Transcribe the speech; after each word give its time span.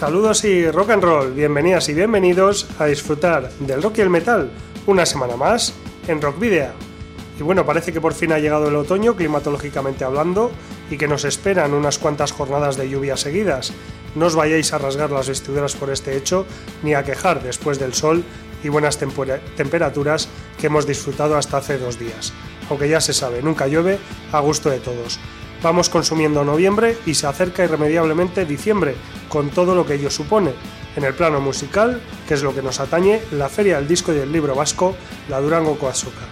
Saludos 0.00 0.44
y 0.44 0.70
rock 0.70 0.92
and 0.92 1.04
roll, 1.04 1.34
bienvenidas 1.34 1.90
y 1.90 1.92
bienvenidos 1.92 2.66
a 2.78 2.86
disfrutar 2.86 3.50
del 3.58 3.82
rock 3.82 3.98
y 3.98 4.00
el 4.00 4.08
metal 4.08 4.50
una 4.86 5.04
semana 5.04 5.36
más 5.36 5.74
en 6.08 6.22
Rock 6.22 6.38
Video. 6.40 6.72
Y 7.38 7.42
bueno, 7.42 7.66
parece 7.66 7.92
que 7.92 8.00
por 8.00 8.14
fin 8.14 8.32
ha 8.32 8.38
llegado 8.38 8.68
el 8.68 8.76
otoño, 8.76 9.14
climatológicamente 9.14 10.04
hablando, 10.04 10.52
y 10.90 10.96
que 10.96 11.06
nos 11.06 11.26
esperan 11.26 11.74
unas 11.74 11.98
cuantas 11.98 12.32
jornadas 12.32 12.78
de 12.78 12.88
lluvia 12.88 13.18
seguidas. 13.18 13.74
No 14.14 14.24
os 14.24 14.36
vayáis 14.36 14.72
a 14.72 14.78
rasgar 14.78 15.10
las 15.10 15.28
vestiduras 15.28 15.76
por 15.76 15.90
este 15.90 16.16
hecho, 16.16 16.46
ni 16.82 16.94
a 16.94 17.04
quejar 17.04 17.42
después 17.42 17.78
del 17.78 17.92
sol 17.92 18.24
y 18.64 18.70
buenas 18.70 18.98
temperaturas 18.98 20.30
que 20.58 20.68
hemos 20.68 20.86
disfrutado 20.86 21.36
hasta 21.36 21.58
hace 21.58 21.76
dos 21.76 21.98
días. 21.98 22.32
Aunque 22.70 22.88
ya 22.88 23.02
se 23.02 23.12
sabe, 23.12 23.42
nunca 23.42 23.66
llueve 23.66 23.98
a 24.32 24.40
gusto 24.40 24.70
de 24.70 24.80
todos. 24.80 25.20
Vamos 25.62 25.90
consumiendo 25.90 26.42
noviembre 26.42 26.96
y 27.04 27.14
se 27.14 27.26
acerca 27.26 27.64
irremediablemente 27.64 28.46
diciembre, 28.46 28.94
con 29.28 29.50
todo 29.50 29.74
lo 29.74 29.84
que 29.84 29.94
ello 29.94 30.10
supone. 30.10 30.54
En 30.96 31.04
el 31.04 31.14
plano 31.14 31.40
musical, 31.40 32.00
que 32.26 32.34
es 32.34 32.42
lo 32.42 32.54
que 32.54 32.62
nos 32.62 32.80
atañe, 32.80 33.20
la 33.32 33.50
Feria 33.50 33.76
del 33.76 33.86
Disco 33.86 34.12
y 34.12 34.16
del 34.16 34.32
Libro 34.32 34.54
Vasco, 34.54 34.96
la 35.28 35.38
Durango 35.40 35.78
Coasoca. 35.78 36.22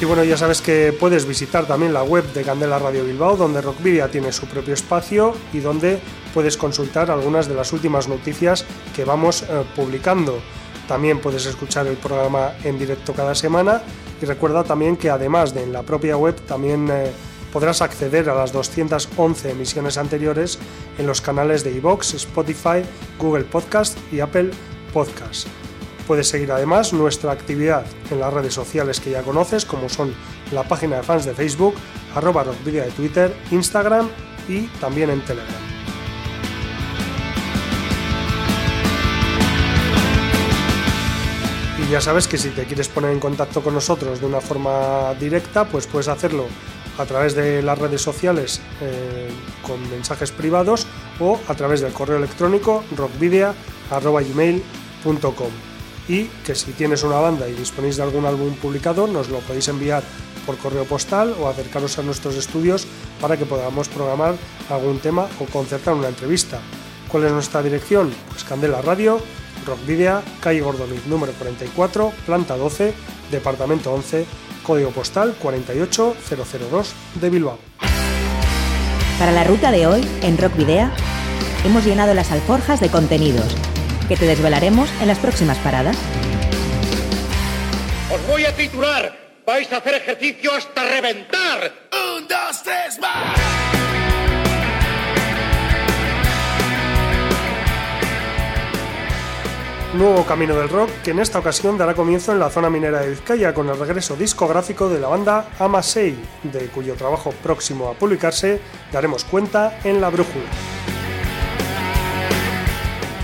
Y 0.00 0.06
bueno, 0.06 0.24
ya 0.24 0.38
sabes 0.38 0.62
que 0.62 0.94
puedes 0.98 1.26
visitar 1.26 1.66
también 1.66 1.92
la 1.92 2.02
web 2.02 2.24
de 2.32 2.42
Candela 2.42 2.78
Radio 2.78 3.04
Bilbao, 3.04 3.36
donde 3.36 3.60
Rockvidia 3.60 4.10
tiene 4.10 4.32
su 4.32 4.46
propio 4.46 4.72
espacio 4.72 5.34
y 5.52 5.58
donde 5.60 6.00
puedes 6.32 6.56
consultar 6.56 7.10
algunas 7.10 7.48
de 7.48 7.54
las 7.54 7.74
últimas 7.74 8.08
noticias 8.08 8.64
que 8.96 9.04
vamos 9.04 9.42
eh, 9.42 9.62
publicando. 9.76 10.38
También 10.88 11.20
puedes 11.20 11.44
escuchar 11.44 11.86
el 11.86 11.98
programa 11.98 12.54
en 12.64 12.78
directo 12.78 13.12
cada 13.12 13.34
semana 13.34 13.82
y 14.22 14.24
recuerda 14.24 14.64
también 14.64 14.96
que 14.96 15.10
además 15.10 15.52
de 15.52 15.64
en 15.64 15.72
la 15.72 15.82
propia 15.82 16.16
web 16.16 16.34
también 16.46 16.88
eh, 16.90 17.12
podrás 17.52 17.82
acceder 17.82 18.30
a 18.30 18.34
las 18.34 18.52
211 18.52 19.50
emisiones 19.50 19.98
anteriores 19.98 20.58
en 20.96 21.06
los 21.06 21.20
canales 21.20 21.62
de 21.62 21.72
iVoox, 21.72 22.14
Spotify, 22.14 22.82
Google 23.18 23.44
Podcast 23.44 23.98
y 24.10 24.20
Apple 24.20 24.50
Podcast. 24.94 25.46
Puedes 26.10 26.26
seguir 26.26 26.50
además 26.50 26.92
nuestra 26.92 27.30
actividad 27.30 27.86
en 28.10 28.18
las 28.18 28.34
redes 28.34 28.52
sociales 28.52 28.98
que 28.98 29.12
ya 29.12 29.22
conoces, 29.22 29.64
como 29.64 29.88
son 29.88 30.12
la 30.50 30.64
página 30.64 30.96
de 30.96 31.04
fans 31.04 31.24
de 31.24 31.34
Facebook, 31.34 31.76
arroba 32.16 32.42
rockvidia 32.42 32.82
de 32.82 32.90
Twitter, 32.90 33.32
Instagram 33.52 34.08
y 34.48 34.62
también 34.80 35.10
en 35.10 35.24
Telegram. 35.24 35.62
Y 41.78 41.88
ya 41.92 42.00
sabes 42.00 42.26
que 42.26 42.38
si 42.38 42.48
te 42.48 42.64
quieres 42.64 42.88
poner 42.88 43.12
en 43.12 43.20
contacto 43.20 43.62
con 43.62 43.74
nosotros 43.74 44.20
de 44.20 44.26
una 44.26 44.40
forma 44.40 45.14
directa, 45.14 45.64
pues 45.64 45.86
puedes 45.86 46.08
hacerlo 46.08 46.46
a 46.98 47.06
través 47.06 47.36
de 47.36 47.62
las 47.62 47.78
redes 47.78 48.02
sociales 48.02 48.60
eh, 48.80 49.30
con 49.64 49.80
mensajes 49.90 50.32
privados 50.32 50.88
o 51.20 51.38
a 51.46 51.54
través 51.54 51.80
del 51.80 51.92
correo 51.92 52.16
electrónico 52.16 52.82
rockvidia.gmail.com 52.96 55.69
y 56.10 56.24
que 56.44 56.56
si 56.56 56.72
tienes 56.72 57.04
una 57.04 57.20
banda 57.20 57.48
y 57.48 57.52
disponéis 57.52 57.96
de 57.96 58.02
algún 58.02 58.26
álbum 58.26 58.52
publicado 58.56 59.06
nos 59.06 59.28
lo 59.28 59.38
podéis 59.38 59.68
enviar 59.68 60.02
por 60.44 60.58
correo 60.58 60.84
postal 60.84 61.36
o 61.40 61.48
acercaros 61.48 61.98
a 61.98 62.02
nuestros 62.02 62.34
estudios 62.34 62.88
para 63.20 63.36
que 63.36 63.46
podamos 63.46 63.88
programar 63.88 64.34
algún 64.68 64.98
tema 64.98 65.28
o 65.38 65.44
concertar 65.44 65.94
una 65.94 66.08
entrevista. 66.08 66.58
¿Cuál 67.08 67.26
es 67.26 67.32
nuestra 67.32 67.62
dirección? 67.62 68.12
Pues 68.28 68.42
Candela 68.42 68.82
Radio, 68.82 69.20
Rock 69.64 69.86
Video, 69.86 70.22
calle 70.40 70.62
Gordoniz 70.62 71.06
número 71.06 71.32
44, 71.34 72.12
planta 72.26 72.56
12, 72.56 72.92
departamento 73.30 73.92
11, 73.92 74.26
código 74.64 74.90
postal 74.90 75.36
48002 75.40 76.92
de 77.20 77.30
Bilbao. 77.30 77.58
Para 79.16 79.30
la 79.30 79.44
ruta 79.44 79.70
de 79.70 79.86
hoy, 79.86 80.04
en 80.22 80.38
Rock 80.38 80.56
Video, 80.56 80.90
hemos 81.64 81.84
llenado 81.84 82.14
las 82.14 82.32
alforjas 82.32 82.80
de 82.80 82.88
contenidos 82.88 83.69
que 84.10 84.16
te 84.16 84.26
desvelaremos 84.26 84.90
en 85.00 85.06
las 85.06 85.20
próximas 85.20 85.56
paradas. 85.58 85.96
Os 88.12 88.26
voy 88.26 88.44
a 88.44 88.52
titular. 88.56 89.16
Vais 89.46 89.72
a 89.72 89.76
hacer 89.76 89.94
ejercicio 89.94 90.52
hasta 90.52 90.82
reventar. 90.82 91.72
Un, 92.16 92.26
dos, 92.26 92.60
tres, 92.64 92.98
más. 92.98 93.38
Nuevo 99.94 100.26
camino 100.26 100.56
del 100.56 100.68
rock 100.68 100.90
que 101.04 101.12
en 101.12 101.20
esta 101.20 101.38
ocasión 101.38 101.78
dará 101.78 101.94
comienzo 101.94 102.32
en 102.32 102.40
la 102.40 102.50
zona 102.50 102.68
minera 102.68 103.02
de 103.02 103.10
Vizcaya 103.10 103.54
con 103.54 103.68
el 103.68 103.78
regreso 103.78 104.16
discográfico 104.16 104.88
de 104.88 104.98
la 104.98 105.06
banda 105.06 105.50
Amasei, 105.60 106.16
de 106.42 106.66
cuyo 106.66 106.94
trabajo 106.94 107.30
próximo 107.44 107.88
a 107.88 107.94
publicarse 107.94 108.60
daremos 108.92 109.22
cuenta 109.22 109.78
en 109.84 110.00
La 110.00 110.08
Brújula. 110.10 110.89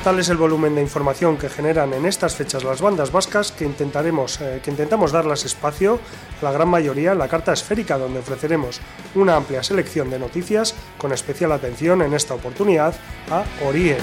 Tal 0.07 0.21
es 0.21 0.29
el 0.29 0.37
volumen 0.37 0.77
de 0.77 0.83
información 0.83 1.37
que 1.37 1.49
generan 1.49 1.93
en 1.93 2.07
estas 2.07 2.37
fechas 2.37 2.63
las 2.63 2.81
bandas 2.81 3.11
vascas 3.11 3.51
que, 3.51 3.65
intentaremos, 3.65 4.41
eh, 4.41 4.61
que 4.63 4.71
intentamos 4.71 5.11
darles 5.11 5.45
espacio, 5.45 5.99
la 6.43 6.53
gran 6.53 6.69
mayoría, 6.69 7.11
en 7.11 7.19
la 7.19 7.27
carta 7.27 7.53
esférica, 7.53 7.99
donde 7.99 8.21
ofreceremos 8.21 8.81
una 9.17 9.35
amplia 9.35 9.65
selección 9.65 10.09
de 10.09 10.21
noticias 10.21 10.77
con 10.97 11.13
especial 11.13 11.51
atención 11.51 12.03
en 12.03 12.15
esta 12.15 12.35
oportunidad 12.35 12.95
a 13.33 13.43
Orien. 13.67 13.99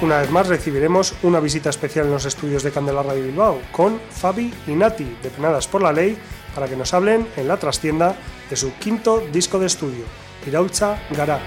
Una 0.00 0.20
vez 0.20 0.30
más 0.30 0.48
recibiremos 0.48 1.14
una 1.22 1.40
visita 1.40 1.68
especial 1.68 2.06
en 2.06 2.12
los 2.12 2.24
estudios 2.24 2.62
de 2.62 2.70
Candela 2.70 3.02
Radio 3.02 3.24
Bilbao 3.24 3.60
con 3.70 4.00
Fabi 4.10 4.50
y 4.66 4.70
Nati 4.70 5.18
de 5.22 5.28
Penadas 5.28 5.68
por 5.68 5.82
la 5.82 5.92
Ley 5.92 6.16
para 6.54 6.68
que 6.68 6.76
nos 6.76 6.94
hablen 6.94 7.28
en 7.36 7.48
la 7.48 7.58
trastienda 7.58 8.16
de 8.48 8.56
su 8.56 8.72
quinto 8.78 9.22
disco 9.30 9.58
de 9.58 9.66
estudio, 9.66 10.04
Iraulcha 10.46 11.02
Gara. 11.10 11.38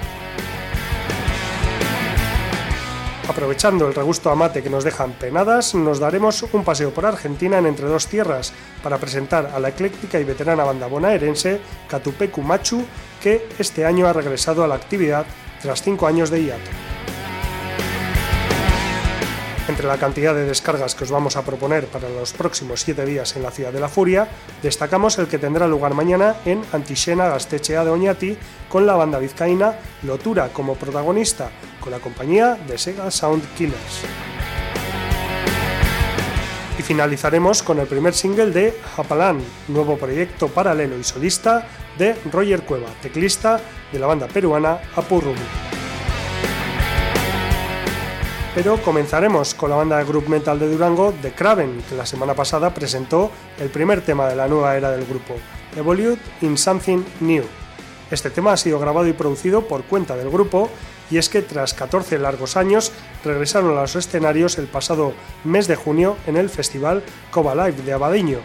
Aprovechando 3.27 3.87
el 3.87 3.95
regusto 3.95 4.29
amate 4.29 4.61
que 4.61 4.69
nos 4.69 4.83
dejan 4.83 5.13
penadas, 5.13 5.75
nos 5.75 5.99
daremos 5.99 6.43
un 6.51 6.65
paseo 6.65 6.93
por 6.93 7.05
Argentina 7.05 7.57
en 7.57 7.65
Entre 7.65 7.87
Dos 7.87 8.07
Tierras 8.07 8.51
para 8.83 8.97
presentar 8.97 9.51
a 9.55 9.59
la 9.59 9.69
ecléctica 9.69 10.19
y 10.19 10.25
veterana 10.25 10.65
banda 10.65 10.87
bonaerense 10.87 11.61
Catupecu 11.87 12.41
Machu, 12.41 12.83
que 13.21 13.47
este 13.57 13.85
año 13.85 14.07
ha 14.07 14.13
regresado 14.13 14.63
a 14.63 14.67
la 14.67 14.75
actividad 14.75 15.25
tras 15.61 15.81
cinco 15.81 16.05
años 16.05 16.29
de 16.29 16.43
hiato. 16.43 16.82
Entre 19.67 19.87
la 19.87 19.97
cantidad 19.97 20.35
de 20.35 20.43
descargas 20.43 20.93
que 20.93 21.05
os 21.05 21.11
vamos 21.11 21.37
a 21.37 21.45
proponer 21.45 21.87
para 21.87 22.09
los 22.09 22.33
próximos 22.33 22.81
siete 22.81 23.05
días 23.05 23.37
en 23.37 23.43
la 23.43 23.51
Ciudad 23.51 23.71
de 23.71 23.79
la 23.79 23.87
Furia, 23.87 24.27
destacamos 24.61 25.17
el 25.19 25.27
que 25.27 25.37
tendrá 25.37 25.67
lugar 25.67 25.93
mañana 25.93 26.35
en 26.43 26.61
Antixena 26.73 27.29
Gastechea 27.29 27.85
de 27.85 27.89
Oñati 27.89 28.37
con 28.67 28.85
la 28.85 28.95
banda 28.95 29.19
vizcaína 29.19 29.75
Lotura 30.03 30.49
como 30.49 30.75
protagonista, 30.75 31.49
con 31.79 31.91
la 31.91 31.99
compañía 31.99 32.55
de 32.67 32.77
Sega 32.77 33.09
Sound 33.09 33.41
Killers. 33.55 34.01
Y 36.77 36.81
finalizaremos 36.81 37.63
con 37.63 37.79
el 37.79 37.87
primer 37.87 38.13
single 38.13 38.51
de 38.51 38.77
Hapalan, 38.97 39.39
nuevo 39.69 39.97
proyecto 39.97 40.49
paralelo 40.49 40.97
y 40.99 41.05
solista 41.05 41.65
de 41.97 42.15
Roger 42.33 42.63
Cueva, 42.63 42.89
teclista 43.01 43.61
de 43.93 43.99
la 43.99 44.07
banda 44.07 44.27
peruana 44.27 44.79
Apurrum. 44.97 45.37
Pero 48.55 48.77
comenzaremos 48.83 49.55
con 49.55 49.71
la 49.71 49.77
banda 49.77 49.97
de 49.97 50.03
group 50.03 50.29
metal 50.29 50.59
de 50.59 50.71
Durango, 50.71 51.11
The 51.23 51.31
Craven, 51.31 51.81
que 51.89 51.95
la 51.95 52.05
semana 52.05 52.35
pasada 52.35 52.71
presentó 52.71 53.31
el 53.59 53.69
primer 53.69 54.01
tema 54.01 54.27
de 54.27 54.35
la 54.35 54.47
nueva 54.47 54.77
era 54.77 54.91
del 54.91 55.07
grupo, 55.07 55.33
Evolute 55.75 56.21
in 56.41 56.55
Something 56.55 57.03
New. 57.21 57.45
Este 58.11 58.29
tema 58.29 58.53
ha 58.53 58.57
sido 58.57 58.77
grabado 58.77 59.07
y 59.07 59.13
producido 59.13 59.67
por 59.67 59.85
cuenta 59.85 60.15
del 60.15 60.29
grupo 60.29 60.69
y 61.09 61.17
es 61.17 61.29
que 61.29 61.41
tras 61.41 61.73
14 61.73 62.19
largos 62.19 62.55
años 62.55 62.91
regresaron 63.25 63.75
a 63.75 63.81
los 63.81 63.95
escenarios 63.95 64.59
el 64.59 64.67
pasado 64.67 65.13
mes 65.43 65.67
de 65.67 65.75
junio 65.75 66.15
en 66.27 66.37
el 66.37 66.47
festival 66.51 67.01
Cova 67.31 67.55
Live 67.55 67.81
de 67.81 67.93
Abadiño. 67.93 68.37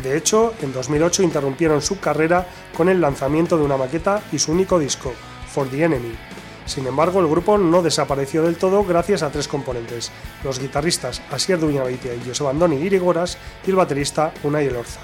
De 0.00 0.16
hecho, 0.16 0.54
en 0.62 0.72
2008 0.72 1.24
interrumpieron 1.24 1.82
su 1.82 1.98
carrera 1.98 2.46
con 2.76 2.88
el 2.88 3.00
lanzamiento 3.00 3.58
de 3.58 3.64
una 3.64 3.76
maqueta 3.76 4.22
y 4.30 4.38
su 4.38 4.52
único 4.52 4.78
disco, 4.78 5.12
For 5.52 5.68
the 5.68 5.82
Enemy. 5.82 6.35
Sin 6.66 6.86
embargo, 6.86 7.20
el 7.20 7.28
grupo 7.28 7.56
no 7.56 7.82
desapareció 7.82 8.42
del 8.42 8.56
todo 8.56 8.84
gracias 8.84 9.22
a 9.22 9.30
tres 9.30 9.48
componentes, 9.48 10.10
los 10.44 10.58
guitarristas 10.58 11.22
Asier 11.30 11.58
Duñabeitia 11.58 12.14
y 12.14 12.28
José 12.28 12.44
Bandoni 12.44 12.76
Irigoras 12.76 13.38
y 13.66 13.70
el 13.70 13.76
baterista 13.76 14.32
Unai 14.42 14.66
Elorza 14.66 15.00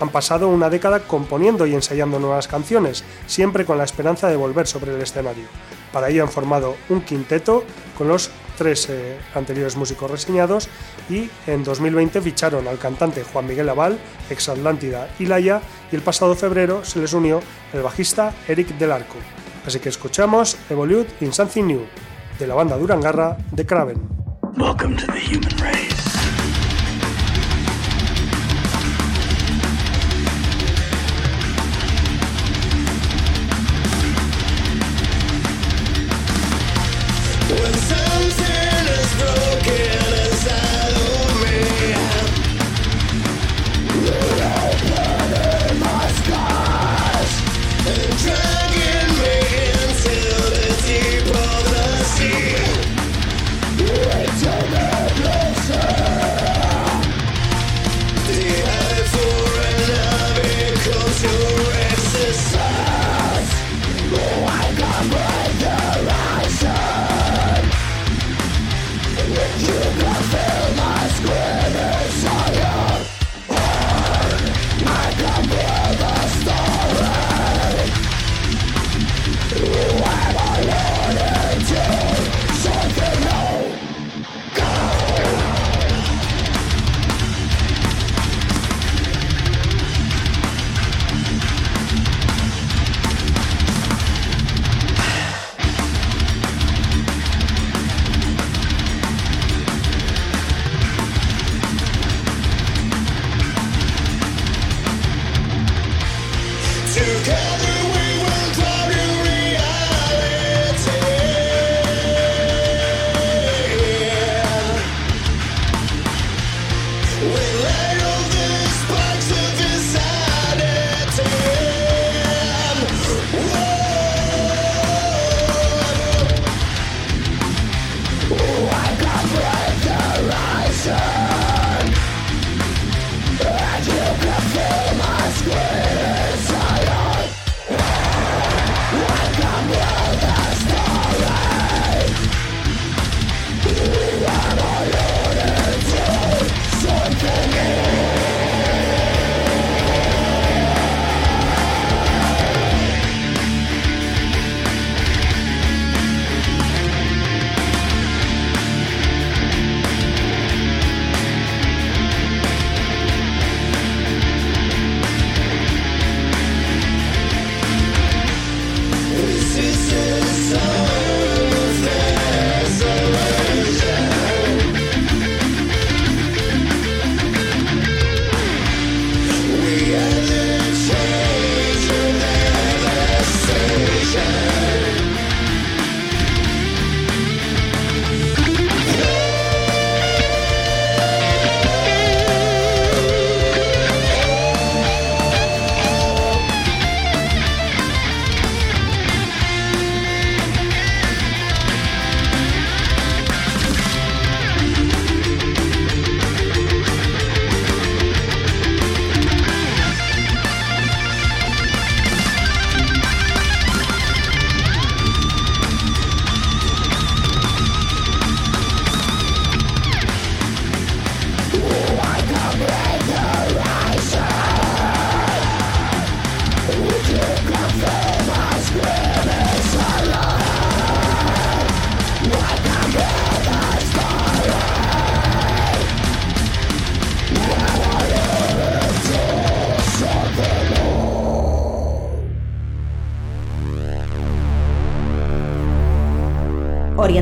han 0.00 0.10
pasado 0.10 0.48
una 0.48 0.70
década 0.70 1.00
componiendo 1.00 1.66
y 1.66 1.74
ensayando 1.74 2.18
nuevas 2.18 2.48
canciones, 2.48 3.04
siempre 3.26 3.64
con 3.64 3.78
la 3.78 3.84
esperanza 3.84 4.28
de 4.28 4.36
volver 4.36 4.66
sobre 4.66 4.94
el 4.94 5.02
escenario. 5.02 5.44
Para 5.92 6.08
ello 6.08 6.22
han 6.22 6.30
formado 6.30 6.76
un 6.88 7.00
quinteto 7.00 7.64
con 7.96 8.08
los 8.08 8.30
tres 8.56 8.88
eh, 8.90 9.16
anteriores 9.34 9.76
músicos 9.76 10.10
reseñados 10.10 10.68
y 11.08 11.30
en 11.46 11.64
2020 11.64 12.20
ficharon 12.20 12.68
al 12.68 12.78
cantante 12.78 13.24
Juan 13.24 13.46
Miguel 13.46 13.68
Aval, 13.68 13.98
ex 14.30 14.48
Atlántida 14.48 15.08
y 15.18 15.26
Laia, 15.26 15.62
y 15.90 15.96
el 15.96 16.02
pasado 16.02 16.34
febrero 16.34 16.84
se 16.84 17.00
les 17.00 17.12
unió 17.12 17.40
el 17.72 17.82
bajista 17.82 18.34
Eric 18.46 18.76
Del 18.78 18.92
Arco. 18.92 19.16
Así 19.66 19.80
que 19.80 19.88
escuchamos 19.88 20.56
Evolute 20.70 21.24
in 21.24 21.32
Something 21.32 21.64
New, 21.64 21.86
de 22.38 22.46
la 22.46 22.54
banda 22.54 22.76
Durangarra 22.76 23.36
de 23.52 23.66
Craven. 23.66 24.08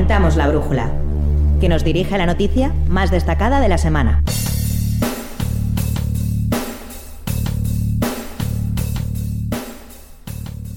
presentamos 0.07 0.37
La 0.37 0.47
Brújula, 0.47 0.93
que 1.61 1.69
nos 1.69 1.83
dirige 1.83 2.17
la 2.17 2.27
noticia 2.27 2.73
más 2.89 3.11
destacada 3.11 3.59
de 3.59 3.69
la 3.69 3.77
semana. 3.77 4.23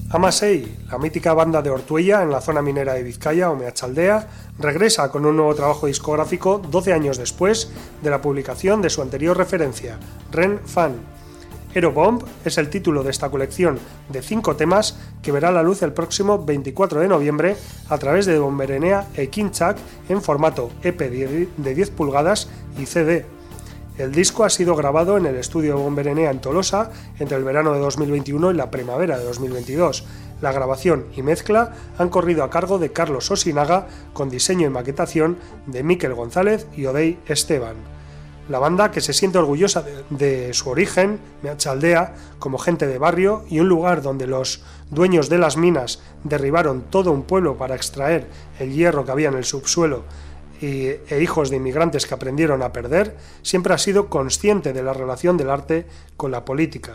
Amasei, 0.08 0.76
la 0.90 0.98
mítica 0.98 1.32
banda 1.32 1.62
de 1.62 1.70
Ortuella 1.70 2.24
en 2.24 2.32
la 2.32 2.40
zona 2.40 2.60
minera 2.60 2.94
de 2.94 3.04
Vizcaya 3.04 3.52
o 3.52 3.54
Meachaldea, 3.54 4.26
regresa 4.58 5.12
con 5.12 5.24
un 5.24 5.36
nuevo 5.36 5.54
trabajo 5.54 5.86
discográfico 5.86 6.58
12 6.68 6.92
años 6.92 7.16
después 7.16 7.70
de 8.02 8.10
la 8.10 8.20
publicación 8.20 8.82
de 8.82 8.90
su 8.90 9.00
anterior 9.00 9.36
referencia, 9.36 9.96
Ren 10.32 10.58
Fan. 10.66 10.96
Aerobomb 11.72 12.24
es 12.44 12.58
el 12.58 12.68
título 12.68 13.04
de 13.04 13.10
esta 13.10 13.30
colección 13.30 13.78
de 14.08 14.22
cinco 14.22 14.56
temas 14.56 14.98
que 15.22 15.32
verá 15.32 15.50
la 15.50 15.62
luz 15.62 15.82
el 15.82 15.92
próximo 15.92 16.44
24 16.44 17.00
de 17.00 17.08
noviembre 17.08 17.56
a 17.88 17.98
través 17.98 18.26
de 18.26 18.38
Bomberenea 18.38 19.08
e 19.14 19.28
Kinchak 19.28 19.76
en 20.08 20.22
formato 20.22 20.70
EP 20.82 20.98
de 20.98 21.74
10 21.74 21.90
pulgadas 21.90 22.48
y 22.78 22.86
CD 22.86 23.26
el 24.00 24.12
disco 24.12 24.44
ha 24.44 24.48
sido 24.48 24.76
grabado 24.76 25.18
en 25.18 25.26
el 25.26 25.36
estudio 25.36 25.76
Bomberenea 25.76 26.30
en 26.30 26.40
Tolosa 26.40 26.90
entre 27.18 27.36
el 27.36 27.44
verano 27.44 27.74
de 27.74 27.80
2021 27.80 28.52
y 28.52 28.54
la 28.54 28.70
primavera 28.70 29.18
de 29.18 29.24
2022. 29.24 30.04
La 30.40 30.52
grabación 30.52 31.04
y 31.14 31.22
mezcla 31.22 31.74
han 31.98 32.08
corrido 32.08 32.42
a 32.42 32.48
cargo 32.48 32.78
de 32.78 32.92
Carlos 32.92 33.30
Osinaga 33.30 33.88
con 34.14 34.30
diseño 34.30 34.66
y 34.66 34.70
maquetación 34.70 35.36
de 35.66 35.82
Miquel 35.82 36.14
González 36.14 36.66
y 36.74 36.86
Odey 36.86 37.18
Esteban. 37.26 37.76
La 38.48 38.58
banda, 38.58 38.90
que 38.90 39.00
se 39.00 39.12
siente 39.12 39.38
orgullosa 39.38 39.84
de, 40.10 40.52
su 40.54 40.70
origen, 40.70 41.20
Meachaldea, 41.42 42.14
como 42.38 42.58
gente 42.58 42.86
de 42.86 42.98
barrio 42.98 43.44
y 43.48 43.60
un 43.60 43.68
lugar 43.68 44.02
donde 44.02 44.26
los 44.26 44.62
dueños 44.90 45.28
de 45.28 45.38
las 45.38 45.56
minas 45.56 46.00
derribaron 46.24 46.82
todo 46.90 47.12
un 47.12 47.22
pueblo 47.22 47.56
para 47.56 47.76
extraer 47.76 48.26
el 48.58 48.72
hierro 48.72 49.04
que 49.04 49.12
había 49.12 49.28
en 49.28 49.36
el 49.36 49.44
subsuelo 49.44 50.04
e 50.60 51.22
hijos 51.22 51.48
de 51.48 51.56
inmigrantes 51.56 52.06
que 52.06 52.14
aprendieron 52.14 52.62
a 52.62 52.72
perder, 52.72 53.16
siempre 53.42 53.72
ha 53.72 53.78
sido 53.78 54.08
consciente 54.08 54.72
de 54.72 54.82
la 54.82 54.92
relación 54.92 55.36
del 55.36 55.48
arte 55.48 55.86
con 56.16 56.30
la 56.30 56.44
política. 56.44 56.92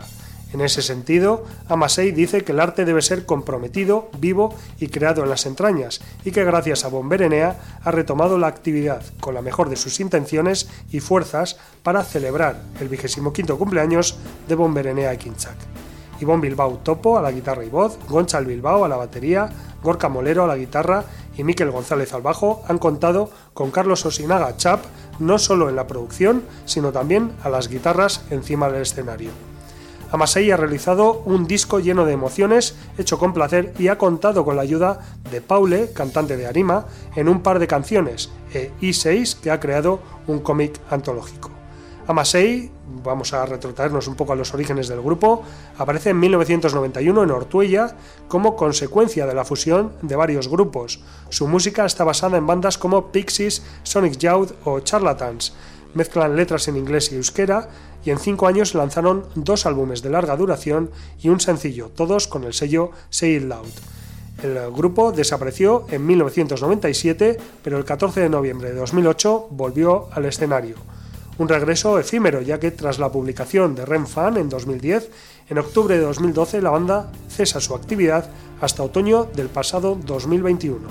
En 0.56 0.62
ese 0.62 0.80
sentido, 0.80 1.44
Amasei 1.68 2.12
dice 2.12 2.42
que 2.42 2.52
el 2.52 2.60
arte 2.60 2.86
debe 2.86 3.02
ser 3.02 3.26
comprometido, 3.26 4.08
vivo 4.18 4.54
y 4.80 4.88
creado 4.88 5.22
en 5.22 5.28
las 5.28 5.44
entrañas, 5.44 6.00
y 6.24 6.30
que 6.30 6.44
gracias 6.44 6.82
a 6.82 6.88
Bomberenea 6.88 7.60
ha 7.84 7.90
retomado 7.90 8.38
la 8.38 8.46
actividad 8.46 9.02
con 9.20 9.34
la 9.34 9.42
mejor 9.42 9.68
de 9.68 9.76
sus 9.76 10.00
intenciones 10.00 10.70
y 10.90 11.00
fuerzas 11.00 11.58
para 11.82 12.02
celebrar 12.04 12.62
el 12.80 12.88
25 12.88 13.58
cumpleaños 13.58 14.16
de 14.48 14.54
Bomberenea 14.54 15.14
Kinchak. 15.18 15.58
Ivonne 16.20 16.40
Bilbao 16.40 16.78
Topo 16.78 17.18
a 17.18 17.22
la 17.22 17.32
guitarra 17.32 17.62
y 17.62 17.68
voz, 17.68 17.98
Gonchal 18.08 18.46
Bilbao 18.46 18.82
a 18.82 18.88
la 18.88 18.96
batería, 18.96 19.50
Gorka 19.82 20.08
Molero 20.08 20.44
a 20.44 20.46
la 20.46 20.56
guitarra 20.56 21.04
y 21.36 21.44
Miquel 21.44 21.70
González 21.70 22.14
al 22.14 22.22
bajo 22.22 22.62
han 22.66 22.78
contado 22.78 23.28
con 23.52 23.70
Carlos 23.70 24.06
Osinaga 24.06 24.56
Chap 24.56 24.82
no 25.18 25.38
solo 25.38 25.68
en 25.68 25.76
la 25.76 25.86
producción, 25.86 26.44
sino 26.64 26.92
también 26.92 27.32
a 27.44 27.50
las 27.50 27.68
guitarras 27.68 28.22
encima 28.30 28.70
del 28.70 28.80
escenario. 28.80 29.55
Amasei 30.10 30.50
ha 30.50 30.56
realizado 30.56 31.22
un 31.24 31.46
disco 31.46 31.80
lleno 31.80 32.04
de 32.04 32.12
emociones, 32.12 32.76
hecho 32.96 33.18
con 33.18 33.32
placer 33.32 33.74
y 33.78 33.88
ha 33.88 33.98
contado 33.98 34.44
con 34.44 34.56
la 34.56 34.62
ayuda 34.62 35.00
de 35.30 35.40
Paule, 35.40 35.92
cantante 35.92 36.36
de 36.36 36.46
Arima, 36.46 36.86
en 37.16 37.28
un 37.28 37.42
par 37.42 37.58
de 37.58 37.66
canciones, 37.66 38.30
e 38.54 38.70
I6, 38.80 39.40
que 39.40 39.50
ha 39.50 39.60
creado 39.60 40.00
un 40.26 40.40
cómic 40.40 40.80
antológico. 40.90 41.50
Amasei, 42.06 42.70
vamos 43.02 43.32
a 43.32 43.44
retrotraernos 43.46 44.06
un 44.06 44.14
poco 44.14 44.32
a 44.32 44.36
los 44.36 44.54
orígenes 44.54 44.86
del 44.86 45.02
grupo, 45.02 45.42
aparece 45.76 46.10
en 46.10 46.20
1991 46.20 47.24
en 47.24 47.30
Ortuella 47.32 47.96
como 48.28 48.54
consecuencia 48.54 49.26
de 49.26 49.34
la 49.34 49.44
fusión 49.44 49.92
de 50.02 50.14
varios 50.14 50.46
grupos. 50.46 51.00
Su 51.30 51.48
música 51.48 51.84
está 51.84 52.04
basada 52.04 52.38
en 52.38 52.46
bandas 52.46 52.78
como 52.78 53.10
Pixies, 53.10 53.64
Sonic 53.82 54.18
Youth 54.18 54.52
o 54.64 54.78
Charlatans. 54.80 55.52
Mezclan 55.94 56.36
letras 56.36 56.68
en 56.68 56.76
inglés 56.76 57.10
y 57.10 57.16
euskera 57.16 57.68
y 58.06 58.10
en 58.10 58.18
cinco 58.20 58.46
años 58.46 58.74
lanzaron 58.74 59.24
dos 59.34 59.66
álbumes 59.66 60.00
de 60.00 60.10
larga 60.10 60.36
duración 60.36 60.90
y 61.20 61.28
un 61.28 61.40
sencillo, 61.40 61.90
todos 61.94 62.28
con 62.28 62.44
el 62.44 62.54
sello 62.54 62.92
Say 63.10 63.36
It 63.36 63.42
Loud. 63.42 63.66
El 64.44 64.70
grupo 64.70 65.10
desapareció 65.10 65.86
en 65.90 66.06
1997, 66.06 67.36
pero 67.64 67.78
el 67.78 67.84
14 67.84 68.20
de 68.20 68.28
noviembre 68.28 68.70
de 68.70 68.78
2008 68.78 69.48
volvió 69.50 70.08
al 70.12 70.24
escenario. 70.24 70.76
Un 71.38 71.48
regreso 71.48 71.98
efímero, 71.98 72.40
ya 72.42 72.60
que 72.60 72.70
tras 72.70 73.00
la 73.00 73.10
publicación 73.10 73.74
de 73.74 73.84
Ren 73.84 74.06
Fan 74.06 74.36
en 74.36 74.48
2010, 74.48 75.10
en 75.50 75.58
octubre 75.58 75.96
de 75.96 76.04
2012 76.04 76.62
la 76.62 76.70
banda 76.70 77.10
cesa 77.28 77.60
su 77.60 77.74
actividad 77.74 78.30
hasta 78.60 78.84
otoño 78.84 79.24
del 79.24 79.48
pasado 79.48 79.98
2021. 80.00 80.86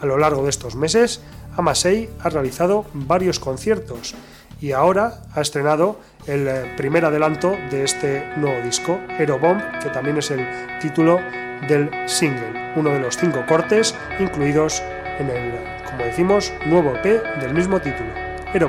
A 0.00 0.06
lo 0.06 0.16
largo 0.16 0.44
de 0.44 0.50
estos 0.50 0.76
meses, 0.76 1.22
Amasei 1.56 2.08
ha 2.20 2.28
realizado 2.28 2.84
varios 2.94 3.40
conciertos 3.40 4.14
y 4.62 4.70
ahora 4.70 5.14
ha 5.34 5.40
estrenado 5.40 5.98
el 6.26 6.46
eh, 6.46 6.72
primer 6.76 7.04
adelanto 7.04 7.58
de 7.70 7.82
este 7.82 8.24
nuevo 8.36 8.62
disco, 8.62 9.00
Bomb, 9.40 9.60
que 9.82 9.90
también 9.90 10.16
es 10.18 10.30
el 10.30 10.46
título 10.80 11.20
del 11.68 11.90
single, 12.06 12.72
uno 12.76 12.90
de 12.90 13.00
los 13.00 13.16
cinco 13.16 13.44
cortes 13.46 13.94
incluidos 14.20 14.80
en 15.18 15.28
el, 15.30 15.52
como 15.84 16.04
decimos, 16.04 16.52
nuevo 16.66 16.94
EP 16.94 17.22
del 17.40 17.54
mismo 17.54 17.80
título, 17.80 18.10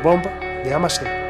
Bomb 0.01 0.25
de 0.63 0.73
Amasei. 0.73 1.22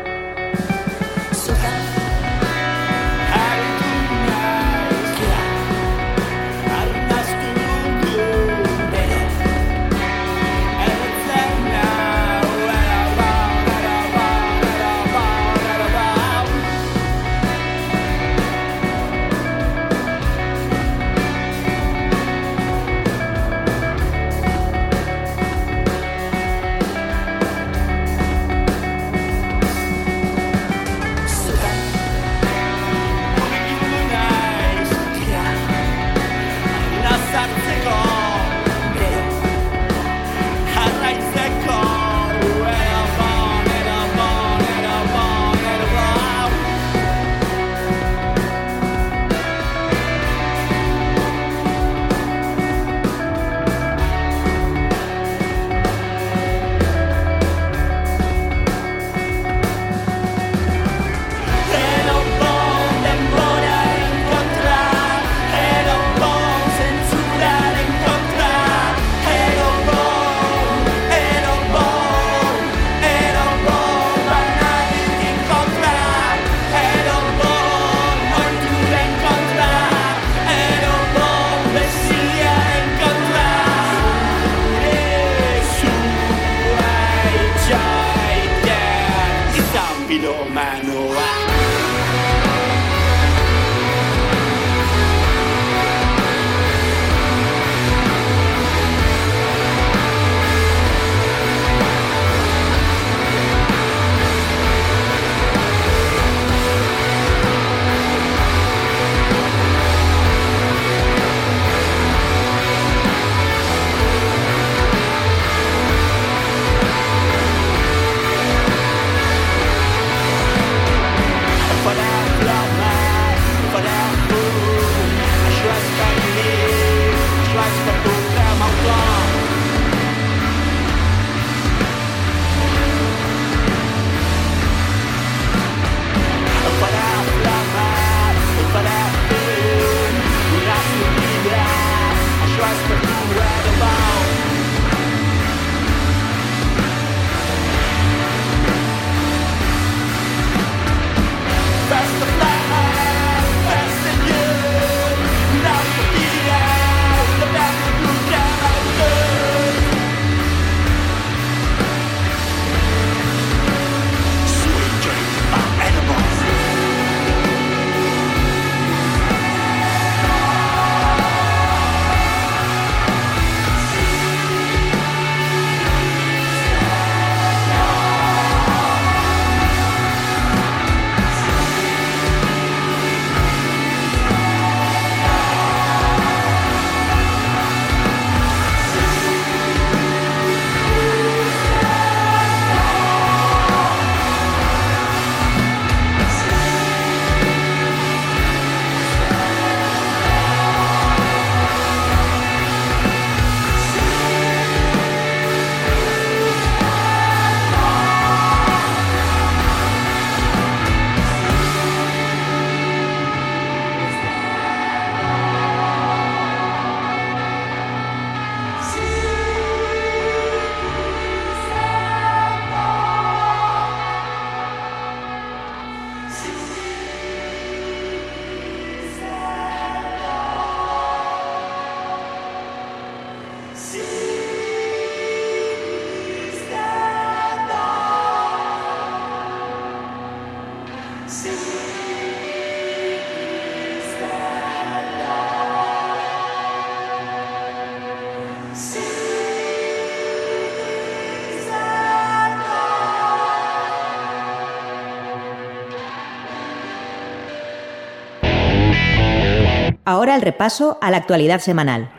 Ahora 260.05 260.35
el 260.35 260.41
repaso 260.41 260.97
a 260.99 261.11
la 261.11 261.17
actualidad 261.17 261.61
semanal, 261.61 262.11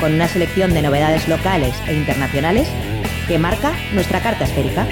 con 0.00 0.12
una 0.12 0.26
selección 0.26 0.74
de 0.74 0.82
novedades 0.82 1.28
locales 1.28 1.76
e 1.86 1.94
internacionales 1.94 2.68
que 3.28 3.38
marca 3.38 3.72
nuestra 3.94 4.20
carta 4.20 4.46
esférica. 4.46 4.84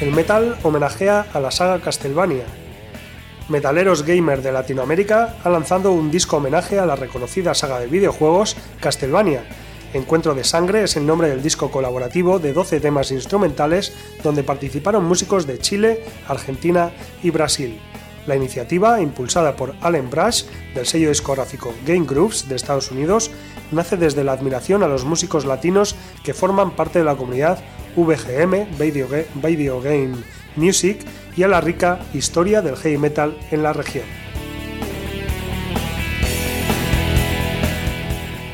El 0.00 0.10
metal 0.10 0.56
homenajea 0.64 1.24
a 1.32 1.38
la 1.38 1.52
saga 1.52 1.80
Castlevania. 1.80 2.46
Metaleros 3.48 4.02
Gamer 4.02 4.42
de 4.42 4.50
Latinoamérica 4.50 5.36
ha 5.44 5.50
lanzado 5.50 5.92
un 5.92 6.10
disco 6.10 6.38
homenaje 6.38 6.80
a 6.80 6.86
la 6.86 6.96
reconocida 6.96 7.54
saga 7.54 7.78
de 7.78 7.86
videojuegos 7.86 8.56
Castlevania. 8.80 9.44
Encuentro 9.94 10.34
de 10.34 10.42
Sangre 10.42 10.82
es 10.82 10.96
el 10.96 11.06
nombre 11.06 11.28
del 11.28 11.44
disco 11.44 11.70
colaborativo 11.70 12.40
de 12.40 12.52
12 12.52 12.80
temas 12.80 13.12
instrumentales 13.12 13.92
donde 14.24 14.42
participaron 14.42 15.04
músicos 15.04 15.46
de 15.46 15.60
Chile, 15.60 16.02
Argentina 16.26 16.90
y 17.22 17.30
Brasil. 17.30 17.80
La 18.26 18.34
iniciativa, 18.34 19.00
impulsada 19.00 19.54
por 19.54 19.74
Allen 19.80 20.10
Brush, 20.10 20.44
del 20.74 20.86
sello 20.86 21.08
discográfico 21.08 21.72
Game 21.86 22.06
Grooves 22.06 22.48
de 22.48 22.56
Estados 22.56 22.90
Unidos, 22.90 23.30
nace 23.70 23.96
desde 23.96 24.24
la 24.24 24.32
admiración 24.32 24.82
a 24.82 24.88
los 24.88 25.04
músicos 25.04 25.44
latinos 25.44 25.94
que 26.24 26.34
forman 26.34 26.72
parte 26.72 26.98
de 26.98 27.04
la 27.04 27.16
comunidad 27.16 27.58
VGM, 27.96 28.76
Video, 28.78 29.80
Game 29.80 30.16
Music, 30.56 30.98
y 31.36 31.42
a 31.42 31.48
la 31.48 31.60
rica 31.60 32.00
historia 32.14 32.62
del 32.62 32.76
heavy 32.76 32.98
metal 32.98 33.38
en 33.50 33.62
la 33.62 33.72
región. 33.72 34.04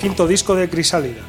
Quinto 0.01 0.27
disco 0.27 0.55
de 0.55 0.69
Crisálida. 0.69 1.23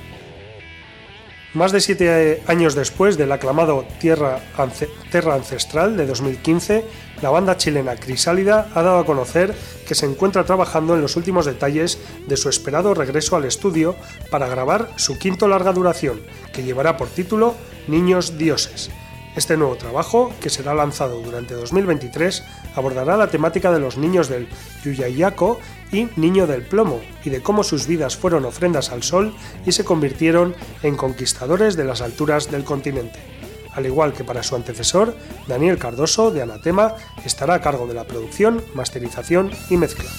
Más 1.54 1.72
de 1.72 1.82
siete 1.82 2.42
años 2.48 2.74
después 2.74 3.16
del 3.16 3.32
aclamado 3.32 3.86
Tierra, 4.00 4.40
Ancestral 4.58 5.96
de 5.96 6.08
2015, 6.08 6.84
la 7.24 7.30
banda 7.30 7.56
chilena 7.56 7.96
Crisálida 7.96 8.68
ha 8.76 8.82
dado 8.82 9.00
a 9.00 9.06
conocer 9.06 9.56
que 9.88 9.96
se 9.96 10.06
encuentra 10.06 10.44
trabajando 10.44 10.94
en 10.94 11.02
los 11.02 11.16
últimos 11.16 11.46
detalles 11.46 11.98
de 12.28 12.36
su 12.36 12.50
esperado 12.50 12.94
regreso 12.94 13.38
al 13.38 13.46
estudio 13.46 13.96
para 14.30 14.50
grabar 14.50 14.90
su 14.98 15.18
quinto 15.18 15.48
larga 15.48 15.72
duración, 15.72 16.20
que 16.52 16.64
llevará 16.64 16.98
por 16.98 17.08
título 17.08 17.56
Niños 17.88 18.38
Dioses. 18.38 18.92
Este 19.38 19.56
nuevo 19.56 19.78
trabajo, 19.78 20.34
que 20.42 20.50
será 20.50 20.74
lanzado 20.74 21.22
durante 21.22 21.54
2023, 21.54 22.44
abordará 22.76 23.16
la 23.16 23.28
temática 23.28 23.72
de 23.72 23.80
los 23.80 23.98
niños 23.98 24.28
del 24.28 24.50
Yuyayaco 24.84 25.60
y 25.94 26.10
Niño 26.18 26.46
del 26.46 26.64
Plomo, 26.64 27.00
y 27.24 27.30
de 27.30 27.42
cómo 27.42 27.64
sus 27.64 27.88
vidas 27.88 28.18
fueron 28.18 28.44
ofrendas 28.44 28.92
al 28.92 29.02
sol 29.02 29.34
y 29.66 29.72
se 29.72 29.86
convirtieron 29.86 30.56
en 30.84 30.98
conquistadores 30.98 31.78
de 31.78 31.86
las 31.86 32.02
alturas 32.02 32.52
del 32.52 32.66
continente. 32.66 33.33
Al 33.76 33.86
igual 33.86 34.14
que 34.14 34.24
para 34.24 34.44
su 34.44 34.56
antecesor, 34.56 35.16
Daniel 35.48 35.78
Cardoso, 35.78 36.32
de 36.32 36.42
Anatema, 36.42 36.96
estará 37.26 37.56
a 37.56 37.62
cargo 37.62 37.88
de 37.88 37.94
la 37.94 38.04
producción, 38.04 38.64
masterización 38.74 39.52
y 39.70 39.78
mezcla. 39.78 40.10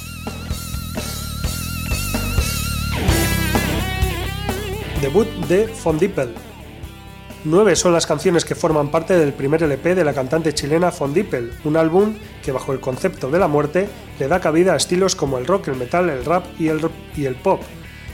Debut 5.01 5.29
de 5.49 5.69
Fondipel, 5.69 6.35
Nueve 7.47 7.77
son 7.77 7.93
las 7.93 8.07
canciones 8.07 8.47
que 8.47 8.55
forman 8.55 8.91
parte 8.91 9.19
del 9.19 9.35
primer 9.35 9.63
LP 9.63 9.95
de 9.95 10.03
la 10.03 10.15
cantante 10.15 10.55
chilena 10.55 10.91
Fondipel, 10.91 11.53
un 11.65 11.77
álbum 11.77 12.15
que 12.43 12.53
bajo 12.53 12.73
el 12.73 12.81
concepto 12.81 13.31
de 13.31 13.39
la 13.39 13.49
muerte 13.49 13.87
le 14.19 14.29
da 14.29 14.41
cabida 14.41 14.73
a 14.73 14.77
estilos 14.77 15.15
como 15.15 15.37
el 15.37 15.47
rock, 15.47 15.69
el 15.69 15.77
metal, 15.77 16.09
el 16.09 16.25
rap 16.25 16.47
y 16.59 16.69
el, 16.69 16.81
y 17.15 17.27
el 17.27 17.35
pop. 17.35 17.61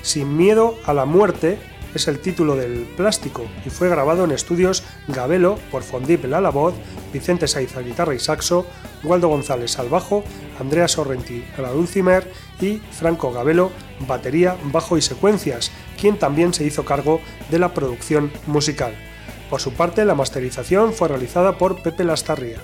Sin 0.03 0.37
miedo 0.37 0.75
a 0.85 0.95
la 0.95 1.05
muerte 1.05 1.61
es 1.95 2.09
el 2.09 2.21
título 2.21 2.57
del 2.57 2.85
plástico 2.97 3.45
y 3.65 3.71
fue 3.71 3.89
grabado 3.89 4.25
en 4.25 4.31
estudios 4.31 4.83
Gabelo 5.09 5.59
por 5.71 5.83
Fondipel 5.83 6.35
a 6.35 6.41
la 6.41 6.51
voz, 6.51 6.75
Vicente 7.13 7.49
Saiz 7.49 7.77
a 7.77 7.81
guitarra 7.81 8.15
y 8.15 8.19
saxo, 8.19 8.67
Waldo 9.03 9.29
González 9.29 9.79
al 9.79 9.89
bajo, 9.89 10.25
Andrea 10.59 10.89
Sorrenti 10.89 11.45
a 11.57 11.63
la 11.63 11.71
dulcimer 11.71 12.31
y 12.61 12.81
Franco 12.93 13.33
Gabelo 13.33 13.71
batería, 14.07 14.57
bajo 14.65 14.97
y 14.97 15.03
secuencias, 15.03 15.71
quien 15.99 16.19
también 16.19 16.55
se 16.55 16.65
hizo 16.65 16.85
cargo 16.85 17.21
de 17.51 17.59
la 17.59 17.75
producción 17.75 18.33
musical. 18.47 18.95
Por 19.49 19.61
su 19.61 19.73
parte, 19.73 20.05
la 20.05 20.15
masterización 20.15 20.93
fue 20.93 21.09
realizada 21.09 21.59
por 21.59 21.83
Pepe 21.83 22.05
Lastarria. 22.05 22.61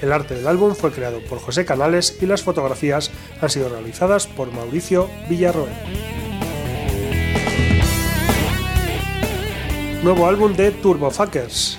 El 0.00 0.12
arte 0.12 0.34
del 0.34 0.48
álbum 0.48 0.74
fue 0.74 0.90
creado 0.90 1.20
por 1.28 1.38
José 1.38 1.64
Canales 1.64 2.18
y 2.20 2.26
las 2.26 2.42
fotografías 2.42 3.10
han 3.40 3.50
sido 3.50 3.68
realizadas 3.68 4.26
por 4.26 4.50
Mauricio 4.50 5.08
Villarroel. 5.28 6.31
Nuevo 10.02 10.26
álbum 10.26 10.52
de 10.54 10.70
Turbofuckers. 10.70 11.78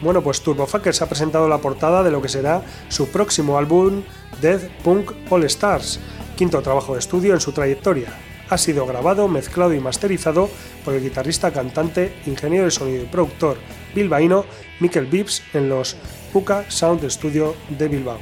Bueno, 0.00 0.22
pues 0.22 0.42
Turbofuckers 0.42 1.00
ha 1.02 1.08
presentado 1.08 1.48
la 1.48 1.58
portada 1.58 2.02
de 2.02 2.10
lo 2.10 2.20
que 2.20 2.28
será 2.28 2.62
su 2.88 3.08
próximo 3.08 3.56
álbum 3.56 4.02
Death 4.40 4.68
Punk 4.82 5.12
All 5.30 5.44
Stars, 5.44 6.00
quinto 6.36 6.60
trabajo 6.60 6.94
de 6.94 6.98
estudio 6.98 7.34
en 7.34 7.40
su 7.40 7.52
trayectoria 7.52 8.12
ha 8.52 8.58
sido 8.58 8.84
grabado, 8.84 9.28
mezclado 9.28 9.72
y 9.72 9.80
masterizado 9.80 10.50
por 10.84 10.92
el 10.92 11.02
guitarrista, 11.02 11.52
cantante, 11.52 12.14
ingeniero 12.26 12.66
de 12.66 12.70
sonido 12.70 13.02
y 13.02 13.06
productor 13.06 13.56
bilbaíno 13.94 14.44
Mikel 14.78 15.06
Bibbs 15.06 15.42
en 15.54 15.70
los 15.70 15.96
Puka 16.34 16.66
Sound 16.68 17.08
Studio 17.08 17.54
de 17.70 17.88
Bilbao. 17.88 18.18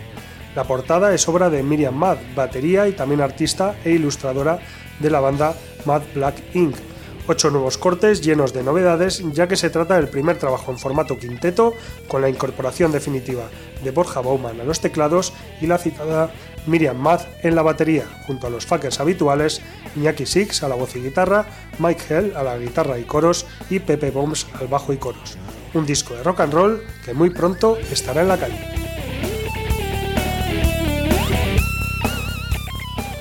La 0.54 0.64
portada 0.64 1.12
es 1.14 1.28
obra 1.28 1.50
de 1.50 1.64
Miriam 1.64 1.94
Mad, 1.94 2.18
batería 2.36 2.86
y 2.86 2.92
también 2.92 3.20
artista 3.20 3.76
e 3.84 3.90
ilustradora 3.90 4.60
de 5.00 5.10
la 5.10 5.18
banda 5.18 5.54
Mad 5.84 6.02
Black 6.14 6.36
Inc. 6.54 6.89
Ocho 7.30 7.48
nuevos 7.52 7.78
cortes 7.78 8.22
llenos 8.22 8.52
de 8.52 8.64
novedades, 8.64 9.22
ya 9.32 9.46
que 9.46 9.54
se 9.54 9.70
trata 9.70 9.94
del 9.94 10.08
primer 10.08 10.36
trabajo 10.36 10.72
en 10.72 10.78
formato 10.78 11.16
quinteto, 11.16 11.74
con 12.08 12.22
la 12.22 12.28
incorporación 12.28 12.90
definitiva 12.90 13.44
de 13.84 13.92
Borja 13.92 14.20
Bauman 14.20 14.60
a 14.60 14.64
los 14.64 14.80
teclados 14.80 15.32
y 15.60 15.68
la 15.68 15.78
citada 15.78 16.32
Miriam 16.66 16.96
Mad 16.96 17.20
en 17.44 17.54
la 17.54 17.62
batería, 17.62 18.02
junto 18.26 18.48
a 18.48 18.50
los 18.50 18.66
fuckers 18.66 18.98
habituales 18.98 19.62
Iñaki 19.94 20.26
Six 20.26 20.64
a 20.64 20.68
la 20.68 20.74
voz 20.74 20.96
y 20.96 21.02
guitarra, 21.02 21.46
Mike 21.78 22.02
Hell 22.08 22.36
a 22.36 22.42
la 22.42 22.58
guitarra 22.58 22.98
y 22.98 23.04
coros 23.04 23.46
y 23.70 23.78
Pepe 23.78 24.10
Bombs 24.10 24.48
al 24.58 24.66
bajo 24.66 24.92
y 24.92 24.96
coros 24.96 25.38
un 25.72 25.86
disco 25.86 26.14
de 26.14 26.24
rock 26.24 26.40
and 26.40 26.52
roll 26.52 26.82
que 27.04 27.14
muy 27.14 27.30
pronto 27.30 27.78
estará 27.92 28.22
en 28.22 28.28
la 28.28 28.38
calle. 28.38 28.58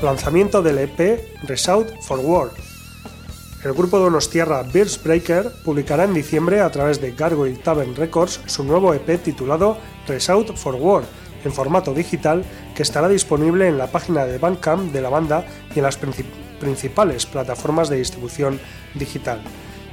Lanzamiento 0.01 0.63
del 0.63 0.79
EP 0.79 1.19
Resout 1.43 2.01
for 2.01 2.17
War. 2.17 2.68
El 3.61 3.73
grupo 3.73 3.99
Donostierra 3.99 4.63
Beers 4.63 5.03
Breaker 5.03 5.51
publicará 5.65 6.05
en 6.05 6.13
diciembre 6.13 6.61
a 6.61 6.71
través 6.71 7.01
de 7.01 7.11
Gargoyle 7.11 7.57
Tavern 7.57 7.93
Records 7.93 8.39
su 8.45 8.63
nuevo 8.63 8.93
EP 8.93 9.21
titulado 9.21 9.77
Resout 10.07 10.55
for 10.55 10.75
War 10.75 11.03
en 11.43 11.51
formato 11.51 11.93
digital 11.93 12.45
que 12.73 12.83
estará 12.83 13.09
disponible 13.09 13.67
en 13.67 13.77
la 13.77 13.87
página 13.87 14.25
de 14.25 14.37
Bandcamp 14.37 14.93
de 14.93 15.01
la 15.01 15.09
banda 15.09 15.45
y 15.75 15.79
en 15.79 15.83
las 15.83 15.97
principales 15.97 17.25
plataformas 17.25 17.89
de 17.89 17.97
distribución 17.97 18.61
digital. 18.95 19.41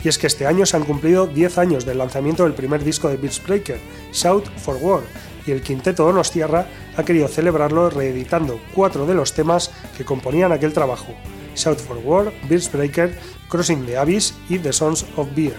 Y 0.05 0.09
es 0.09 0.19
que 0.19 0.29
este 0.29 0.47
año 0.47 0.65
se 0.65 0.77
han 0.77 0.85
cumplido 0.85 1.27
10 1.27 1.59
años 1.59 1.85
del 1.85 1.99
lanzamiento 1.99 2.45
del 2.45 2.55
primer 2.55 2.85
disco 2.85 3.09
de 3.09 3.17
Beats 3.17 3.43
Breaker, 3.45 3.81
Shout 4.13 4.47
for 4.59 4.77
War, 4.81 5.03
y 5.45 5.51
el 5.51 5.63
quinteto 5.63 6.05
Donostierra 6.05 6.69
ha 6.97 7.03
querido 7.03 7.27
celebrarlo 7.27 7.91
reeditando 7.91 8.61
cuatro 8.75 9.07
de 9.07 9.15
los 9.15 9.33
temas 9.33 9.73
que 9.97 10.05
componían 10.05 10.53
aquel 10.53 10.73
trabajo, 10.73 11.15
Shout 11.57 11.79
for 11.79 11.97
War, 11.99 12.33
Beats 12.49 12.71
Breaker, 12.71 13.19
Crossing 13.49 13.85
the 13.87 13.97
Abyss 13.99 14.35
y 14.49 14.59
The 14.59 14.73
Sons 14.73 15.07
of 15.17 15.29
Beer. 15.35 15.57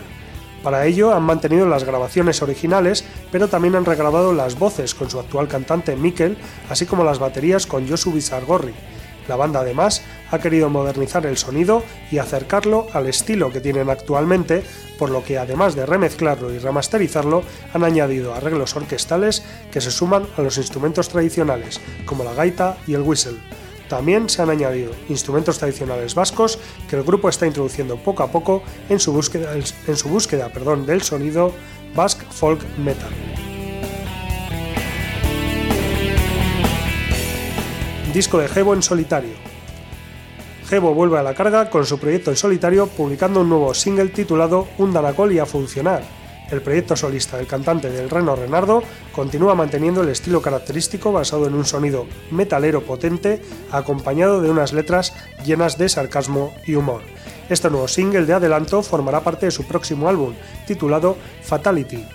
Para 0.63 0.85
ello 0.85 1.13
han 1.13 1.23
mantenido 1.23 1.67
las 1.67 1.83
grabaciones 1.83 2.41
originales, 2.41 3.05
pero 3.31 3.47
también 3.47 3.75
han 3.75 3.85
regrabado 3.85 4.33
las 4.33 4.57
voces 4.57 4.95
con 4.95 5.09
su 5.09 5.19
actual 5.19 5.47
cantante 5.47 5.95
Mikkel, 5.95 6.37
así 6.69 6.85
como 6.85 7.03
las 7.03 7.19
baterías 7.19 7.65
con 7.67 7.87
Josu 7.87 8.11
Bizargorri, 8.11 8.73
la 9.27 9.35
banda 9.35 9.59
además 9.59 10.01
ha 10.31 10.39
querido 10.39 10.69
modernizar 10.69 11.25
el 11.25 11.37
sonido 11.37 11.83
y 12.11 12.17
acercarlo 12.17 12.87
al 12.93 13.07
estilo 13.07 13.51
que 13.51 13.59
tienen 13.59 13.89
actualmente, 13.89 14.63
por 14.97 15.09
lo 15.09 15.23
que 15.23 15.37
además 15.37 15.75
de 15.75 15.85
remezclarlo 15.85 16.53
y 16.53 16.59
remasterizarlo, 16.59 17.43
han 17.73 17.83
añadido 17.83 18.33
arreglos 18.33 18.75
orquestales 18.75 19.43
que 19.71 19.81
se 19.81 19.91
suman 19.91 20.25
a 20.37 20.41
los 20.41 20.57
instrumentos 20.57 21.09
tradicionales, 21.09 21.81
como 22.05 22.23
la 22.23 22.33
gaita 22.33 22.77
y 22.87 22.93
el 22.93 23.01
whistle. 23.01 23.37
También 23.89 24.29
se 24.29 24.41
han 24.41 24.49
añadido 24.49 24.91
instrumentos 25.09 25.59
tradicionales 25.59 26.13
vascos 26.15 26.59
que 26.89 26.95
el 26.95 27.03
grupo 27.03 27.29
está 27.29 27.47
introduciendo 27.47 27.97
poco 27.97 28.23
a 28.23 28.31
poco 28.31 28.63
en 28.89 28.99
su 28.99 29.13
búsqueda, 29.13 29.53
en 29.53 29.95
su 29.95 30.09
búsqueda 30.09 30.49
perdón, 30.49 30.85
del 30.85 31.01
sonido 31.01 31.53
Basque 31.95 32.25
Folk 32.29 32.63
Metal. 32.77 33.13
disco 38.17 38.39
de 38.39 38.47
Gebo 38.47 38.73
en 38.73 38.81
solitario. 38.81 39.35
Gebo 40.67 40.95
vuelve 40.95 41.19
a 41.19 41.21
la 41.21 41.35
carga 41.35 41.69
con 41.69 41.85
su 41.85 41.99
proyecto 41.99 42.31
en 42.31 42.35
solitario 42.35 42.87
publicando 42.87 43.41
un 43.41 43.49
nuevo 43.49 43.75
single 43.75 44.07
titulado 44.07 44.67
Un 44.79 44.91
Danacol 44.91 45.33
y 45.33 45.37
a 45.37 45.45
funcionar. 45.45 46.01
El 46.49 46.63
proyecto 46.63 46.95
solista 46.95 47.37
del 47.37 47.45
cantante 47.45 47.91
del 47.91 48.09
Reno 48.09 48.35
Renardo 48.35 48.81
continúa 49.17 49.55
manteniendo 49.55 50.03
el 50.03 50.09
estilo 50.09 50.43
característico 50.43 51.11
basado 51.11 51.47
en 51.47 51.55
un 51.55 51.65
sonido 51.65 52.05
metalero 52.29 52.83
potente 52.83 53.41
acompañado 53.71 54.41
de 54.41 54.51
unas 54.51 54.73
letras 54.73 55.11
llenas 55.43 55.79
de 55.79 55.89
sarcasmo 55.89 56.53
y 56.67 56.75
humor. 56.75 57.01
Este 57.49 57.71
nuevo 57.71 57.87
single 57.87 58.27
de 58.27 58.33
adelanto 58.33 58.83
formará 58.83 59.21
parte 59.21 59.47
de 59.47 59.51
su 59.51 59.65
próximo 59.65 60.07
álbum, 60.07 60.35
titulado 60.67 61.17
Fatality, 61.41 62.05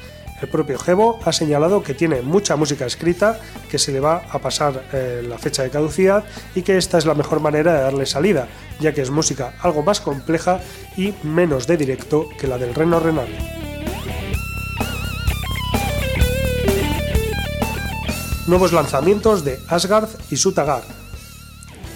El 0.41 0.49
propio 0.49 0.79
Gebo 0.79 1.19
ha 1.25 1.33
señalado 1.33 1.83
que 1.83 1.95
tiene 1.95 2.23
mucha 2.23 2.55
música 2.55 2.87
escrita, 2.87 3.41
que 3.69 3.81
se 3.81 3.91
le 3.91 3.99
va 3.99 4.23
a 4.31 4.39
pasar 4.39 4.85
eh, 4.93 5.25
la 5.29 5.39
fecha 5.39 5.65
de 5.65 5.71
caducidad 5.71 6.23
y 6.55 6.63
que 6.63 6.77
esta 6.77 6.99
es 6.99 7.05
la 7.05 7.15
mejor 7.15 7.41
manera 7.41 7.75
de 7.75 7.81
darle 7.81 8.07
salida, 8.07 8.47
ya 8.79 8.93
que 8.93 9.03
es 9.03 9.11
música 9.11 9.55
algo 9.61 9.83
más 9.83 10.01
compleja 10.01 10.61
y 10.97 11.15
menos 11.25 11.67
de 11.67 11.77
directo 11.77 12.29
que 12.39 12.47
la 12.47 12.59
del 12.59 12.77
Reno 12.77 13.01
Renal. 13.01 13.63
Nuevos 18.47 18.73
lanzamientos 18.73 19.45
de 19.45 19.61
Asgard 19.69 20.09
y 20.31 20.37
Sutagar, 20.37 20.83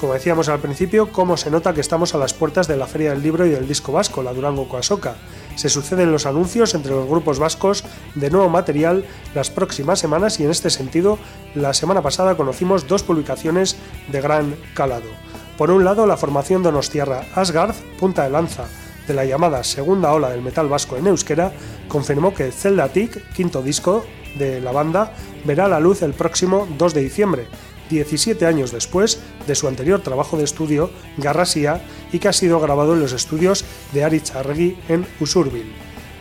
como 0.01 0.13
decíamos 0.13 0.49
al 0.49 0.61
principio, 0.61 1.11
cómo 1.11 1.37
se 1.37 1.51
nota 1.51 1.73
que 1.73 1.81
estamos 1.81 2.15
a 2.15 2.19
las 2.19 2.35
puertas 2.35 2.69
de 2.69 2.77
la 2.77 2.87
Feria 2.87 3.11
del 3.11 3.23
Libro 3.23 3.47
y 3.47 3.51
del 3.51 3.67
Disco 3.67 3.93
Vasco, 3.93 4.23
la 4.23 4.35
Durango 4.35 4.69
Coasoca. 4.69 5.17
Se 5.57 5.71
suceden 5.71 6.13
los 6.13 6.27
anuncios 6.27 6.75
entre 6.75 6.93
los 6.93 7.09
grupos 7.09 7.39
vascos 7.39 7.83
de 8.15 8.31
nuevo 8.31 8.51
material 8.51 9.05
las 9.35 9.51
próximas 9.51 9.99
semanas 9.99 10.39
y 10.39 10.45
en 10.45 10.51
este 10.51 10.69
sentido, 10.71 11.19
la 11.55 11.73
semana 11.73 12.03
pasada 12.03 12.37
conocimos 12.37 12.87
dos 12.87 13.03
publicaciones 13.03 13.77
de 14.13 14.21
gran 14.21 14.55
calado. 14.75 15.09
Por 15.57 15.71
un 15.71 15.85
lado, 15.85 16.07
la 16.07 16.19
formación 16.19 16.63
donostiarra 16.63 17.25
Asgard, 17.35 17.75
punta 17.99 18.23
de 18.25 18.31
lanza 18.31 18.67
de 19.07 19.14
la 19.14 19.25
llamada 19.25 19.62
segunda 19.64 20.12
ola 20.12 20.31
del 20.31 20.42
metal 20.42 20.69
vasco 20.69 20.97
en 20.97 21.07
euskera, 21.07 21.53
confirmó 21.88 22.35
que 22.35 22.53
Zelda 22.53 22.88
Tick, 22.88 23.33
quinto 23.33 23.62
disco 23.62 24.05
de 24.38 24.61
la 24.61 24.73
banda, 24.73 25.12
verá 25.45 25.69
la 25.69 25.81
luz 25.81 26.03
el 26.03 26.12
próximo 26.12 26.66
2 26.79 26.95
de 26.95 27.03
diciembre 27.03 27.47
17 27.88 28.47
años 28.47 28.73
después 28.73 29.21
de 29.47 29.55
su 29.55 29.69
anterior 29.69 30.01
trabajo 30.01 30.37
de 30.37 30.45
estudio, 30.45 30.90
Garrasia, 31.16 31.81
y 32.12 32.19
que 32.19 32.29
ha 32.29 32.33
sido 32.33 32.61
grabado 32.61 32.95
en 32.95 33.01
los 33.01 33.12
estudios 33.12 33.64
de 33.92 34.05
Aritz 34.05 34.35
Arregui 34.35 34.79
en 34.88 35.07
Usurbil. 35.21 35.73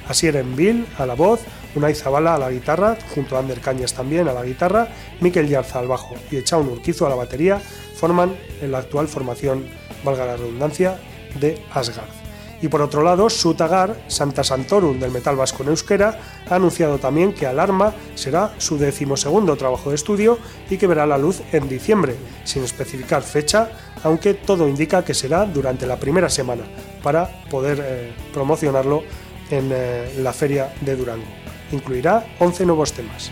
Asier 0.08 0.44
Bill 0.44 0.86
a 0.98 1.06
la 1.06 1.16
voz, 1.16 1.42
Unai 1.76 1.96
Zabala 1.96 2.36
a 2.36 2.38
la 2.38 2.52
guitarra, 2.52 2.98
junto 3.14 3.36
a 3.36 3.40
Ander 3.40 3.60
Cañas 3.60 3.94
también 3.94 4.28
a 4.28 4.34
la 4.34 4.44
guitarra, 4.44 4.88
Mikel 5.20 5.48
Yarza 5.48 5.80
al 5.80 5.88
bajo 5.88 6.16
y 6.32 6.38
Echaun 6.38 6.70
Urquizo 6.70 7.06
a 7.06 7.10
la 7.10 7.16
batería, 7.16 7.60
forman 7.96 8.36
la 8.62 8.78
actual 8.78 9.08
formación, 9.08 9.66
valga 10.04 10.26
la 10.26 10.38
redundancia, 10.38 11.00
de 11.40 11.62
Asgard. 11.74 12.25
Y 12.66 12.68
por 12.68 12.82
otro 12.82 13.04
lado, 13.04 13.30
Sutagar, 13.30 13.96
Santa 14.08 14.44
Santorum 14.44 15.00
del 15.00 15.12
metal 15.12 15.36
vasco 15.36 15.62
en 15.62 15.70
euskera, 15.70 16.20
ha 16.50 16.56
anunciado 16.56 16.98
también 16.98 17.32
que 17.32 17.46
Alarma 17.46 17.94
será 18.16 18.56
su 18.58 18.80
decimosegundo 18.80 19.56
trabajo 19.56 19.90
de 19.90 19.96
estudio 19.96 20.40
y 20.68 20.78
que 20.78 20.88
verá 20.88 21.06
la 21.06 21.20
luz 21.20 21.44
en 21.52 21.70
diciembre, 21.70 22.16
sin 22.44 22.64
especificar 22.64 23.22
fecha, 23.22 23.70
aunque 24.04 24.34
todo 24.34 24.68
indica 24.68 25.06
que 25.06 25.14
será 25.14 25.46
durante 25.46 25.86
la 25.86 25.98
primera 25.98 26.28
semana, 26.28 26.64
para 27.04 27.30
poder 27.52 27.84
eh, 27.86 28.14
promocionarlo 28.34 29.04
en 29.52 29.70
eh, 29.72 30.16
la 30.24 30.34
feria 30.34 30.74
de 30.82 30.96
Durango. 30.96 31.28
Incluirá 31.72 32.26
11 32.40 32.66
nuevos 32.66 32.94
temas. 32.94 33.30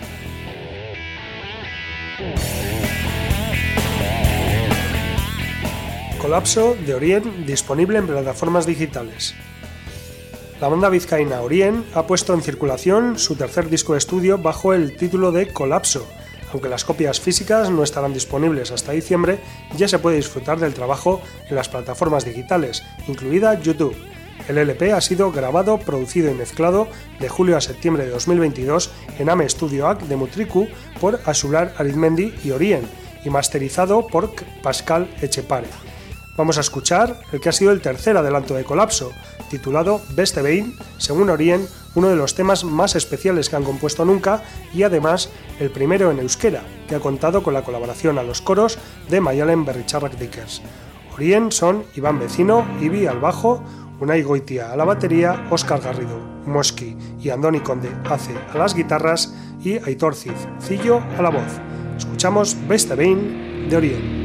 Colapso 6.23 6.77
de 6.85 6.95
Orien 6.95 7.45
disponible 7.45 7.97
en 7.97 8.07
plataformas 8.07 8.65
digitales. 8.65 9.35
La 10.61 10.69
banda 10.69 10.87
vizcaína 10.87 11.41
Orien 11.41 11.83
ha 11.93 12.07
puesto 12.07 12.33
en 12.33 12.41
circulación 12.41 13.19
su 13.19 13.35
tercer 13.35 13.69
disco 13.69 13.91
de 13.91 13.99
estudio 13.99 14.37
bajo 14.37 14.73
el 14.73 14.95
título 14.95 15.33
de 15.33 15.51
Colapso. 15.51 16.07
Aunque 16.53 16.69
las 16.69 16.85
copias 16.85 17.19
físicas 17.19 17.69
no 17.69 17.83
estarán 17.83 18.13
disponibles 18.13 18.71
hasta 18.71 18.93
diciembre, 18.93 19.41
ya 19.75 19.89
se 19.89 19.99
puede 19.99 20.15
disfrutar 20.15 20.61
del 20.61 20.73
trabajo 20.73 21.21
en 21.49 21.57
las 21.57 21.67
plataformas 21.67 22.23
digitales, 22.23 22.83
incluida 23.09 23.59
YouTube. 23.59 23.97
El 24.47 24.57
LP 24.59 24.93
ha 24.93 25.01
sido 25.01 25.29
grabado, 25.33 25.77
producido 25.77 26.31
y 26.31 26.35
mezclado 26.35 26.87
de 27.19 27.27
julio 27.27 27.57
a 27.57 27.61
septiembre 27.61 28.05
de 28.05 28.11
2022 28.11 28.91
en 29.19 29.29
AME 29.29 29.49
Studio 29.49 29.89
AC 29.89 30.03
de 30.03 30.15
Mutriku 30.15 30.69
por 31.01 31.19
Asular 31.25 31.73
Arizmendi 31.77 32.33
y 32.45 32.51
Orien 32.51 32.87
y 33.25 33.29
masterizado 33.29 34.07
por 34.07 34.31
Pascal 34.61 35.13
Echepare. 35.21 35.67
Vamos 36.35 36.57
a 36.57 36.61
escuchar 36.61 37.19
el 37.31 37.39
que 37.39 37.49
ha 37.49 37.51
sido 37.51 37.71
el 37.71 37.81
tercer 37.81 38.17
adelanto 38.17 38.55
de 38.55 38.63
Colapso, 38.63 39.11
titulado 39.51 40.01
Beste 40.15 40.41
Bein, 40.41 40.75
según 40.97 41.29
Orien, 41.29 41.67
uno 41.93 42.09
de 42.09 42.15
los 42.15 42.33
temas 42.33 42.63
más 42.63 42.95
especiales 42.95 43.49
que 43.49 43.55
han 43.55 43.63
compuesto 43.63 44.03
nunca 44.03 44.43
y 44.73 44.81
además 44.81 45.29
el 45.59 45.69
primero 45.69 46.09
en 46.09 46.19
euskera, 46.19 46.63
que 46.87 46.95
ha 46.95 46.99
contado 46.99 47.43
con 47.43 47.53
la 47.53 47.61
colaboración 47.61 48.17
a 48.17 48.23
los 48.23 48.41
coros 48.41 48.79
de 49.09 49.21
Mayalen 49.21 49.63
Berricharrak 49.63 50.17
Dickers. 50.17 50.63
Orien 51.13 51.51
son 51.51 51.83
Iván 51.95 52.19
Vecino, 52.19 52.65
Ibi 52.81 53.05
al 53.05 53.19
bajo, 53.19 53.63
Unai 53.99 54.23
Goitia 54.23 54.73
a 54.73 54.75
la 54.75 54.85
batería, 54.85 55.47
Óscar 55.51 55.81
Garrido, 55.81 56.17
Mosqui 56.47 56.97
y 57.21 57.29
Andoni 57.29 57.59
Conde 57.59 57.91
Hace 58.09 58.33
a 58.51 58.57
las 58.57 58.73
guitarras 58.73 59.35
y 59.63 59.77
Aitor 59.77 60.15
Cid 60.15 60.33
Cillo 60.59 60.99
a 61.15 61.21
la 61.21 61.29
voz. 61.29 61.59
Escuchamos 61.95 62.57
Beste 62.67 62.95
Bein 62.95 63.69
de 63.69 63.77
Orien. 63.77 64.22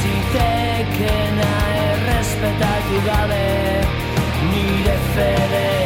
Zitekena 0.00 1.52
errespetatu 1.88 2.96
gabe 3.06 3.46
nire 4.50 4.96
fedea 5.14 5.85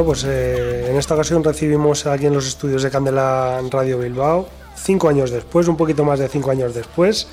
Bueno, 0.00 0.12
pues 0.14 0.24
eh, 0.26 0.86
en 0.90 0.96
esta 0.96 1.12
ocasión 1.12 1.44
recibimos 1.44 2.06
aquí 2.06 2.24
en 2.24 2.32
los 2.32 2.48
estudios 2.48 2.82
de 2.82 2.90
Candela 2.90 3.60
Radio 3.70 3.98
Bilbao, 3.98 4.48
cinco 4.74 5.10
años 5.10 5.30
después, 5.30 5.68
un 5.68 5.76
poquito 5.76 6.06
más 6.06 6.18
de 6.18 6.26
cinco 6.26 6.50
años 6.50 6.72
después, 6.72 7.28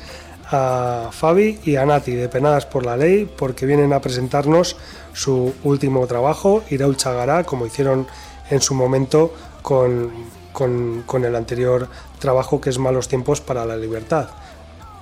a 0.51 1.07
Fabi 1.13 1.61
y 1.63 1.77
a 1.77 1.85
Nati 1.85 2.13
de 2.13 2.27
Penadas 2.27 2.65
por 2.65 2.85
la 2.85 2.97
Ley, 2.97 3.23
porque 3.37 3.65
vienen 3.65 3.93
a 3.93 4.01
presentarnos 4.01 4.75
su 5.13 5.53
último 5.63 6.05
trabajo, 6.07 6.61
Iraul 6.69 6.97
Chagará, 6.97 7.45
como 7.45 7.65
hicieron 7.65 8.05
en 8.49 8.59
su 8.59 8.73
momento 8.75 9.33
con, 9.61 10.11
con- 10.51 11.23
el 11.23 11.37
anterior 11.37 11.87
trabajo 12.19 12.59
que 12.59 12.69
es 12.69 12.77
Malos 12.79 13.07
Tiempos 13.07 13.39
para 13.39 13.65
la 13.65 13.77
Libertad. 13.77 14.27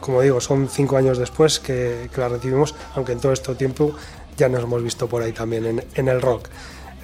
Como 0.02 0.22
digo, 0.22 0.40
son 0.40 0.70
cinco 0.70 0.98
años 0.98 1.18
después 1.18 1.60
que, 1.60 2.12
que 2.14 2.22
la 2.22 2.30
recibimos, 2.30 2.76
aunque 2.94 3.14
en 3.14 3.20
todo 3.20 3.32
este 3.32 3.56
tiempo 3.56 3.96
ya 4.38 4.50
nos 4.50 4.62
hemos 4.62 4.84
visto 4.84 5.08
por 5.08 5.24
ahí 5.24 5.32
también 5.32 5.66
en, 5.66 5.84
en 5.96 6.08
el 6.10 6.22
rock. 6.22 6.48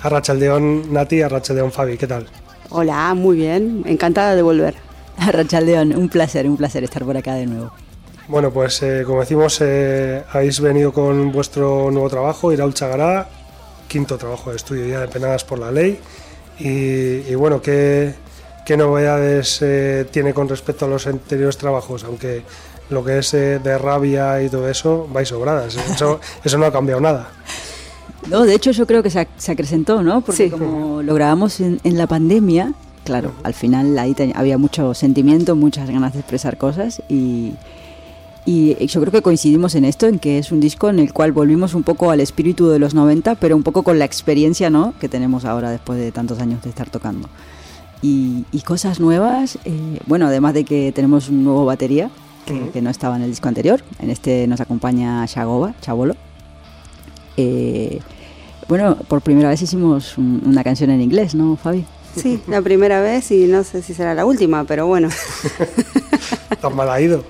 Arrachaldeón 0.01 0.91
Nati, 0.93 1.21
Arrachaldeón 1.21 1.71
Fabi, 1.71 1.97
¿qué 1.97 2.07
tal? 2.07 2.27
Hola, 2.69 3.13
muy 3.13 3.37
bien, 3.37 3.83
encantada 3.85 4.35
de 4.35 4.41
volver. 4.41 4.75
Rachaldeón, 5.17 5.95
un 5.95 6.09
placer, 6.09 6.47
un 6.47 6.57
placer 6.57 6.83
estar 6.83 7.03
por 7.05 7.17
acá 7.17 7.35
de 7.35 7.45
nuevo. 7.45 7.71
Bueno, 8.27 8.51
pues 8.51 8.81
eh, 8.81 9.03
como 9.05 9.19
decimos, 9.19 9.59
eh, 9.61 10.23
habéis 10.31 10.59
venido 10.61 10.93
con 10.93 11.31
vuestro 11.31 11.91
nuevo 11.91 12.09
trabajo, 12.09 12.51
Iraul 12.51 12.73
Chagará, 12.73 13.27
quinto 13.87 14.17
trabajo 14.17 14.51
de 14.51 14.55
estudio 14.55 14.87
ya 14.87 15.01
de 15.01 15.07
Penadas 15.07 15.43
por 15.43 15.59
la 15.59 15.71
Ley. 15.71 15.99
Y, 16.59 17.29
y 17.29 17.35
bueno, 17.35 17.61
¿qué, 17.61 18.13
qué 18.65 18.77
novedades 18.77 19.59
eh, 19.61 20.05
tiene 20.11 20.33
con 20.33 20.47
respecto 20.47 20.85
a 20.85 20.87
los 20.87 21.07
anteriores 21.07 21.57
trabajos? 21.57 22.03
Aunque 22.05 22.43
lo 22.89 23.03
que 23.03 23.19
es 23.19 23.33
eh, 23.33 23.59
de 23.59 23.77
rabia 23.77 24.41
y 24.41 24.49
todo 24.49 24.69
eso, 24.69 25.07
vais 25.11 25.27
sobradas. 25.27 25.75
Eso, 25.75 26.19
eso 26.43 26.57
no 26.57 26.65
ha 26.65 26.71
cambiado 26.71 27.01
nada. 27.01 27.29
No, 28.29 28.43
de 28.43 28.53
hecho 28.55 28.71
yo 28.71 28.85
creo 28.87 29.01
que 29.03 29.09
se, 29.09 29.21
ac- 29.21 29.27
se 29.37 29.51
acrecentó, 29.51 30.03
¿no? 30.03 30.21
Porque 30.21 30.45
Sí. 30.45 30.49
como 30.51 31.01
lo 31.01 31.13
grabamos 31.15 31.59
en, 31.59 31.79
en 31.83 31.97
la 31.97 32.07
pandemia, 32.07 32.73
claro, 33.03 33.31
al 33.43 33.53
final 33.53 33.97
ahí 33.97 34.15
había 34.35 34.57
mucho 34.57 34.93
sentimiento, 34.93 35.55
muchas 35.55 35.89
ganas 35.89 36.13
de 36.13 36.19
expresar 36.19 36.57
cosas 36.57 37.01
y, 37.09 37.53
y 38.45 38.85
yo 38.87 39.01
creo 39.01 39.11
que 39.11 39.21
coincidimos 39.21 39.73
en 39.75 39.85
esto, 39.85 40.05
en 40.07 40.19
que 40.19 40.37
es 40.37 40.51
un 40.51 40.59
disco 40.59 40.89
en 40.89 40.99
el 40.99 41.13
cual 41.13 41.31
volvimos 41.31 41.73
un 41.73 41.83
poco 41.83 42.11
al 42.11 42.19
espíritu 42.19 42.67
de 42.69 42.77
los 42.79 42.93
90, 42.93 43.35
pero 43.35 43.55
un 43.55 43.63
poco 43.63 43.81
con 43.83 43.97
la 43.99 44.05
experiencia, 44.05 44.69
¿no? 44.69 44.93
Que 44.99 45.09
tenemos 45.09 45.43
ahora 45.45 45.71
después 45.71 45.97
de 45.99 46.11
tantos 46.11 46.39
años 46.39 46.61
de 46.63 46.69
estar 46.69 46.89
tocando. 46.89 47.27
Y, 48.03 48.45
y 48.51 48.61
cosas 48.61 48.99
nuevas, 48.99 49.57
eh, 49.65 49.99
bueno, 50.07 50.27
además 50.27 50.53
de 50.55 50.63
que 50.63 50.91
tenemos 50.91 51.29
un 51.29 51.43
nuevo 51.43 51.65
batería, 51.65 52.09
que, 52.45 52.69
que 52.69 52.81
no 52.81 52.89
estaba 52.89 53.15
en 53.15 53.21
el 53.21 53.29
disco 53.29 53.47
anterior, 53.47 53.81
en 53.99 54.09
este 54.09 54.47
nos 54.47 54.59
acompaña 54.61 55.23
Shagoba, 55.27 55.73
Chabolo. 55.81 56.15
Eh, 57.37 57.99
bueno, 58.71 58.95
por 59.09 59.19
primera 59.21 59.49
vez 59.49 59.61
hicimos 59.61 60.17
un- 60.17 60.41
una 60.45 60.63
canción 60.63 60.91
en 60.91 61.01
inglés, 61.01 61.35
¿no, 61.35 61.57
Fabi? 61.57 61.83
Sí, 62.15 62.41
la 62.47 62.61
primera 62.61 63.01
vez 63.01 63.29
y 63.31 63.47
no 63.47 63.65
sé 63.65 63.81
si 63.81 63.93
será 63.93 64.13
la 64.15 64.25
última, 64.25 64.63
pero 64.63 64.87
bueno. 64.87 65.09
Tan 66.61 66.73
mal 66.73 66.89
ha 66.89 67.01
ido. 67.01 67.25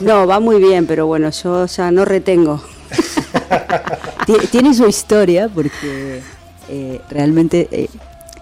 No, 0.00 0.26
va 0.26 0.40
muy 0.40 0.58
bien, 0.60 0.84
pero 0.86 1.06
bueno, 1.06 1.30
yo 1.30 1.66
ya 1.66 1.92
no 1.92 2.04
retengo. 2.04 2.60
Tie- 4.26 4.48
Tiene 4.50 4.74
su 4.74 4.88
historia 4.88 5.48
porque 5.48 6.20
eh, 6.68 7.00
realmente 7.10 7.68
eh, 7.70 7.88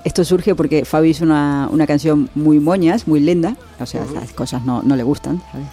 esto 0.04 0.22
surge 0.24 0.54
porque 0.54 0.84
Fabi 0.84 1.10
hizo 1.10 1.24
una, 1.24 1.68
una 1.72 1.86
canción 1.86 2.28
muy 2.34 2.60
moñas, 2.60 3.08
muy 3.08 3.20
linda, 3.20 3.56
o 3.80 3.86
sea, 3.86 4.04
las 4.14 4.32
cosas 4.32 4.64
no, 4.64 4.82
no 4.82 4.96
le 4.96 5.02
gustan, 5.02 5.42
¿sabes? 5.50 5.68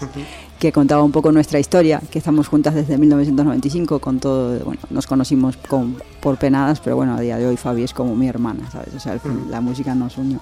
que 0.58 0.72
contaba 0.72 1.04
un 1.04 1.12
poco 1.12 1.32
nuestra 1.32 1.60
historia, 1.60 2.02
que 2.12 2.20
estamos 2.20 2.48
juntas 2.48 2.76
desde 2.76 2.98
1995 2.98 4.00
con 4.00 4.20
todo, 4.20 4.60
bueno, 4.64 4.80
nos 4.90 5.08
conocimos 5.08 5.58
con, 5.58 5.98
por 6.22 6.38
penadas, 6.38 6.80
pero 6.80 6.96
bueno, 6.96 7.16
a 7.16 7.20
día 7.20 7.38
de 7.38 7.48
hoy 7.48 7.58
Fabi 7.58 7.84
es 7.84 7.94
como 7.94 8.16
mi 8.16 8.28
hermana, 8.28 8.70
¿sabes? 8.72 8.94
O 8.96 9.00
sea, 9.00 9.14
al 9.14 9.20
fin, 9.20 9.48
la 9.50 9.60
música 9.60 9.96
nos 9.96 10.18
unió. 10.18 10.40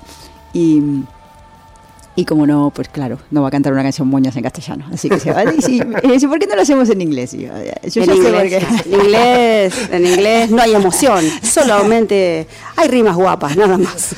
Y, 0.53 1.03
y 2.19 2.25
como 2.25 2.45
no, 2.45 2.69
pues 2.75 2.89
claro, 2.89 3.17
no 3.31 3.41
va 3.41 3.47
a 3.47 3.51
cantar 3.51 3.71
una 3.71 3.81
canción 3.81 4.05
moñas 4.05 4.35
en 4.35 4.43
castellano, 4.43 4.85
así 4.91 5.07
que 5.07 5.21
se 5.21 5.31
va 5.31 5.45
y 5.45 5.61
sí, 5.61 5.81
y 6.03 6.07
dice, 6.11 6.27
¿por 6.27 6.37
qué 6.37 6.47
no 6.47 6.55
lo 6.57 6.63
hacemos 6.63 6.89
en 6.89 7.01
inglés? 7.01 7.33
Y 7.33 7.43
yo, 7.43 7.47
yo 7.47 8.03
en, 8.03 8.13
inglés, 8.13 8.49
qué. 8.49 8.93
en 8.93 8.99
inglés, 8.99 9.89
en 9.89 10.05
inglés 10.05 10.51
no 10.51 10.61
hay 10.61 10.75
emoción, 10.75 11.23
solamente 11.41 12.45
hay 12.75 12.89
rimas 12.89 13.15
guapas, 13.15 13.55
nada 13.55 13.77
más. 13.77 14.13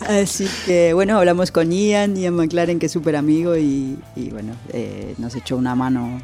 Así 0.00 0.48
que 0.66 0.92
bueno, 0.92 1.16
hablamos 1.18 1.52
con 1.52 1.70
Ian, 1.70 2.16
Ian 2.16 2.34
McLaren, 2.34 2.80
que 2.80 2.86
es 2.86 2.92
súper 2.92 3.14
amigo, 3.14 3.56
y, 3.56 3.96
y, 4.16 4.30
bueno, 4.30 4.54
eh, 4.72 5.14
nos 5.18 5.36
echó 5.36 5.56
una 5.56 5.76
mano, 5.76 6.20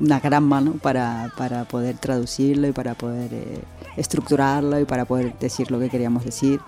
una 0.00 0.18
gran 0.18 0.44
mano 0.44 0.76
para, 0.80 1.30
para 1.36 1.66
poder 1.66 1.98
traducirlo 1.98 2.68
y 2.68 2.72
para 2.72 2.94
poder 2.94 3.34
eh, 3.34 3.60
estructurarlo 3.98 4.80
y 4.80 4.86
para 4.86 5.04
poder 5.04 5.38
decir 5.38 5.70
lo 5.70 5.78
que 5.78 5.90
queríamos 5.90 6.24
decir. 6.24 6.58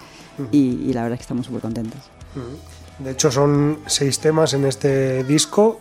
y, 0.50 0.82
y 0.86 0.92
la 0.92 1.00
verdad 1.00 1.14
es 1.14 1.20
que 1.20 1.22
estamos 1.22 1.46
súper 1.46 1.62
contentos. 1.62 2.00
De 3.04 3.10
hecho, 3.12 3.30
son 3.30 3.78
seis 3.86 4.18
temas 4.18 4.54
en 4.54 4.64
este 4.64 5.24
disco, 5.24 5.80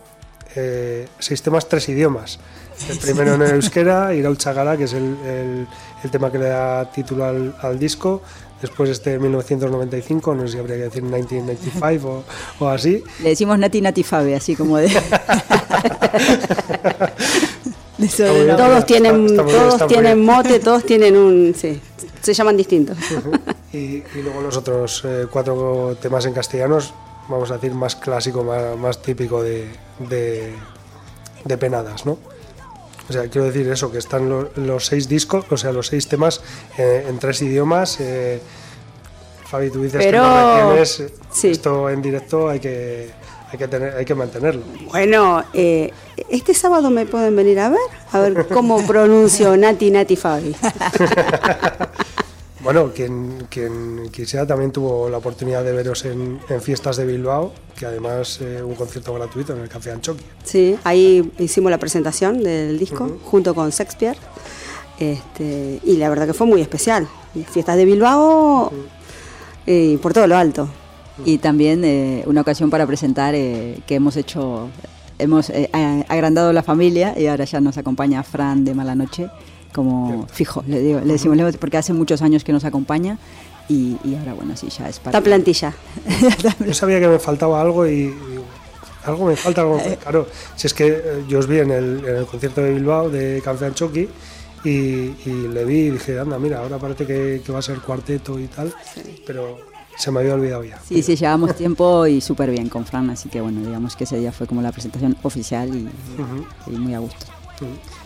eh, 0.56 1.06
seis 1.18 1.40
temas, 1.42 1.68
tres 1.68 1.88
idiomas. 1.88 2.38
El 2.88 2.98
primero 2.98 3.34
en 3.34 3.42
el 3.42 3.50
euskera, 3.52 4.12
Iraul 4.18 4.36
Chagara, 4.38 4.76
que 4.76 4.84
es 4.84 4.92
el, 4.92 5.16
el- 5.24 5.66
el 6.02 6.10
tema 6.10 6.32
que 6.32 6.38
le 6.38 6.48
da 6.48 6.90
título 6.90 7.24
al, 7.24 7.54
al 7.62 7.78
disco. 7.78 8.22
Después 8.60 8.90
este 8.90 9.18
1995, 9.18 10.34
no 10.34 10.42
sé 10.46 10.52
si 10.54 10.58
habría 10.58 10.76
que 10.76 10.82
decir 10.84 11.02
1995 11.02 12.24
o, 12.60 12.64
o 12.64 12.68
así. 12.68 13.02
Le 13.22 13.30
decimos 13.30 13.58
Nati 13.58 13.80
Nati 13.80 14.02
Fabe, 14.04 14.34
así 14.36 14.54
como 14.56 14.76
de... 14.78 14.86
Está 17.98 18.32
bien. 18.32 18.56
Todos 18.56 18.86
tienen, 18.86 19.26
está 19.26 19.42
muy 19.42 19.52
bien, 19.52 19.58
todos 19.62 19.74
está 19.74 19.86
tienen 19.86 20.24
mote, 20.24 20.58
todos 20.60 20.84
tienen 20.84 21.16
un, 21.16 21.54
sí, 21.56 21.80
se 22.20 22.34
llaman 22.34 22.56
distintos. 22.56 22.96
Y, 23.72 23.76
y 23.78 24.04
luego 24.22 24.40
los 24.40 24.56
otros 24.56 25.02
eh, 25.04 25.26
cuatro 25.30 25.96
temas 26.00 26.26
en 26.26 26.32
castellanos, 26.32 26.92
vamos 27.28 27.50
a 27.50 27.54
decir, 27.54 27.72
más 27.74 27.96
clásico, 27.96 28.42
más, 28.44 28.76
más 28.76 29.00
típico 29.02 29.42
de, 29.42 29.68
de, 29.98 30.52
de 31.44 31.58
penadas, 31.58 32.04
¿no? 32.06 32.18
O 33.08 33.12
sea, 33.12 33.28
quiero 33.28 33.46
decir 33.46 33.68
eso, 33.68 33.90
que 33.90 33.98
están 33.98 34.28
lo- 34.28 34.50
los 34.56 34.86
seis 34.86 35.08
discos, 35.08 35.44
o 35.50 35.56
sea, 35.56 35.72
los 35.72 35.88
seis 35.88 36.08
temas 36.08 36.40
eh, 36.78 37.04
en 37.08 37.18
tres 37.18 37.42
idiomas. 37.42 37.98
eh, 38.00 38.40
Fabi, 39.46 39.70
tú 39.70 39.82
dices 39.82 40.02
Pero- 40.02 40.22
que 40.22 40.28
no 40.28 40.66
retienes, 40.70 41.02
sí. 41.32 41.50
esto 41.50 41.90
en 41.90 42.00
directo 42.00 42.48
hay 42.48 42.60
que, 42.60 43.10
hay 43.50 43.58
que, 43.58 43.68
tener, 43.68 43.96
hay 43.96 44.04
que 44.04 44.14
mantenerlo. 44.14 44.62
Bueno, 44.90 45.44
eh, 45.52 45.92
este 46.30 46.54
sábado 46.54 46.88
me 46.90 47.04
pueden 47.04 47.36
venir 47.36 47.58
a 47.60 47.68
ver, 47.68 47.80
a 48.12 48.20
ver 48.20 48.46
cómo 48.48 48.86
pronuncio 48.86 49.54
Nati 49.56 49.90
Nati 49.90 50.16
Fabi. 50.16 50.56
Bueno, 52.62 52.92
quien, 52.94 53.46
quien 53.50 54.08
quisiera 54.12 54.46
también 54.46 54.70
tuvo 54.70 55.08
la 55.08 55.18
oportunidad 55.18 55.64
de 55.64 55.72
veros 55.72 56.04
en, 56.04 56.38
en 56.48 56.62
Fiestas 56.62 56.96
de 56.96 57.04
Bilbao, 57.04 57.52
que 57.76 57.86
además 57.86 58.38
eh, 58.40 58.62
un 58.62 58.76
concierto 58.76 59.12
gratuito 59.14 59.52
en 59.52 59.62
el 59.62 59.68
Café 59.68 59.90
Anchoqui. 59.90 60.22
Sí, 60.44 60.76
ahí 60.84 61.32
hicimos 61.38 61.72
la 61.72 61.78
presentación 61.78 62.42
del 62.42 62.78
disco 62.78 63.18
junto 63.24 63.54
con 63.54 63.70
Shakespeare. 63.70 64.16
Este, 65.00 65.80
y 65.82 65.96
la 65.96 66.08
verdad 66.08 66.28
que 66.28 66.34
fue 66.34 66.46
muy 66.46 66.60
especial. 66.60 67.08
Fiestas 67.50 67.76
de 67.76 67.84
Bilbao 67.84 68.72
y 69.66 69.96
por 69.96 70.12
todo 70.12 70.28
lo 70.28 70.36
alto. 70.36 70.68
Y 71.24 71.38
también 71.38 71.84
eh, 71.84 72.22
una 72.26 72.42
ocasión 72.42 72.70
para 72.70 72.86
presentar 72.86 73.34
eh, 73.34 73.80
que 73.86 73.96
hemos 73.96 74.16
hecho, 74.16 74.68
hemos 75.18 75.50
eh, 75.50 75.68
agrandado 76.08 76.52
la 76.52 76.62
familia 76.62 77.18
y 77.18 77.26
ahora 77.26 77.44
ya 77.44 77.60
nos 77.60 77.76
acompaña 77.76 78.22
Fran 78.22 78.64
de 78.64 78.74
Mala 78.74 78.94
Noche 78.94 79.28
como 79.72 80.26
fijo, 80.32 80.62
le, 80.66 80.80
digo, 80.80 81.00
le 81.00 81.12
decimos, 81.14 81.38
porque 81.58 81.76
hace 81.78 81.92
muchos 81.92 82.22
años 82.22 82.44
que 82.44 82.52
nos 82.52 82.64
acompaña 82.64 83.18
y, 83.68 83.96
y 84.04 84.14
ahora 84.16 84.34
bueno, 84.34 84.56
sí, 84.56 84.68
ya 84.68 84.88
es 84.88 84.98
para... 84.98 85.16
Esta 85.18 85.24
plantilla. 85.24 85.72
Yo 86.66 86.74
sabía 86.74 87.00
que 87.00 87.08
me 87.08 87.18
faltaba 87.18 87.60
algo 87.60 87.86
y, 87.86 88.14
algo 89.04 89.26
me 89.26 89.36
falta, 89.36 89.62
algo 89.62 89.76
me- 89.76 89.96
claro, 89.96 90.26
si 90.56 90.66
es 90.66 90.74
que 90.74 90.86
eh, 90.88 91.24
yo 91.28 91.38
os 91.40 91.46
vi 91.48 91.58
en 91.58 91.70
el, 91.70 92.04
en 92.06 92.16
el 92.16 92.26
concierto 92.26 92.60
de 92.60 92.72
Bilbao 92.74 93.10
de 93.10 93.40
Café 93.44 93.66
Anchoqui 93.66 94.08
y, 94.64 94.68
y 94.70 95.48
le 95.52 95.64
vi 95.64 95.78
y 95.86 95.90
dije, 95.90 96.18
anda, 96.20 96.38
mira, 96.38 96.58
ahora 96.60 96.78
parece 96.78 97.04
que, 97.06 97.42
que 97.44 97.50
va 97.52 97.58
a 97.58 97.62
ser 97.62 97.80
cuarteto 97.80 98.38
y 98.38 98.46
tal, 98.46 98.72
pero 99.26 99.58
Se 99.98 100.10
me 100.10 100.20
había 100.20 100.34
olvidado 100.34 100.62
ya. 100.64 100.78
Sí, 100.86 101.02
sí, 101.02 101.16
llevamos 101.16 101.54
tiempo 101.56 102.06
y 102.06 102.20
súper 102.20 102.50
bien 102.50 102.68
con 102.68 102.86
Fran, 102.86 103.10
así 103.10 103.28
que 103.28 103.40
bueno, 103.40 103.60
digamos 103.60 103.94
que 103.96 104.04
ese 104.04 104.18
día 104.18 104.30
fue 104.32 104.46
como 104.46 104.62
la 104.62 104.70
presentación 104.72 105.16
oficial 105.22 105.68
y, 105.74 105.88
y 106.68 106.76
muy 106.76 106.94
a 106.94 106.98
gusto. 107.00 107.26
A 107.26 108.01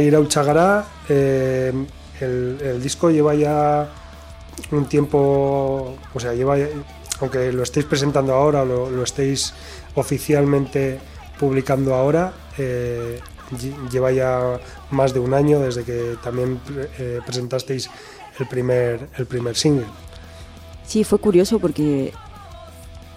ir 0.00 0.14
a 0.14 0.20
Uchagará, 0.20 0.86
eh, 1.08 1.72
el, 2.20 2.58
el 2.62 2.82
disco 2.82 3.10
lleva 3.10 3.34
ya 3.34 3.88
un 4.72 4.86
tiempo, 4.86 5.96
o 6.14 6.20
sea, 6.20 6.32
lleva, 6.34 6.56
aunque 7.20 7.52
lo 7.52 7.62
estéis 7.62 7.86
presentando 7.86 8.34
ahora, 8.34 8.64
lo, 8.64 8.90
lo 8.90 9.02
estéis 9.02 9.54
oficialmente 9.94 10.98
publicando 11.38 11.94
ahora, 11.94 12.32
eh, 12.58 13.20
lle- 13.52 13.88
lleva 13.90 14.10
ya 14.12 14.58
más 14.90 15.12
de 15.14 15.20
un 15.20 15.34
año 15.34 15.60
desde 15.60 15.84
que 15.84 16.16
también 16.22 16.60
eh, 16.98 17.20
presentasteis 17.24 17.88
el 18.38 18.48
primer, 18.48 19.08
el 19.16 19.26
primer 19.26 19.56
single. 19.56 19.86
Sí, 20.86 21.04
fue 21.04 21.18
curioso 21.18 21.58
porque 21.58 22.12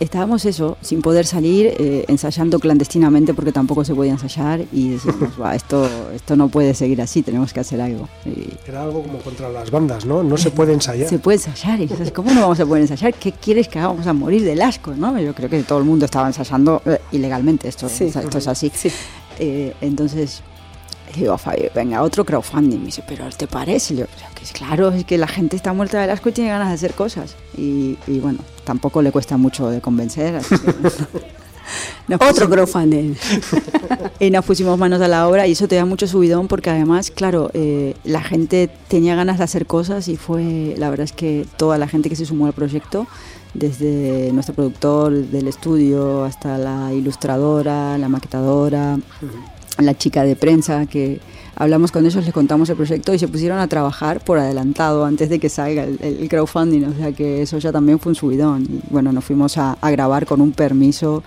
estábamos 0.03 0.45
eso, 0.45 0.77
sin 0.81 1.01
poder 1.01 1.25
salir, 1.25 1.67
eh, 1.77 2.05
ensayando 2.07 2.59
clandestinamente 2.59 3.33
porque 3.33 3.51
tampoco 3.51 3.85
se 3.85 3.93
podía 3.95 4.11
ensayar 4.11 4.65
y 4.73 4.89
decíamos, 4.89 5.35
"Buah, 5.37 5.55
esto, 5.55 5.87
esto 6.13 6.35
no 6.35 6.49
puede 6.49 6.73
seguir 6.73 7.01
así, 7.01 7.21
tenemos 7.21 7.53
que 7.53 7.59
hacer 7.61 7.79
algo. 7.79 8.09
Y 8.25 8.49
Era 8.67 8.83
algo 8.83 9.03
como 9.03 9.19
contra 9.19 9.47
las 9.49 9.69
bandas, 9.71 10.05
¿no? 10.05 10.23
No 10.23 10.37
se 10.37 10.51
puede 10.51 10.73
ensayar. 10.73 11.07
se 11.07 11.19
puede 11.19 11.37
ensayar 11.37 11.79
y 11.79 11.85
dices, 11.87 12.11
¿cómo 12.11 12.31
no 12.33 12.41
vamos 12.41 12.59
a 12.59 12.65
poder 12.65 12.81
ensayar? 12.81 13.13
¿Qué 13.13 13.31
quieres 13.31 13.67
que 13.67 13.79
hagamos 13.79 14.05
a 14.07 14.13
morir 14.13 14.43
del 14.43 14.61
asco? 14.61 14.93
¿no? 14.95 15.17
Yo 15.19 15.33
creo 15.33 15.49
que 15.49 15.61
todo 15.63 15.79
el 15.79 15.85
mundo 15.85 16.05
estaba 16.05 16.27
ensayando 16.27 16.81
eh, 16.85 16.99
ilegalmente, 17.11 17.67
esto, 17.67 17.87
Sí. 17.87 18.05
esto 18.05 18.37
es 18.37 18.47
así. 18.47 18.71
Sí. 18.73 18.89
Eh, 19.39 19.73
entonces 19.81 20.41
digo 21.19 21.33
a 21.33 21.37
Fabio, 21.37 21.69
venga, 21.75 22.01
otro 22.01 22.23
crowdfunding. 22.25 22.79
Me 22.79 22.85
dice, 22.85 23.03
¿pero 23.07 23.25
te 23.29 23.47
parece? 23.47 23.93
Y 23.93 23.97
yo, 23.97 24.05
"Pero 24.15 24.27
que 24.35 24.43
es 24.43 24.51
claro, 24.51 24.89
es 24.89 25.03
que 25.05 25.17
la 25.17 25.27
gente 25.27 25.55
está 25.55 25.73
muerta 25.73 25.99
del 26.01 26.09
asco 26.09 26.29
y 26.29 26.31
tiene 26.31 26.49
ganas 26.49 26.69
de 26.69 26.73
hacer 26.75 26.93
cosas. 26.93 27.35
Y, 27.57 27.97
y 28.07 28.19
bueno, 28.19 28.39
tampoco 28.63 29.01
le 29.01 29.11
cuesta 29.11 29.37
mucho 29.37 29.69
de 29.69 29.81
convencer. 29.81 30.35
así 30.37 30.55
que- 30.57 30.73
Nos 32.07 32.19
Otro 32.21 32.49
crowdfunding. 32.49 33.15
y 34.19 34.29
nos 34.29 34.43
pusimos 34.43 34.77
manos 34.77 34.99
a 35.01 35.07
la 35.07 35.27
obra 35.29 35.47
y 35.47 35.53
eso 35.53 35.67
te 35.69 35.75
da 35.75 35.85
mucho 35.85 36.05
subidón 36.07 36.47
porque 36.49 36.69
además, 36.69 37.11
claro, 37.11 37.49
eh, 37.53 37.95
la 38.03 38.21
gente 38.21 38.69
tenía 38.89 39.15
ganas 39.15 39.37
de 39.37 39.45
hacer 39.45 39.65
cosas 39.65 40.07
y 40.09 40.17
fue, 40.17 40.75
la 40.77 40.89
verdad 40.89 41.05
es 41.05 41.13
que 41.13 41.45
toda 41.57 41.77
la 41.77 41.87
gente 41.87 42.09
que 42.09 42.15
se 42.17 42.25
sumó 42.25 42.47
al 42.47 42.53
proyecto, 42.53 43.07
desde 43.53 44.31
nuestro 44.33 44.53
productor 44.55 45.13
del 45.13 45.47
estudio 45.47 46.23
hasta 46.25 46.57
la 46.57 46.93
ilustradora, 46.93 47.97
la 47.97 48.09
maquetadora, 48.09 48.97
la 49.85 49.97
chica 49.97 50.23
de 50.23 50.35
prensa 50.35 50.85
que 50.85 51.19
hablamos 51.55 51.91
con 51.91 52.05
ellos, 52.05 52.23
les 52.25 52.33
contamos 52.33 52.69
el 52.69 52.75
proyecto 52.75 53.13
y 53.13 53.19
se 53.19 53.27
pusieron 53.27 53.59
a 53.59 53.67
trabajar 53.67 54.19
por 54.23 54.37
adelantado 54.39 55.05
antes 55.05 55.29
de 55.29 55.39
que 55.39 55.49
salga 55.49 55.83
el, 55.83 55.99
el 56.01 56.29
crowdfunding, 56.29 56.85
o 56.85 56.93
sea 56.93 57.11
que 57.11 57.41
eso 57.41 57.57
ya 57.59 57.71
también 57.71 57.99
fue 57.99 58.11
un 58.11 58.15
subidón. 58.15 58.63
Y 58.63 58.79
bueno, 58.89 59.11
nos 59.11 59.23
fuimos 59.23 59.57
a, 59.57 59.73
a 59.81 59.91
grabar 59.91 60.25
con 60.25 60.41
un 60.41 60.51
permiso 60.53 61.23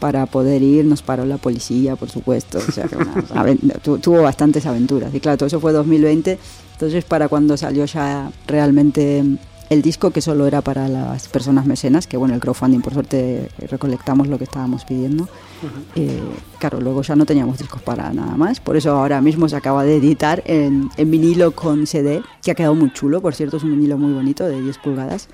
para 0.00 0.26
poder 0.26 0.62
ir, 0.62 0.84
nos 0.84 1.02
paró 1.02 1.24
la 1.26 1.38
policía, 1.38 1.96
por 1.96 2.08
supuesto, 2.08 2.58
o 2.66 2.72
sea 2.72 2.84
que 2.86 2.96
una 2.96 3.14
aven- 3.34 3.80
tu- 3.82 3.98
tuvo 3.98 4.22
bastantes 4.22 4.64
aventuras. 4.66 5.12
Y 5.14 5.20
claro, 5.20 5.36
todo 5.38 5.46
eso 5.48 5.58
fue 5.60 5.72
2020, 5.72 6.38
entonces 6.72 7.04
para 7.04 7.28
cuando 7.28 7.56
salió 7.56 7.84
ya 7.84 8.30
realmente 8.46 9.24
el 9.70 9.82
disco 9.82 10.10
que 10.10 10.20
solo 10.20 10.46
era 10.46 10.62
para 10.62 10.88
las 10.88 11.28
personas 11.28 11.66
mecenas, 11.66 12.06
que 12.06 12.16
bueno, 12.16 12.34
el 12.34 12.40
crowdfunding 12.40 12.80
por 12.80 12.94
suerte 12.94 13.50
recolectamos 13.58 14.26
lo 14.28 14.38
que 14.38 14.44
estábamos 14.44 14.84
pidiendo. 14.84 15.28
Eh, 15.94 16.22
claro, 16.58 16.80
luego 16.80 17.02
ya 17.02 17.16
no 17.16 17.26
teníamos 17.26 17.58
discos 17.58 17.82
para 17.82 18.12
nada 18.12 18.36
más, 18.36 18.60
por 18.60 18.76
eso 18.76 18.92
ahora 18.92 19.20
mismo 19.20 19.48
se 19.48 19.56
acaba 19.56 19.84
de 19.84 19.96
editar 19.96 20.42
en, 20.46 20.88
en 20.96 21.10
vinilo 21.10 21.50
con 21.52 21.86
CD, 21.86 22.22
que 22.42 22.52
ha 22.52 22.54
quedado 22.54 22.74
muy 22.74 22.92
chulo, 22.92 23.20
por 23.20 23.34
cierto, 23.34 23.56
es 23.56 23.64
un 23.64 23.70
vinilo 23.70 23.98
muy 23.98 24.12
bonito 24.12 24.44
de 24.44 24.62
10 24.62 24.78
pulgadas, 24.78 25.28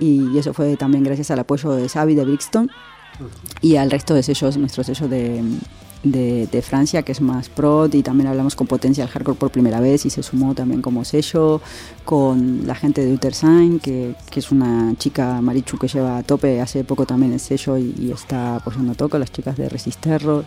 y, 0.00 0.28
y 0.32 0.38
eso 0.38 0.52
fue 0.52 0.76
también 0.76 1.04
gracias 1.04 1.30
al 1.30 1.38
apoyo 1.38 1.70
de 1.72 1.88
Xavi 1.88 2.14
de 2.14 2.24
Brixton 2.24 2.70
y 3.60 3.76
al 3.76 3.90
resto 3.90 4.14
de 4.14 4.22
sellos, 4.22 4.56
nuestro 4.56 4.82
sello 4.82 5.08
de, 5.08 5.42
de, 6.02 6.62
Francia, 6.62 7.02
que 7.02 7.12
es 7.12 7.20
más 7.20 7.48
prod, 7.48 7.92
y 7.94 8.02
también 8.02 8.28
hablamos 8.28 8.54
con 8.54 8.66
Potencia 8.66 9.04
del 9.04 9.12
Hardcore 9.12 9.38
por 9.38 9.50
primera 9.50 9.80
vez 9.80 10.06
y 10.06 10.10
se 10.10 10.22
sumó 10.22 10.54
también 10.54 10.82
como 10.82 11.04
sello, 11.04 11.60
con 12.04 12.66
la 12.66 12.74
gente 12.74 13.04
de 13.04 13.12
Utersign, 13.12 13.80
que, 13.80 14.14
que 14.30 14.40
es 14.40 14.50
una 14.50 14.94
chica 14.96 15.40
Marichu 15.40 15.78
que 15.78 15.88
lleva 15.88 16.18
a 16.18 16.22
tope 16.22 16.60
hace 16.60 16.84
poco 16.84 17.06
también 17.06 17.32
el 17.32 17.40
sello 17.40 17.76
y, 17.78 17.94
y 17.98 18.12
está 18.12 18.56
apoyando 18.56 18.94
toco, 18.94 19.18
las 19.18 19.32
chicas 19.32 19.56
de 19.56 19.68
Resisterro. 19.68 20.44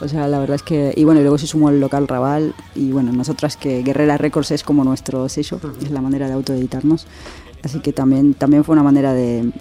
O 0.00 0.08
sea, 0.08 0.26
la 0.26 0.40
verdad 0.40 0.56
es 0.56 0.62
que. 0.64 0.92
Y 0.96 1.04
bueno, 1.04 1.20
y 1.20 1.22
luego 1.22 1.38
se 1.38 1.46
sumó 1.46 1.70
el 1.70 1.78
local 1.78 2.08
Raval. 2.08 2.54
Y 2.74 2.90
bueno, 2.90 3.12
nosotras 3.12 3.56
que 3.56 3.82
Guerrera 3.84 4.18
Records 4.18 4.50
es 4.50 4.64
como 4.64 4.82
nuestro 4.82 5.28
sello, 5.28 5.60
es 5.80 5.92
la 5.92 6.00
manera 6.00 6.26
de 6.26 6.32
autoeditarnos. 6.32 7.06
Así 7.62 7.78
que 7.78 7.92
también, 7.92 8.34
también 8.34 8.64
fue 8.64 8.72
una 8.72 8.82
manera 8.82 9.12
de, 9.12 9.52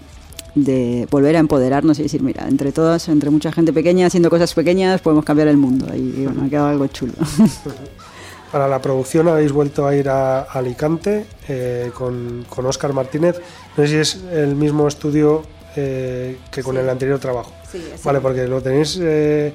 de 0.55 1.07
volver 1.09 1.35
a 1.35 1.39
empoderarnos 1.39 1.99
y 1.99 2.03
decir, 2.03 2.21
mira, 2.21 2.47
entre 2.47 2.71
todas, 2.71 3.07
entre 3.07 3.29
mucha 3.29 3.51
gente 3.51 3.71
pequeña 3.71 4.07
haciendo 4.07 4.29
cosas 4.29 4.53
pequeñas, 4.53 5.01
podemos 5.01 5.25
cambiar 5.25 5.47
el 5.47 5.57
mundo. 5.57 5.87
Y, 5.95 6.25
bueno, 6.25 6.43
ha 6.45 6.49
quedado 6.49 6.67
algo 6.67 6.87
chulo. 6.87 7.13
Para 8.51 8.67
la 8.67 8.81
producción 8.81 9.29
habéis 9.29 9.53
vuelto 9.53 9.87
a 9.87 9.95
ir 9.95 10.09
a 10.09 10.41
Alicante 10.41 11.25
eh, 11.47 11.89
con, 11.93 12.45
con 12.49 12.65
Óscar 12.65 12.91
Martínez. 12.91 13.39
No 13.77 13.83
sé 13.85 13.89
si 13.89 13.95
es 13.95 14.23
el 14.33 14.55
mismo 14.55 14.89
estudio 14.89 15.43
eh, 15.77 16.37
que 16.51 16.61
con 16.61 16.75
el 16.75 16.89
anterior 16.89 17.17
trabajo. 17.17 17.53
Sí, 17.71 17.81
Vale, 18.03 18.19
porque 18.19 18.45
lo 18.47 18.61
tenéis 18.61 18.99
eh, 19.01 19.53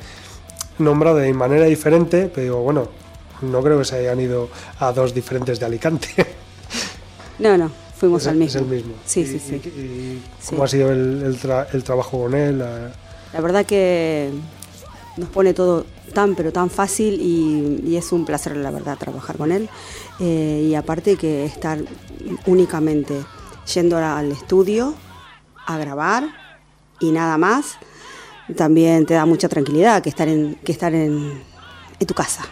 nombrado 0.79 1.17
de 1.17 1.31
manera 1.35 1.67
diferente, 1.67 2.31
pero 2.35 2.43
digo, 2.43 2.63
bueno, 2.63 2.89
no 3.43 3.63
creo 3.63 3.79
que 3.79 3.85
se 3.85 3.97
hayan 3.97 4.19
ido 4.19 4.49
a 4.81 4.93
dos 4.93 5.13
diferentes 5.13 5.61
de 5.61 5.67
Alicante. 5.67 6.09
No, 7.39 7.59
no, 7.59 7.71
fuimos 7.99 8.23
es, 8.23 8.29
al 8.29 8.37
mismo. 8.37 8.61
es 8.61 8.63
el 8.67 8.67
mismo. 8.77 8.95
Sí, 9.05 9.21
Y- 9.21 9.27
sí, 9.27 9.39
sí. 9.39 9.55
y- 9.65 9.69
y 9.81 10.23
Sí. 10.41 10.51
¿Cómo 10.51 10.65
ha 10.65 10.69
sido 10.69 10.91
el, 10.93 11.23
el 11.25 11.41
tra- 11.41 11.67
el 11.73 11.83
trabajo 11.85 12.23
con 12.23 12.35
él? 12.35 12.59
La- 12.59 12.93
La 13.33 13.41
verdad 13.41 13.65
que 13.67 14.31
nos 15.17 15.29
pone 15.31 15.53
todo 15.55 15.85
tan 16.15 16.35
pero 16.35 16.53
tan 16.53 16.71
fácil 16.71 17.21
y, 17.21 17.83
y 17.91 17.97
es 17.97 18.13
un 18.13 18.25
placer 18.25 18.57
la 18.57 18.71
verdad 18.71 18.97
trabajar 18.99 19.37
con 19.37 19.51
él 19.53 19.69
Eh, 20.21 20.67
y 20.71 20.75
aparte 20.75 21.17
que 21.17 21.45
estar 21.45 21.79
únicamente 22.47 23.15
yendo 23.75 23.97
al 23.99 24.31
estudio 24.33 24.95
a 25.67 25.77
grabar 25.79 26.25
y 27.01 27.11
nada 27.11 27.37
más 27.39 27.77
también 28.57 29.05
te 29.07 29.15
da 29.15 29.27
mucha 29.27 29.49
tranquilidad 29.49 30.03
que 30.03 30.09
estar 30.09 30.29
en 30.29 30.55
que 30.65 30.73
estar 30.73 30.95
en, 30.95 31.43
en 31.99 32.07
tu 32.07 32.15
casa 32.15 32.45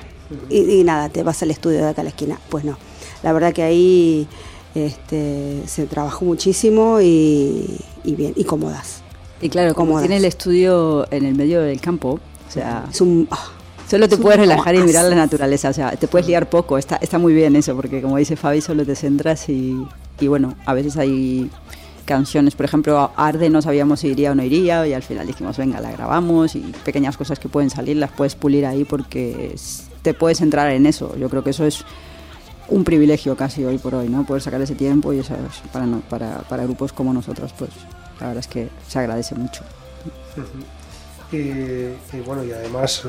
y, 0.51 0.81
y 0.81 0.85
nada 0.85 1.09
te 1.09 1.23
vas 1.23 1.43
al 1.43 1.51
estudio 1.53 1.79
de 1.79 1.89
acá 1.89 2.01
a 2.01 2.05
la 2.05 2.11
esquina 2.11 2.39
pues 2.51 2.65
no 2.65 2.77
la 3.23 3.33
verdad 3.33 3.53
que 3.53 3.63
ahí 3.63 4.27
este, 4.75 5.63
se 5.67 5.87
trabajó 5.87 6.25
muchísimo 6.25 7.01
y, 7.01 7.79
y 8.05 8.15
bien 8.15 8.33
y 8.37 8.45
cómodas. 8.45 9.03
Y 9.41 9.49
claro, 9.49 9.75
como 9.75 9.89
Cómodas. 9.89 10.09
tiene 10.09 10.17
el 10.19 10.25
estudio 10.25 11.07
en 11.11 11.25
el 11.25 11.35
medio 11.35 11.61
del 11.61 11.81
campo, 11.81 12.21
o 12.49 12.53
sea, 12.53 12.87
es 12.91 13.01
un 13.01 13.29
ah, 13.31 13.51
Solo 13.89 14.09
te 14.09 14.17
puedes 14.17 14.41
relajar 14.41 14.75
y 14.75 14.79
mirar 14.79 15.05
la 15.05 15.15
naturaleza, 15.15 15.69
o 15.69 15.73
sea, 15.73 15.93
te 15.93 16.09
puedes 16.09 16.27
liar 16.27 16.49
poco, 16.49 16.79
está, 16.79 16.97
está 16.97 17.19
muy 17.19 17.35
bien 17.35 17.55
eso, 17.55 17.77
porque 17.77 18.01
como 18.01 18.17
dice 18.17 18.35
Fabi, 18.35 18.61
solo 18.63 18.87
te 18.87 18.97
centras 18.97 19.49
y, 19.49 19.77
y 20.19 20.27
bueno, 20.27 20.55
a 20.65 20.73
veces 20.73 20.97
hay 20.97 21.51
canciones, 22.07 22.55
por 22.55 22.65
ejemplo, 22.65 23.11
Arde 23.17 23.51
no 23.51 23.61
sabíamos 23.61 24.01
si 24.01 24.09
iría 24.09 24.33
o 24.33 24.35
no 24.35 24.43
iría 24.43 24.87
y 24.87 24.95
al 24.95 25.03
final 25.03 25.27
dijimos, 25.27 25.59
venga, 25.59 25.81
la 25.81 25.93
grabamos 25.93 26.57
y 26.57 26.61
pequeñas 26.85 27.17
cosas 27.17 27.39
que 27.39 27.49
pueden 27.49 27.71
salir 27.71 27.97
las 27.97 28.11
puedes 28.11 28.35
pulir 28.35 28.65
ahí 28.65 28.85
porque 28.85 29.55
te 30.03 30.15
puedes 30.15 30.41
entrar 30.41 30.71
en 30.71 30.87
eso, 30.87 31.15
yo 31.19 31.29
creo 31.29 31.45
que 31.45 31.51
eso 31.51 31.67
es 31.67 31.85
un 32.69 32.85
privilegio 32.85 33.37
casi 33.37 33.65
hoy 33.65 33.79
por 33.79 33.95
hoy, 33.95 34.09
¿no? 34.09 34.25
Poder 34.25 34.43
sacar 34.43 34.61
ese 34.63 34.75
tiempo 34.75 35.13
y 35.13 35.19
eso 35.21 35.35
es 35.35 35.71
para, 35.73 35.87
no- 35.87 36.01
para, 36.09 36.39
para 36.49 36.65
grupos 36.65 36.93
como 36.93 37.13
nosotros, 37.13 37.53
pues 37.59 37.71
la 38.21 38.29
verdad 38.29 38.41
es 38.41 38.49
que 38.49 38.69
se 38.89 38.99
agradece 38.99 39.35
mucho. 39.35 39.63
y, 41.33 41.37
y 41.37 42.21
bueno, 42.25 42.45
y 42.45 42.53
además 42.53 43.03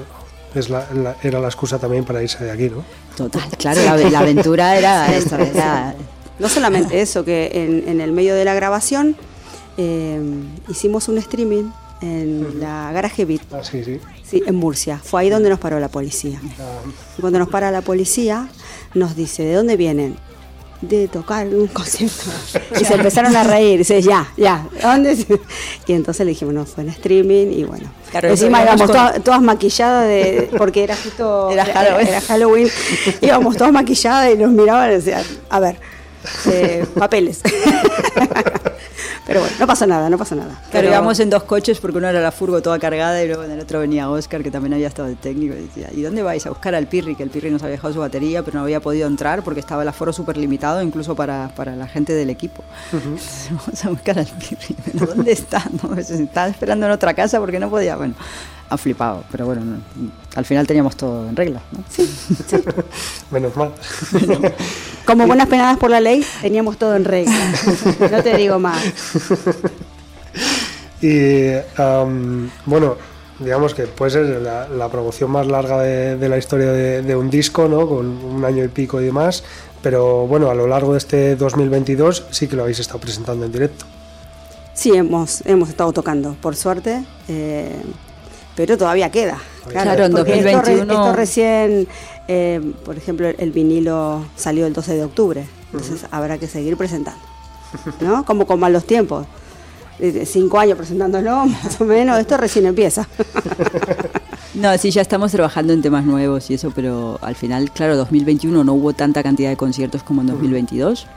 es 0.54 0.70
la- 0.70 0.88
la- 0.94 1.16
era 1.22 1.40
la 1.40 1.48
excusa 1.48 1.78
también 1.80 2.04
para 2.06 2.22
irse 2.24 2.44
de 2.44 2.52
aquí, 2.52 2.70
¿no? 2.70 2.84
Total, 3.16 3.44
claro, 3.58 3.82
la, 3.84 3.98
la 3.98 4.20
aventura 4.20 4.78
era 4.78 5.16
esta, 5.16 5.42
era 5.42 5.96
No 6.40 6.50
solamente 6.50 7.02
eso, 7.02 7.24
que 7.24 7.52
en, 7.54 7.88
en 7.88 8.02
el 8.02 8.12
medio 8.12 8.36
de 8.36 8.46
la 8.46 8.54
grabación 8.54 9.16
eh, 9.78 10.20
hicimos 10.70 11.08
un 11.08 11.18
streaming 11.18 11.66
en 12.02 12.60
la 12.60 12.92
Garage 12.92 13.24
Beat, 13.26 13.42
Ah, 13.54 13.64
sí, 13.64 13.84
sí. 13.84 14.00
sí, 14.24 14.44
en 14.46 14.56
Murcia. 14.56 15.00
Fue 15.04 15.22
ahí 15.22 15.30
donde 15.30 15.50
nos 15.50 15.60
paró 15.60 15.80
la 15.80 15.88
policía. 15.88 16.40
Ah, 16.60 16.80
Y 17.18 17.22
cuando 17.22 17.40
nos 17.40 17.48
para 17.50 17.72
la 17.72 17.82
policía, 17.82 18.50
nos 18.96 19.16
dice, 19.16 19.44
¿de 19.44 19.54
dónde 19.54 19.78
vienen? 19.78 20.18
De 20.82 21.08
tocar 21.08 21.48
un 21.48 21.68
concierto. 21.80 22.24
Y 22.80 22.84
se 22.86 22.96
empezaron 22.96 23.36
a 23.36 23.44
reír. 23.44 23.78
Dice, 23.80 24.02
ya, 24.02 24.28
ya, 24.38 24.68
¿dónde? 24.82 25.12
es?". 25.14 25.26
Y 25.88 25.94
entonces 25.94 26.26
le 26.26 26.32
dijimos, 26.32 26.54
no, 26.54 26.66
fue 26.66 26.84
en 26.84 26.90
streaming 26.90 27.48
y 27.52 27.64
bueno. 27.64 27.90
Claro, 28.12 28.30
Encima 28.30 28.62
íbamos 28.64 28.90
todas 29.24 29.42
maquilladas 29.42 30.08
de, 30.08 30.50
porque 30.58 30.84
era 30.84 30.96
justo 30.96 31.50
Era 31.54 31.66
Halloween. 31.66 32.08
era 32.08 32.22
Halloween. 32.22 32.68
Íbamos 33.22 33.58
todas 33.58 33.72
maquilladas 33.74 34.34
y 34.34 34.38
nos 34.38 34.52
miraban 34.52 34.92
y 34.92 34.96
decían, 34.96 35.24
a 35.50 35.60
ver, 35.60 35.78
eh, 36.48 36.86
papeles. 36.98 37.42
Pero 39.26 39.40
bueno, 39.40 39.56
no 39.60 39.66
pasa 39.66 39.88
nada, 39.88 40.10
no 40.10 40.18
pasa 40.20 40.36
nada. 40.36 40.52
Claro, 40.52 40.68
Pero- 40.72 40.90
íbamos 40.90 41.20
en 41.20 41.30
dos 41.32 41.44
coches 41.44 41.80
porque 41.80 41.98
uno 41.98 42.08
era 42.08 42.22
la 42.22 42.32
furgo 42.32 42.62
toda 42.62 42.78
cargada 42.78 43.24
y 43.24 43.28
luego 43.28 43.44
en 43.44 43.52
el 43.52 43.60
otro 43.60 43.80
venía 43.80 44.10
Oscar, 44.10 44.44
que 44.44 44.52
también 44.52 44.74
había 44.76 44.88
estado 44.88 45.08
de 45.08 45.16
técnico. 45.16 45.56
Y 45.56 45.62
decía, 45.64 45.90
¿y 45.92 46.02
dónde 46.04 46.22
vais? 46.22 46.46
A 46.46 46.50
buscar 46.50 46.76
al 46.76 46.86
Pirri, 46.88 47.16
que 47.16 47.24
el 47.24 47.30
Pirri 47.32 47.50
nos 47.50 47.64
había 47.64 47.74
dejado 47.78 47.94
su 47.94 48.00
batería, 48.00 48.44
pero 48.44 48.58
no 48.60 48.64
había 48.64 48.80
podido 48.82 49.08
entrar 49.08 49.42
porque 49.44 49.60
estaba 49.60 49.82
el 49.82 49.88
aforo 49.88 50.14
súper 50.14 50.38
limitado, 50.38 50.82
incluso 50.84 51.16
para, 51.16 51.50
para 51.56 51.76
la 51.76 51.88
gente 51.88 52.14
del 52.14 52.30
equipo. 52.30 52.64
Entonces, 52.94 53.48
vamos 53.50 53.86
a 53.86 53.90
buscar 53.90 54.20
al 54.20 54.28
Pirri. 54.28 54.76
¿Dónde 54.94 55.32
está? 55.32 55.64
No, 55.82 55.90
pues, 55.90 56.10
estaba 56.12 56.48
esperando 56.48 56.86
en 56.86 56.92
otra 56.92 57.14
casa 57.14 57.40
porque 57.40 57.60
no 57.60 57.70
podía. 57.70 57.96
Bueno, 57.96 58.14
han 58.70 58.78
flipado, 58.78 59.24
pero 59.32 59.46
bueno, 59.46 59.62
no, 59.64 59.78
al 60.36 60.46
final 60.46 60.66
teníamos 60.68 60.96
todo 60.96 61.28
en 61.30 61.36
regla. 61.36 61.62
¿no? 61.72 61.84
Menos 63.32 63.56
mal. 63.56 63.72
Como 65.06 65.28
buenas 65.28 65.48
penadas 65.48 65.78
por 65.78 65.90
la 65.92 66.00
ley, 66.02 66.26
teníamos 66.42 66.78
todo 66.78 66.96
en 66.96 67.06
regla. 67.06 67.52
No 68.12 68.24
te 68.24 68.36
digo 68.38 68.60
más. 68.60 68.82
Y 71.02 71.52
am, 71.78 72.50
bueno, 72.66 72.96
digamos 73.40 73.74
que 73.74 73.84
puede 73.84 74.12
ser 74.12 74.26
la, 74.42 74.68
la 74.68 74.90
promoción 74.90 75.30
más 75.30 75.46
larga 75.46 75.82
de, 75.82 76.18
de 76.18 76.30
la 76.30 76.38
historia 76.38 76.72
de, 76.72 77.02
de 77.02 77.16
un 77.16 77.30
disco, 77.30 77.68
¿no? 77.68 77.88
Con 77.88 78.06
un 78.08 78.44
año 78.46 78.64
y 78.64 78.70
pico 78.70 79.00
y 79.02 79.06
demás. 79.06 79.44
Pero 79.82 80.26
bueno, 80.26 80.50
a 80.50 80.56
lo 80.56 80.68
largo 80.68 80.94
de 80.94 80.98
este 80.98 81.36
2022 81.36 82.26
sí 82.32 82.48
que 82.48 82.56
lo 82.56 82.64
habéis 82.64 82.80
estado 82.80 83.00
presentando 83.00 83.46
en 83.46 83.52
directo. 83.52 83.86
Sí, 84.74 84.92
hemos, 84.96 85.42
hemos 85.46 85.70
estado 85.70 85.92
tocando, 85.94 86.36
por 86.42 86.56
suerte. 86.56 87.04
eh, 87.28 87.76
pero 88.56 88.78
todavía 88.78 89.10
queda. 89.12 89.38
Claro, 89.70 90.06
en 90.06 90.12
porque 90.12 90.34
esto 90.40 90.44
re- 90.62 90.76
2021 90.78 90.94
Esto, 90.94 91.14
recién, 91.16 91.88
eh, 92.28 92.74
por 92.84 92.98
ejemplo, 92.98 93.28
el 93.28 93.52
vinilo 93.52 94.26
salió 94.36 94.66
el 94.68 94.74
12 94.74 94.94
de 94.96 95.04
octubre. 95.04 95.46
Entonces 95.72 96.06
habrá 96.12 96.38
que 96.38 96.48
seguir 96.48 96.78
presentando. 96.78 97.20
¿No? 98.00 98.24
Como 98.26 98.46
con 98.48 98.60
malos 98.60 98.86
tiempos. 98.86 99.26
Eh, 100.00 100.26
Cinco 100.26 100.60
años 100.60 100.78
presentándolo, 100.78 101.46
más 101.64 101.82
o 101.82 101.86
menos. 101.86 102.20
Esto 102.20 102.38
recién 102.38 102.66
empieza. 102.66 103.08
No, 104.54 104.78
sí, 104.78 104.90
ya 104.90 105.02
estamos 105.02 105.34
trabajando 105.34 105.74
en 105.74 105.82
temas 105.82 106.06
nuevos 106.06 106.50
y 106.50 106.54
eso, 106.54 106.72
pero 106.74 107.20
al 107.22 107.36
final, 107.36 107.72
claro, 107.72 107.98
2021 107.98 108.64
no 108.64 108.74
hubo 108.74 108.94
tanta 108.94 109.22
cantidad 109.22 109.50
de 109.50 109.58
conciertos 109.58 110.02
como 110.02 110.22
en 110.22 110.28
2022. 110.28 111.08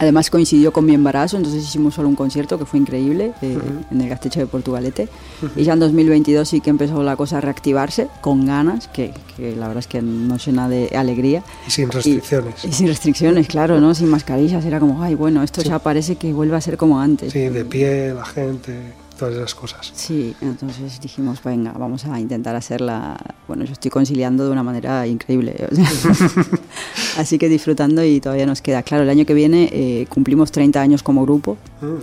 Además 0.00 0.30
coincidió 0.30 0.72
con 0.72 0.86
mi 0.86 0.94
embarazo, 0.94 1.36
entonces 1.36 1.62
hicimos 1.62 1.94
solo 1.94 2.08
un 2.08 2.16
concierto 2.16 2.58
que 2.58 2.64
fue 2.64 2.78
increíble 2.78 3.32
eh, 3.42 3.58
en 3.90 4.00
el 4.00 4.08
Gastecho 4.08 4.40
de 4.40 4.46
Portugalete. 4.46 5.10
Y 5.56 5.64
ya 5.64 5.74
en 5.74 5.80
2022 5.80 6.48
sí 6.48 6.62
que 6.62 6.70
empezó 6.70 7.02
la 7.02 7.16
cosa 7.16 7.36
a 7.36 7.40
reactivarse 7.42 8.08
con 8.22 8.46
ganas, 8.46 8.88
que, 8.88 9.12
que 9.36 9.54
la 9.54 9.68
verdad 9.68 9.80
es 9.80 9.86
que 9.86 10.00
nos 10.00 10.46
llena 10.46 10.70
de 10.70 10.96
alegría. 10.96 11.42
Y 11.66 11.70
sin 11.70 11.90
restricciones. 11.90 12.64
Y, 12.64 12.68
y 12.68 12.72
sin 12.72 12.86
restricciones, 12.88 13.46
claro, 13.46 13.78
¿no? 13.78 13.94
Sin 13.94 14.08
mascarillas. 14.08 14.64
Era 14.64 14.80
como, 14.80 15.02
ay, 15.02 15.14
bueno, 15.14 15.42
esto 15.42 15.60
ya 15.60 15.78
parece 15.78 16.16
que 16.16 16.32
vuelve 16.32 16.56
a 16.56 16.62
ser 16.62 16.78
como 16.78 16.98
antes. 16.98 17.34
Sí, 17.34 17.50
de 17.50 17.64
pie, 17.66 18.14
la 18.14 18.24
gente, 18.24 18.94
todas 19.20 19.34
esas 19.36 19.54
cosas. 19.54 19.92
Sí, 19.94 20.34
entonces 20.40 21.00
dijimos, 21.00 21.40
venga, 21.44 21.72
vamos 21.78 22.04
a 22.06 22.18
intentar 22.18 22.56
hacerla. 22.56 23.16
Bueno, 23.46 23.64
yo 23.64 23.72
estoy 23.72 23.90
conciliando 23.92 24.44
de 24.44 24.50
una 24.50 24.64
manera 24.64 25.06
increíble. 25.06 25.54
o 25.70 25.74
sea, 25.76 25.86
Así 27.18 27.38
que 27.38 27.48
disfrutando 27.48 28.02
y 28.02 28.20
todavía 28.20 28.46
nos 28.46 28.60
queda. 28.62 28.82
Claro, 28.82 29.04
el 29.04 29.10
año 29.10 29.24
que 29.26 29.34
viene 29.34 29.68
eh, 29.72 30.06
cumplimos 30.08 30.50
30 30.50 30.80
años 30.80 31.02
como 31.04 31.22
grupo 31.22 31.56
Mm. 31.80 32.00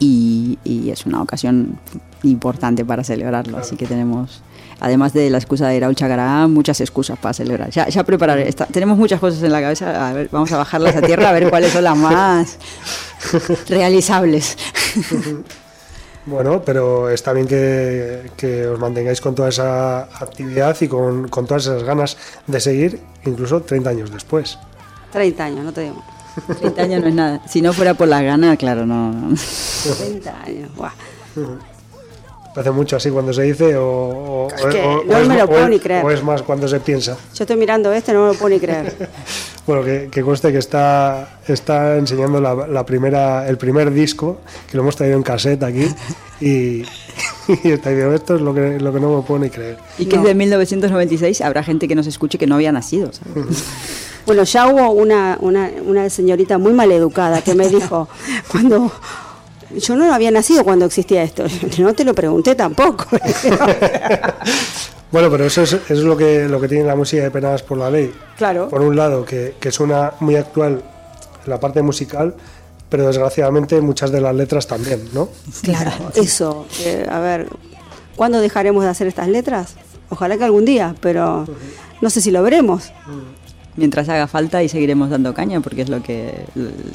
y, 0.00 0.58
y 0.64 0.90
es 0.90 1.06
una 1.06 1.22
ocasión 1.22 1.78
importante 2.24 2.84
para 2.84 3.04
celebrarlo. 3.04 3.56
Así 3.58 3.76
que 3.76 3.86
tenemos, 3.86 4.42
además 4.80 5.12
de 5.12 5.30
la 5.30 5.38
excusa 5.38 5.68
de 5.68 5.76
ir 5.76 5.84
a 5.84 5.88
Ulchagará, 5.88 6.46
muchas 6.48 6.80
excusas 6.80 7.18
para 7.18 7.32
celebrar. 7.34 7.70
Ya, 7.70 7.88
ya 7.88 8.02
prepararé. 8.04 8.48
esta- 8.48 8.66
tenemos 8.66 8.98
muchas 8.98 9.20
cosas 9.20 9.42
en 9.42 9.52
la 9.52 9.60
cabeza. 9.60 10.08
A 10.08 10.12
ver, 10.12 10.28
vamos 10.32 10.50
a 10.52 10.56
bajarlas 10.56 10.96
a 10.96 11.02
tierra 11.02 11.28
a 11.28 11.32
ver 11.32 11.48
cuáles 11.50 11.72
son 11.72 11.84
las 11.84 11.96
más 11.96 12.58
realizables. 13.68 14.56
Bueno, 16.26 16.62
pero 16.64 17.10
está 17.10 17.32
bien 17.32 17.46
que, 17.46 18.30
que 18.36 18.66
os 18.66 18.78
mantengáis 18.78 19.20
con 19.20 19.34
toda 19.34 19.50
esa 19.50 20.04
actividad 20.04 20.76
y 20.80 20.88
con, 20.88 21.28
con 21.28 21.46
todas 21.46 21.66
esas 21.66 21.82
ganas 21.82 22.16
de 22.46 22.60
seguir, 22.60 23.00
incluso 23.24 23.60
30 23.60 23.90
años 23.90 24.10
después. 24.10 24.58
30 25.12 25.44
años, 25.44 25.64
no 25.64 25.72
te 25.72 25.82
digo. 25.82 26.02
30 26.58 26.82
años 26.82 27.02
no 27.02 27.08
es 27.08 27.14
nada. 27.14 27.42
Si 27.46 27.60
no 27.60 27.72
fuera 27.72 27.94
por 27.94 28.08
la 28.08 28.22
gana, 28.22 28.56
claro, 28.56 28.86
no. 28.86 29.12
no. 29.12 29.36
30 29.98 30.42
años. 30.42 30.74
Buah. 30.74 30.92
Parece 32.54 32.70
mucho 32.70 32.96
así 32.96 33.10
cuando 33.10 33.32
se 33.32 33.42
dice 33.42 33.76
o, 33.76 33.84
o- 34.46 34.48
Es 34.48 34.64
que 34.66 34.80
o- 34.80 35.02
no 35.04 35.12
o 35.14 35.16
es, 35.18 35.28
me 35.28 35.36
lo 35.38 35.46
puedo 35.48 35.68
ni 35.68 35.80
creer. 35.80 36.04
o 36.04 36.10
es 36.10 36.22
más 36.22 36.42
cuando 36.42 36.68
se 36.68 36.78
piensa. 36.80 37.16
Yo 37.34 37.42
estoy 37.44 37.56
mirando 37.56 37.92
este, 37.92 38.12
no 38.12 38.22
me 38.26 38.32
lo 38.32 38.38
puedo 38.38 38.54
ni 38.54 38.60
creer. 38.60 38.94
Bueno, 39.66 39.82
que, 39.82 40.08
que 40.12 40.20
conste 40.20 40.52
que 40.52 40.58
está, 40.58 41.38
está 41.48 41.96
enseñando 41.96 42.38
la, 42.38 42.54
la 42.66 42.84
primera, 42.84 43.48
el 43.48 43.56
primer 43.56 43.90
disco, 43.90 44.40
que 44.70 44.76
lo 44.76 44.82
hemos 44.82 44.94
traído 44.94 45.16
en 45.16 45.22
cassette 45.22 45.62
aquí, 45.62 45.86
y, 46.38 46.46
y 47.64 47.70
está 47.70 47.88
diciendo, 47.88 48.14
esto 48.14 48.34
es 48.34 48.42
lo 48.42 48.52
que, 48.52 48.78
lo 48.78 48.92
que 48.92 49.00
no 49.00 49.16
me 49.16 49.22
puedo 49.22 49.40
ni 49.40 49.48
creer. 49.48 49.78
Y 49.98 50.04
que 50.04 50.16
es 50.16 50.22
de 50.22 50.34
1996, 50.34 51.40
habrá 51.40 51.62
gente 51.62 51.88
que 51.88 51.94
nos 51.94 52.06
escuche 52.06 52.36
que 52.36 52.46
no 52.46 52.56
había 52.56 52.72
nacido, 52.72 53.10
¿sabes? 53.10 53.64
Bueno, 54.26 54.42
ya 54.44 54.68
hubo 54.68 54.90
una, 54.90 55.38
una, 55.40 55.70
una 55.86 56.10
señorita 56.10 56.58
muy 56.58 56.74
maleducada 56.74 57.40
que 57.40 57.54
me 57.54 57.66
dijo, 57.66 58.06
cuando 58.52 58.92
yo 59.78 59.96
no 59.96 60.12
había 60.12 60.30
nacido 60.30 60.64
cuando 60.64 60.84
existía 60.86 61.22
esto, 61.22 61.44
no 61.78 61.94
te 61.94 62.04
lo 62.04 62.14
pregunté 62.14 62.54
tampoco. 62.54 63.06
Bueno, 65.12 65.30
pero 65.30 65.44
eso 65.44 65.62
es, 65.62 65.72
eso 65.74 65.84
es 65.88 66.00
lo, 66.00 66.16
que, 66.16 66.48
lo 66.48 66.60
que 66.60 66.66
tiene 66.66 66.82
la 66.82 66.96
música 66.96 67.22
de 67.22 67.30
Penadas 67.30 67.62
por 67.62 67.78
la 67.78 67.88
Ley. 67.88 68.12
Claro. 68.36 68.68
Por 68.68 68.80
un 68.80 68.96
lado, 68.96 69.24
que, 69.24 69.54
que 69.60 69.70
suena 69.70 70.12
muy 70.18 70.34
actual 70.34 70.82
en 71.44 71.50
la 71.50 71.60
parte 71.60 71.82
musical, 71.82 72.34
pero 72.88 73.06
desgraciadamente 73.06 73.80
muchas 73.80 74.10
de 74.10 74.20
las 74.20 74.34
letras 74.34 74.66
también, 74.66 75.08
¿no? 75.12 75.28
Claro, 75.62 75.92
eso. 76.16 76.66
eh, 76.80 77.06
a 77.08 77.20
ver, 77.20 77.48
¿cuándo 78.16 78.40
dejaremos 78.40 78.82
de 78.82 78.90
hacer 78.90 79.06
estas 79.06 79.28
letras? 79.28 79.76
Ojalá 80.10 80.36
que 80.36 80.42
algún 80.42 80.64
día, 80.64 80.96
pero 81.00 81.46
no 82.00 82.10
sé 82.10 82.20
si 82.20 82.32
lo 82.32 82.42
veremos. 82.42 82.90
Mientras 83.76 84.08
haga 84.08 84.26
falta 84.26 84.62
y 84.62 84.68
seguiremos 84.68 85.10
dando 85.10 85.34
caña, 85.34 85.60
porque 85.60 85.82
es 85.82 85.88
lo 85.88 86.02
que 86.02 86.46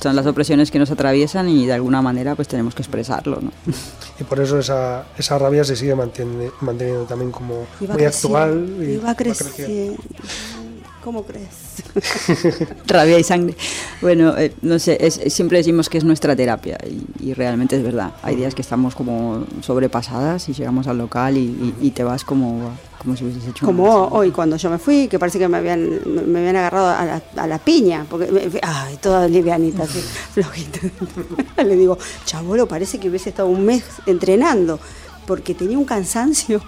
son 0.01 0.15
las 0.15 0.25
opresiones 0.25 0.71
que 0.71 0.79
nos 0.79 0.91
atraviesan 0.91 1.49
y 1.49 1.65
de 1.65 1.73
alguna 1.73 2.01
manera 2.01 2.35
pues 2.35 2.47
tenemos 2.47 2.73
que 2.73 2.81
expresarlo, 2.81 3.39
¿no? 3.41 3.51
Y 4.19 4.23
por 4.23 4.39
eso 4.39 4.59
esa, 4.59 5.05
esa 5.17 5.37
rabia 5.37 5.63
se 5.63 5.75
sigue 5.75 5.95
manteniendo, 5.95 6.53
manteniendo 6.61 7.03
también 7.03 7.31
como 7.31 7.65
Y 7.79 7.85
va 7.85 7.95
muy 7.95 8.03
creciendo, 8.03 8.37
actual. 8.37 8.77
Y 8.81 8.97
va 8.97 9.15
creciendo. 9.15 9.55
creciendo. 9.55 10.68
¿Cómo 11.03 11.23
crees? 11.23 11.47
Rabia 12.87 13.17
y 13.17 13.23
sangre. 13.23 13.55
Bueno, 14.01 14.37
eh, 14.37 14.53
no 14.61 14.77
sé, 14.79 14.97
es- 14.99 15.19
siempre 15.33 15.57
decimos 15.57 15.87
que 15.89 15.97
es 15.97 16.03
nuestra 16.03 16.35
terapia 16.35 16.77
y, 16.85 17.29
y 17.29 17.33
realmente 17.33 17.77
es 17.77 17.83
verdad. 17.83 18.11
Hay 18.21 18.35
días 18.35 18.53
que 18.53 18.61
estamos 18.61 18.95
como 18.95 19.45
sobrepasadas 19.61 20.49
y 20.49 20.53
llegamos 20.53 20.87
al 20.87 20.97
local 20.97 21.37
y, 21.37 21.41
y- 21.41 21.75
y 21.87 21.91
te 21.91 22.03
vas 22.03 22.25
como, 22.25 22.71
como 22.97 23.15
si 23.15 23.23
hubieses 23.23 23.47
hecho 23.47 23.65
Como 23.65 23.83
una- 23.83 24.13
hoy 24.13 24.31
cuando 24.31 24.57
yo 24.57 24.69
me 24.69 24.77
fui, 24.77 25.07
que 25.07 25.17
parece 25.17 25.39
que 25.39 25.47
me 25.47 25.57
habían, 25.57 25.89
me- 26.05 26.21
me 26.23 26.39
habían 26.39 26.57
agarrado 26.57 26.89
a 26.89 27.05
la, 27.05 27.21
a 27.37 27.47
la 27.47 27.59
piña, 27.59 28.05
porque, 28.09 28.29
me- 28.31 28.59
ay, 28.61 28.97
toda 28.97 29.25
livianita, 29.27 29.83
así, 29.83 29.99
flojita. 30.33 30.79
Le 31.63 31.75
digo, 31.77 31.97
chabolo, 32.25 32.67
parece 32.67 32.99
que 32.99 33.07
hubiese 33.09 33.29
estado 33.29 33.47
un 33.47 33.63
mes 33.65 33.83
entrenando, 34.05 34.79
porque 35.25 35.55
tenía 35.55 35.77
un 35.77 35.85
cansancio. 35.85 36.61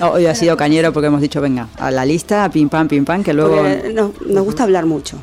No, 0.00 0.10
hoy 0.12 0.26
ha 0.26 0.34
sido 0.34 0.56
cañero 0.56 0.92
porque 0.92 1.08
hemos 1.08 1.20
dicho, 1.20 1.40
venga, 1.40 1.68
a 1.78 1.90
la 1.90 2.04
lista, 2.04 2.48
pim 2.50 2.68
pam, 2.68 2.88
pim 2.88 3.04
pam, 3.04 3.22
que 3.22 3.32
luego... 3.32 3.56
Porque 3.56 3.92
nos, 3.92 4.20
nos 4.22 4.44
gusta 4.44 4.62
hablar 4.62 4.86
mucho. 4.86 5.18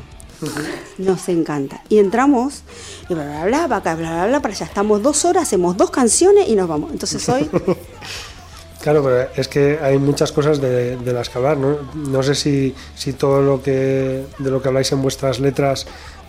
Nos 0.98 1.28
encanta. 1.28 1.82
Y 1.88 1.98
entramos, 1.98 2.62
y 3.08 3.14
bla, 3.14 3.46
bla, 3.46 3.66
bla, 3.66 3.76
acá, 3.76 3.94
bla, 3.94 4.10
bla, 4.10 4.26
bla, 4.26 4.40
para 4.40 4.54
allá. 4.54 4.66
Estamos 4.66 5.02
dos 5.02 5.24
horas, 5.24 5.44
hacemos 5.44 5.76
dos 5.76 5.90
canciones 5.90 6.48
y 6.48 6.54
nos 6.54 6.68
vamos. 6.68 6.92
Entonces 6.92 7.26
hoy, 7.28 7.48
Claro, 8.84 9.02
pero 9.02 9.28
es 9.34 9.48
que 9.48 9.78
hay 9.80 9.96
muchas 9.96 10.30
cosas 10.30 10.60
de, 10.60 10.98
de 10.98 11.12
las 11.14 11.30
que 11.30 11.38
hablar. 11.38 11.56
No, 11.56 11.78
no 11.94 12.22
sé 12.22 12.34
si, 12.34 12.74
si 12.94 13.14
todo 13.14 13.40
lo 13.40 13.62
que 13.62 14.26
de 14.38 14.50
lo 14.50 14.60
que 14.60 14.68
habláis 14.68 14.92
en 14.92 15.00
vuestras 15.00 15.40
letras 15.40 15.86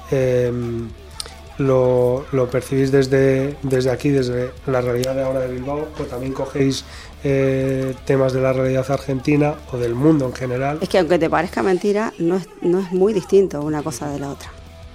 eh, 0.10 0.54
lo, 1.58 2.26
lo 2.32 2.50
percibís 2.50 2.94
desde, 2.94 3.58
desde 3.62 3.92
aquí, 3.92 4.10
desde 4.10 4.52
la 4.68 4.80
realidad 4.80 5.16
de 5.16 5.24
ahora 5.24 5.42
de 5.42 5.54
Bilbao, 5.54 5.90
o 6.00 6.04
también 6.04 6.32
cogéis 6.32 6.86
eh, 7.28 7.96
temas 8.06 8.34
de 8.34 8.42
la 8.42 8.54
realidad 8.54 8.86
argentina 8.92 9.56
o 9.74 9.78
del 9.78 9.96
mundo 9.96 10.28
en 10.28 10.34
general. 10.34 10.78
es 10.80 10.88
que 10.88 11.00
aunque 11.00 11.18
te 11.18 11.28
parezca 11.28 11.64
mentira, 11.64 12.14
no 12.20 12.36
es, 12.36 12.48
no 12.62 12.80
es 12.80 12.92
muy 12.92 13.14
distinto 13.14 13.62
una 13.64 13.82
cosa 13.82 14.08
de 14.10 14.20
la 14.20 14.30
otra. 14.30 14.52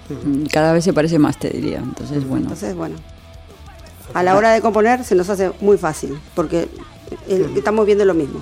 Mm, 0.09 0.45
Cada 0.45 0.71
vez 0.71 0.85
se 0.85 0.93
parece 0.93 1.19
más, 1.19 1.37
te 1.37 1.49
diría. 1.49 1.79
Entonces, 1.79 2.25
bueno. 2.25 2.43
Entonces, 2.43 2.73
bueno, 2.73 2.95
a 4.13 4.23
la 4.23 4.37
hora 4.37 4.51
de 4.53 4.61
componer 4.61 5.03
se 5.03 5.13
nos 5.13 5.29
hace 5.29 5.51
muy 5.59 5.77
fácil, 5.77 6.17
porque 6.33 6.69
estamos 7.27 7.85
viendo 7.85 8.05
lo 8.05 8.13
mismo. 8.13 8.41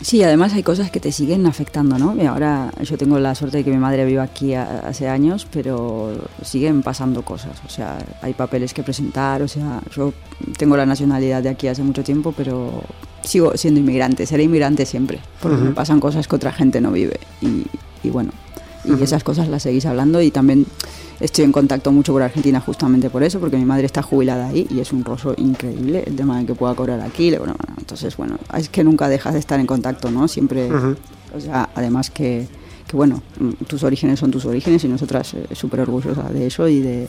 Sí, 0.00 0.22
además 0.22 0.52
hay 0.54 0.62
cosas 0.62 0.90
que 0.92 1.00
te 1.00 1.10
siguen 1.10 1.44
afectando, 1.46 1.98
¿no? 1.98 2.14
Y 2.16 2.24
ahora 2.24 2.70
yo 2.82 2.96
tengo 2.96 3.18
la 3.18 3.34
suerte 3.34 3.58
de 3.58 3.64
que 3.64 3.70
mi 3.70 3.78
madre 3.78 4.04
vive 4.04 4.20
aquí 4.20 4.54
a- 4.54 4.80
hace 4.80 5.08
años, 5.08 5.46
pero 5.52 6.12
siguen 6.42 6.82
pasando 6.82 7.22
cosas. 7.22 7.58
O 7.66 7.68
sea, 7.68 7.98
hay 8.22 8.32
papeles 8.32 8.72
que 8.74 8.82
presentar, 8.84 9.42
o 9.42 9.48
sea, 9.48 9.80
yo 9.94 10.12
tengo 10.56 10.76
la 10.76 10.86
nacionalidad 10.86 11.42
de 11.42 11.48
aquí 11.48 11.66
hace 11.66 11.82
mucho 11.82 12.04
tiempo, 12.04 12.32
pero 12.36 12.82
sigo 13.24 13.56
siendo 13.56 13.80
inmigrante, 13.80 14.24
seré 14.24 14.44
inmigrante 14.44 14.86
siempre, 14.86 15.18
porque 15.42 15.56
me 15.56 15.70
pasan 15.72 15.98
cosas 15.98 16.28
que 16.28 16.36
otra 16.36 16.52
gente 16.52 16.80
no 16.80 16.92
vive. 16.92 17.18
Y, 17.40 17.64
y 18.06 18.10
bueno, 18.10 18.30
y 18.88 19.02
esas 19.02 19.24
cosas 19.24 19.48
las 19.48 19.62
seguís 19.62 19.86
hablando 19.86 20.20
y 20.22 20.30
también 20.30 20.66
estoy 21.20 21.44
en 21.44 21.52
contacto 21.52 21.92
mucho 21.92 22.12
con 22.12 22.22
Argentina 22.22 22.60
justamente 22.60 23.10
por 23.10 23.22
eso, 23.22 23.40
porque 23.40 23.56
mi 23.56 23.64
madre 23.64 23.86
está 23.86 24.02
jubilada 24.02 24.48
ahí 24.48 24.66
y 24.70 24.80
es 24.80 24.92
un 24.92 25.04
roso 25.04 25.34
increíble 25.36 26.04
el 26.06 26.16
tema 26.16 26.38
de 26.38 26.46
que 26.46 26.54
pueda 26.54 26.74
cobrar 26.74 27.00
aquí. 27.00 27.30
Bueno, 27.30 27.54
bueno, 27.58 27.74
entonces, 27.78 28.16
bueno, 28.16 28.38
es 28.56 28.68
que 28.68 28.84
nunca 28.84 29.08
dejas 29.08 29.34
de 29.34 29.40
estar 29.40 29.58
en 29.58 29.66
contacto, 29.66 30.10
¿no? 30.10 30.28
Siempre, 30.28 30.70
o 30.72 31.40
sea, 31.40 31.68
además 31.74 32.10
que, 32.10 32.46
que, 32.86 32.96
bueno, 32.96 33.22
tus 33.66 33.82
orígenes 33.82 34.18
son 34.20 34.30
tus 34.30 34.44
orígenes 34.44 34.84
y 34.84 34.88
nosotras 34.88 35.34
eh, 35.34 35.46
súper 35.52 35.80
orgullosas 35.80 36.32
de 36.32 36.46
eso 36.46 36.68
y 36.68 36.80
de... 36.80 37.08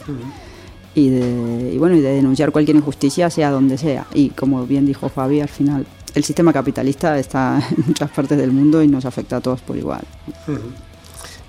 Y, 0.95 1.09
de, 1.09 1.71
y 1.71 1.77
bueno 1.77 1.95
y 1.95 2.01
de 2.01 2.11
denunciar 2.13 2.51
cualquier 2.51 2.75
injusticia 2.75 3.29
sea 3.29 3.51
donde 3.51 3.77
sea. 3.77 4.07
Y 4.11 4.29
como 4.29 4.65
bien 4.65 4.87
dijo 4.87 5.07
Fabi 5.07 5.39
al 5.39 5.47
final 5.47 5.85
el 6.15 6.23
sistema 6.23 6.51
capitalista 6.51 7.17
está 7.19 7.61
en 7.77 7.83
muchas 7.85 8.09
partes 8.09 8.37
del 8.39 8.51
mundo 8.51 8.81
y 8.81 8.87
nos 8.87 9.05
afecta 9.05 9.37
a 9.37 9.39
todos 9.39 9.61
por 9.61 9.77
igual 9.77 10.01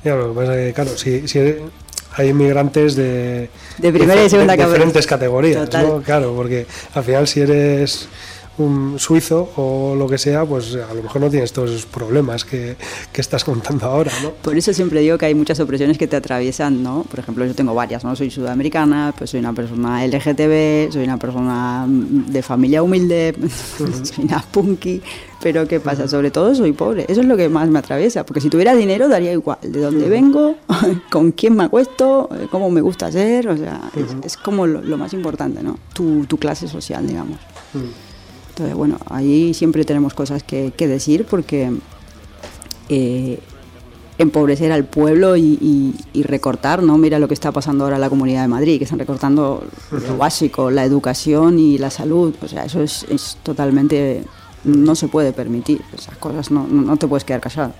Ya, 0.04 0.14
lo 0.14 0.30
que 0.30 0.40
pasa 0.40 0.58
es 0.58 0.66
que, 0.66 0.72
claro, 0.74 0.90
si, 0.96 1.28
si 1.28 1.38
hay 2.16 2.28
inmigrantes 2.28 2.96
de, 2.96 3.50
De 3.78 3.92
primera 3.92 4.24
y 4.24 4.30
segunda 4.30 4.56
de 4.56 4.64
diferentes 4.64 5.06
categoría. 5.06 5.60
categorías. 5.60 5.88
¿no? 5.98 6.02
Claro, 6.02 6.34
porque 6.34 6.66
al 6.94 7.04
final 7.04 7.28
si 7.28 7.40
eres 7.40 8.08
un 8.60 8.98
suizo 8.98 9.50
o 9.56 9.94
lo 9.96 10.06
que 10.06 10.18
sea, 10.18 10.44
pues 10.44 10.74
a 10.74 10.92
lo 10.94 11.02
mejor 11.02 11.20
no 11.22 11.30
tienes 11.30 11.52
todos 11.52 11.70
esos 11.70 11.86
problemas 11.86 12.44
que, 12.44 12.76
que 13.12 13.20
estás 13.20 13.44
contando 13.44 13.86
ahora, 13.86 14.12
¿no? 14.22 14.30
Por 14.30 14.56
eso 14.56 14.72
siempre 14.72 15.00
digo 15.00 15.18
que 15.18 15.26
hay 15.26 15.34
muchas 15.34 15.58
opresiones 15.60 15.98
que 15.98 16.06
te 16.06 16.16
atraviesan, 16.16 16.82
¿no? 16.82 17.04
Por 17.10 17.20
ejemplo, 17.20 17.44
yo 17.46 17.54
tengo 17.54 17.74
varias, 17.74 18.04
¿no? 18.04 18.14
Soy 18.14 18.30
sudamericana, 18.30 19.14
pues 19.16 19.30
soy 19.30 19.40
una 19.40 19.52
persona 19.52 20.06
LGTB, 20.06 20.92
soy 20.92 21.04
una 21.04 21.16
persona 21.18 21.86
de 21.88 22.42
familia 22.42 22.82
humilde, 22.82 23.34
soy 24.02 24.24
una 24.24 24.42
punky, 24.42 25.00
pero 25.42 25.66
¿qué 25.66 25.80
pasa? 25.80 26.06
Sobre 26.06 26.30
todo 26.30 26.54
soy 26.54 26.72
pobre, 26.72 27.06
eso 27.08 27.22
es 27.22 27.26
lo 27.26 27.36
que 27.36 27.48
más 27.48 27.68
me 27.68 27.78
atraviesa, 27.78 28.24
porque 28.26 28.40
si 28.40 28.50
tuviera 28.50 28.74
dinero 28.74 29.08
daría 29.08 29.32
igual, 29.32 29.58
de 29.62 29.80
dónde 29.80 30.08
vengo, 30.08 30.56
con 31.10 31.32
quién 31.32 31.56
me 31.56 31.64
acuesto, 31.64 32.28
cómo 32.50 32.70
me 32.70 32.82
gusta 32.82 33.10
ser, 33.10 33.48
o 33.48 33.56
sea, 33.56 33.90
es, 33.96 34.16
es 34.24 34.36
como 34.36 34.66
lo, 34.66 34.82
lo 34.82 34.98
más 34.98 35.12
importante, 35.14 35.62
¿no? 35.62 35.78
Tu, 35.94 36.26
tu 36.26 36.36
clase 36.36 36.68
social, 36.68 37.06
digamos. 37.06 37.38
Entonces, 38.60 38.76
bueno, 38.76 38.98
ahí 39.06 39.54
siempre 39.54 39.86
tenemos 39.86 40.12
cosas 40.12 40.42
que, 40.42 40.70
decir 40.76 41.24
porque 41.24 41.72
eh, 42.90 43.38
empobrecer 44.18 44.70
al 44.70 44.84
pueblo 44.84 45.34
y, 45.34 45.94
recortar, 46.12 46.82
¿no? 46.82 46.98
Mira 46.98 47.18
lo 47.18 47.26
que 47.26 47.32
está 47.32 47.52
pasando 47.52 47.84
ahora 47.84 47.96
en 47.96 48.02
la 48.02 48.10
Comunidad 48.10 48.42
de 48.42 48.48
Madrid, 48.48 48.76
que 48.76 48.84
están 48.84 48.98
recortando 48.98 49.64
lo 49.90 50.16
básico, 50.18 50.70
la 50.70 50.84
educación 50.84 51.58
y 51.58 51.78
la 51.78 51.88
salud. 51.88 52.34
O 52.42 52.48
sea, 52.48 52.66
eso 52.66 52.82
es, 52.82 53.38
totalmente... 53.42 54.24
No 54.62 54.94
se 54.94 55.08
puede 55.08 55.32
permitir, 55.32 55.80
esas 55.96 56.18
cosas 56.18 56.50
no, 56.50 56.66
no, 56.66 56.98
te 56.98 57.08
puedes 57.08 57.24
quedar 57.24 57.40
callado. 57.40 57.72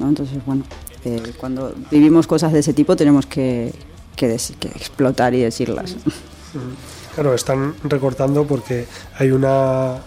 ¿no? 0.00 0.08
Entonces, 0.08 0.44
bueno, 0.44 0.64
eh, 1.04 1.32
cuando 1.38 1.72
vivimos 1.92 2.26
cosas 2.26 2.52
de 2.52 2.58
ese 2.58 2.72
tipo 2.72 2.96
tenemos 2.96 3.24
que, 3.26 3.72
que, 4.16 4.36
que 4.58 4.68
explotar 4.68 5.32
y 5.32 5.42
decirlas. 5.42 5.94
Claro, 7.14 7.34
están 7.34 7.74
recortando 7.84 8.46
porque 8.46 8.86
hay 9.18 9.30
una 9.30 9.98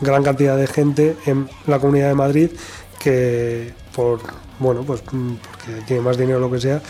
gran 0.00 0.22
cantidad 0.22 0.56
de 0.56 0.66
gente 0.66 1.16
en 1.26 1.48
la 1.66 1.78
Comunidad 1.78 2.08
de 2.08 2.14
Madrid 2.14 2.50
que 2.98 3.72
por 3.94 4.20
bueno 4.58 4.82
pues 4.82 5.02
mm, 5.10 5.34
porque 5.34 5.82
tiene 5.86 6.02
más 6.02 6.16
dinero 6.16 6.38
o 6.38 6.40
lo 6.40 6.50
que 6.50 6.60
sea 6.60 6.80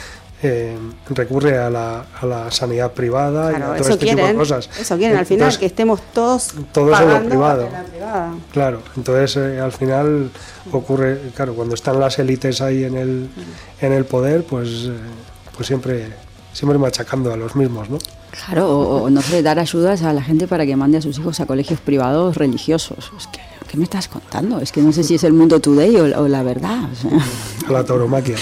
eh, 0.42 0.76
recurre 1.08 1.56
a 1.58 1.70
la, 1.70 2.04
a 2.20 2.26
la 2.26 2.50
sanidad 2.50 2.92
privada 2.92 3.50
y 3.52 3.54
a 3.54 3.76
todo 3.76 3.76
este 3.76 3.96
tipo 4.08 4.26
de 4.26 4.34
cosas. 4.34 4.68
eso 4.78 4.96
quieren 4.98 5.16
al 5.16 5.24
final, 5.24 5.42
Entonces, 5.44 5.58
que 5.58 5.66
estemos 5.66 6.02
todos 6.12 6.54
todo 6.72 6.92
es 6.92 7.00
en 7.00 7.06
lo 7.08 7.14
pagando 7.14 7.28
privado. 7.30 7.68
la 7.72 7.82
privada. 7.84 8.34
Claro, 8.52 8.82
entonces 8.96 9.36
eh, 9.36 9.60
al 9.60 9.72
final 9.72 10.30
ocurre, 10.70 11.18
claro, 11.34 11.54
cuando 11.54 11.74
están 11.74 11.98
las 11.98 12.18
élites 12.18 12.60
ahí 12.60 12.84
en 12.84 12.96
el, 12.96 13.30
en 13.80 13.92
el 13.92 14.04
poder, 14.04 14.44
pues, 14.44 14.68
eh, 14.68 14.92
pues 15.56 15.66
siempre, 15.66 16.08
siempre 16.54 16.78
machacando 16.78 17.30
a 17.32 17.36
los 17.36 17.54
mismos, 17.54 17.90
¿no? 17.90 17.98
Claro, 18.46 18.68
o, 18.70 19.02
o, 19.02 19.10
no 19.10 19.20
sé, 19.20 19.42
dar 19.42 19.58
ayudas 19.58 20.02
a 20.02 20.12
la 20.14 20.22
gente 20.22 20.48
para 20.48 20.64
que 20.64 20.74
mande 20.76 20.96
a 20.98 21.02
sus 21.02 21.18
hijos 21.18 21.38
a 21.40 21.46
colegios 21.46 21.78
privados 21.80 22.36
religiosos. 22.36 23.12
Es 23.16 23.26
que, 23.28 23.40
¿qué 23.68 23.76
me 23.76 23.84
estás 23.84 24.08
contando? 24.08 24.58
Es 24.60 24.72
que 24.72 24.80
no 24.82 24.92
sé 24.92 25.04
si 25.04 25.14
es 25.16 25.24
el 25.24 25.34
mundo 25.34 25.60
today 25.60 25.94
o, 25.96 26.22
o 26.22 26.28
la 26.28 26.42
verdad. 26.42 26.88
o 26.90 26.94
sea, 26.96 27.10
A 27.68 27.72
la 27.72 27.84
tauromaquia. 27.84 28.36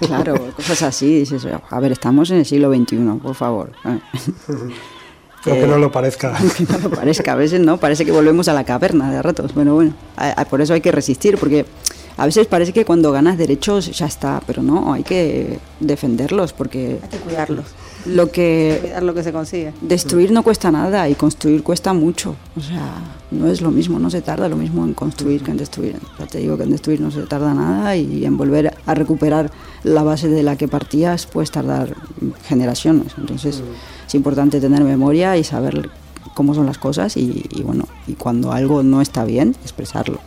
¿no? 0.00 0.06
claro, 0.06 0.52
cosas 0.56 0.82
así. 0.84 1.18
Dices, 1.20 1.46
a 1.68 1.80
ver, 1.80 1.92
estamos 1.92 2.30
en 2.30 2.38
el 2.38 2.46
siglo 2.46 2.72
XXI, 2.72 2.96
por 3.22 3.34
favor. 3.34 3.72
¿eh? 3.84 3.98
Aunque 5.46 5.66
no 5.66 5.76
lo 5.76 5.92
parezca. 5.92 6.32
Que 6.56 6.64
no 6.64 6.78
lo 6.78 6.90
parezca, 6.90 7.32
a 7.32 7.36
veces 7.36 7.60
no, 7.60 7.76
parece 7.76 8.06
que 8.06 8.12
volvemos 8.12 8.48
a 8.48 8.54
la 8.54 8.64
caverna 8.64 9.10
de 9.10 9.20
ratos. 9.20 9.52
Bueno, 9.54 9.74
bueno, 9.74 9.92
a- 10.16 10.30
a- 10.40 10.44
por 10.46 10.62
eso 10.62 10.72
hay 10.72 10.80
que 10.80 10.90
resistir, 10.92 11.36
porque 11.36 11.66
a 12.16 12.26
veces 12.26 12.46
parece 12.46 12.72
que 12.72 12.84
cuando 12.84 13.10
ganas 13.10 13.36
derechos 13.36 13.90
ya 13.90 14.06
está, 14.06 14.40
pero 14.46 14.62
no, 14.62 14.92
hay 14.92 15.02
que 15.02 15.58
defenderlos, 15.80 16.52
porque 16.52 16.98
Hay 17.02 17.08
que 17.08 17.18
cuidarlos, 17.18 17.66
lo 18.06 18.30
que 18.30 18.78
cuidar 18.80 19.02
lo 19.02 19.14
que 19.14 19.22
se 19.24 19.32
consigue. 19.32 19.72
Destruir 19.80 20.30
no 20.30 20.42
cuesta 20.44 20.70
nada 20.70 21.08
y 21.08 21.14
construir 21.14 21.62
cuesta 21.64 21.92
mucho. 21.92 22.36
O 22.56 22.60
sea, 22.60 22.94
no 23.32 23.48
es 23.48 23.60
lo 23.60 23.72
mismo, 23.72 23.98
no 23.98 24.10
se 24.10 24.22
tarda 24.22 24.48
lo 24.48 24.56
mismo 24.56 24.84
en 24.84 24.94
construir 24.94 25.42
que 25.42 25.50
en 25.50 25.56
destruir. 25.56 25.96
Ya 26.18 26.26
te 26.26 26.38
digo 26.38 26.56
que 26.56 26.62
en 26.62 26.70
destruir 26.70 27.00
no 27.00 27.10
se 27.10 27.22
tarda 27.22 27.52
nada 27.52 27.96
y 27.96 28.24
en 28.24 28.36
volver 28.36 28.74
a 28.86 28.94
recuperar 28.94 29.50
la 29.82 30.04
base 30.04 30.28
de 30.28 30.44
la 30.44 30.56
que 30.56 30.68
partías 30.68 31.26
puedes 31.26 31.50
tardar 31.50 31.96
generaciones. 32.46 33.12
Entonces 33.18 33.60
es 34.06 34.14
importante 34.14 34.60
tener 34.60 34.84
memoria 34.84 35.36
y 35.36 35.42
saber 35.42 35.90
cómo 36.34 36.54
son 36.54 36.66
las 36.66 36.78
cosas 36.78 37.16
y, 37.16 37.44
y 37.50 37.62
bueno, 37.62 37.88
y 38.06 38.14
cuando 38.14 38.52
algo 38.52 38.84
no 38.84 39.00
está 39.00 39.24
bien, 39.24 39.56
expresarlo. 39.62 40.20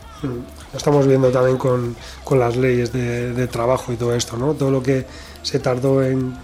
Lo 0.72 0.76
estamos 0.78 1.06
viendo 1.06 1.30
también 1.30 1.56
con, 1.56 1.96
con 2.24 2.38
las 2.38 2.56
leyes 2.56 2.92
de, 2.92 3.32
de 3.32 3.46
trabajo 3.46 3.92
y 3.92 3.96
todo 3.96 4.14
esto, 4.14 4.36
¿no? 4.36 4.54
Todo 4.54 4.70
lo 4.70 4.82
que 4.82 5.06
se 5.42 5.58
tardó 5.60 6.02
en, 6.02 6.34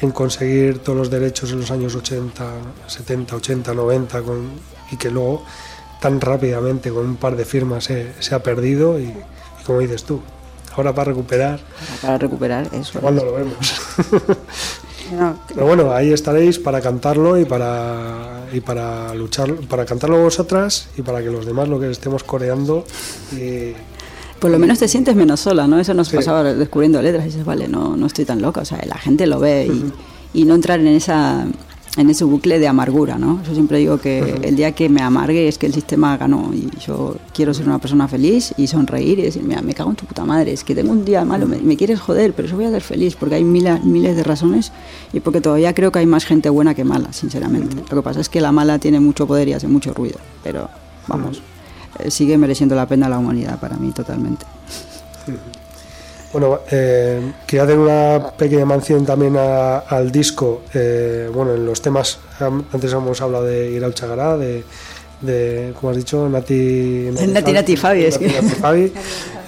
en 0.00 0.10
conseguir 0.10 0.78
todos 0.78 0.96
los 0.98 1.10
derechos 1.10 1.52
en 1.52 1.60
los 1.60 1.70
años 1.70 1.94
80, 1.94 2.44
70, 2.86 3.36
80, 3.36 3.74
90 3.74 4.22
con, 4.22 4.50
y 4.90 4.96
que 4.96 5.10
luego 5.10 5.44
tan 6.00 6.20
rápidamente 6.20 6.90
con 6.90 7.04
un 7.04 7.16
par 7.16 7.36
de 7.36 7.44
firmas 7.44 7.84
se, 7.84 8.12
se 8.20 8.34
ha 8.34 8.42
perdido 8.42 8.98
y, 8.98 9.04
y 9.04 9.64
como 9.66 9.80
dices 9.80 10.04
tú, 10.04 10.20
ahora 10.76 10.94
para 10.94 11.10
recuperar, 11.10 11.60
Para 12.00 12.16
recuperar 12.18 12.68
eso. 12.72 13.00
cuando 13.00 13.24
lo 13.24 13.32
vemos. 13.34 13.56
No, 15.12 15.38
Pero 15.48 15.66
bueno, 15.66 15.92
ahí 15.92 16.12
estaréis 16.12 16.58
para 16.58 16.80
cantarlo 16.80 17.38
y 17.38 17.44
para, 17.44 18.46
y 18.52 18.60
para 18.60 19.14
luchar, 19.14 19.54
para 19.68 19.84
cantarlo 19.84 20.20
vosotras 20.22 20.88
y 20.96 21.02
para 21.02 21.22
que 21.22 21.30
los 21.30 21.46
demás 21.46 21.68
lo 21.68 21.78
que 21.78 21.90
estemos 21.90 22.24
coreando 22.24 22.84
Por 24.40 24.50
lo 24.50 24.58
menos 24.58 24.78
te 24.78 24.88
sientes 24.88 25.14
menos 25.16 25.40
sola, 25.40 25.66
¿no? 25.66 25.78
Eso 25.78 25.94
nos 25.94 26.08
Sí. 26.08 26.16
pasaba 26.16 26.42
descubriendo 26.44 27.00
letras 27.00 27.24
y 27.24 27.28
dices, 27.28 27.44
vale, 27.44 27.68
no, 27.68 27.96
no 27.96 28.06
estoy 28.06 28.24
tan 28.24 28.42
loca. 28.42 28.60
O 28.60 28.64
sea, 28.64 28.80
la 28.86 28.96
gente 28.98 29.26
lo 29.26 29.40
ve 29.40 29.66
y, 29.66 30.40
y 30.40 30.44
no 30.44 30.54
entrar 30.54 30.80
en 30.80 30.88
esa 30.88 31.46
en 31.96 32.10
ese 32.10 32.24
bucle 32.24 32.58
de 32.58 32.68
amargura, 32.68 33.18
¿no? 33.18 33.42
Yo 33.42 33.54
siempre 33.54 33.78
digo 33.78 33.98
que 33.98 34.40
el 34.42 34.56
día 34.56 34.72
que 34.72 34.88
me 34.88 35.00
amargue 35.00 35.48
es 35.48 35.56
que 35.58 35.66
el 35.66 35.74
sistema 35.74 36.16
ganó 36.16 36.50
y 36.52 36.68
yo 36.78 37.16
quiero 37.32 37.54
ser 37.54 37.66
una 37.66 37.78
persona 37.78 38.06
feliz 38.06 38.52
y 38.56 38.66
sonreír 38.66 39.18
y 39.18 39.22
decir, 39.22 39.42
mira, 39.42 39.62
me 39.62 39.72
cago 39.72 39.90
en 39.90 39.96
tu 39.96 40.04
puta 40.04 40.24
madre, 40.24 40.52
es 40.52 40.62
que 40.62 40.74
tengo 40.74 40.92
un 40.92 41.04
día 41.04 41.24
malo, 41.24 41.46
me, 41.46 41.58
me 41.58 41.76
quieres 41.76 42.00
joder, 42.00 42.34
pero 42.34 42.48
yo 42.48 42.56
voy 42.56 42.66
a 42.66 42.70
ser 42.70 42.82
feliz 42.82 43.16
porque 43.16 43.36
hay 43.36 43.44
miles, 43.44 43.82
miles 43.84 44.16
de 44.16 44.22
razones 44.22 44.72
y 45.12 45.20
porque 45.20 45.40
todavía 45.40 45.74
creo 45.74 45.90
que 45.90 46.00
hay 46.00 46.06
más 46.06 46.24
gente 46.24 46.50
buena 46.50 46.74
que 46.74 46.84
mala, 46.84 47.12
sinceramente. 47.12 47.76
Lo 47.90 47.96
que 47.96 48.02
pasa 48.02 48.20
es 48.20 48.28
que 48.28 48.40
la 48.40 48.52
mala 48.52 48.78
tiene 48.78 49.00
mucho 49.00 49.26
poder 49.26 49.48
y 49.48 49.54
hace 49.54 49.68
mucho 49.68 49.94
ruido, 49.94 50.18
pero 50.42 50.68
vamos, 51.08 51.40
eh, 51.98 52.10
sigue 52.10 52.36
mereciendo 52.36 52.74
la 52.74 52.86
pena 52.86 53.08
la 53.08 53.18
humanidad 53.18 53.58
para 53.58 53.76
mí 53.76 53.92
totalmente. 53.92 54.44
Bueno, 56.32 56.60
eh, 56.70 57.32
quería 57.46 57.62
hacer 57.64 57.78
una 57.78 58.32
pequeña 58.36 58.66
mención 58.66 59.06
también 59.06 59.36
a- 59.36 59.78
al 59.78 60.10
disco. 60.10 60.62
eh, 60.74 61.30
bueno, 61.32 61.54
en 61.54 61.64
los 61.64 61.80
temas, 61.80 62.18
antes 62.72 62.92
hemos 62.92 63.20
hablado 63.20 63.44
de 63.44 63.70
Ir 63.70 63.84
al 63.84 63.94
Chagará, 63.94 64.36
de, 64.36 64.62
de, 65.22 65.72
como 65.80 65.90
has 65.90 65.96
dicho, 65.96 66.28
Nati... 66.28 67.08
Nati, 67.28 67.52
Nati, 67.52 67.76
Fabi, 67.76 68.04
es 68.04 68.18
que- 68.18 68.28
Nati, 68.28 68.48
Fabi. 68.48 68.92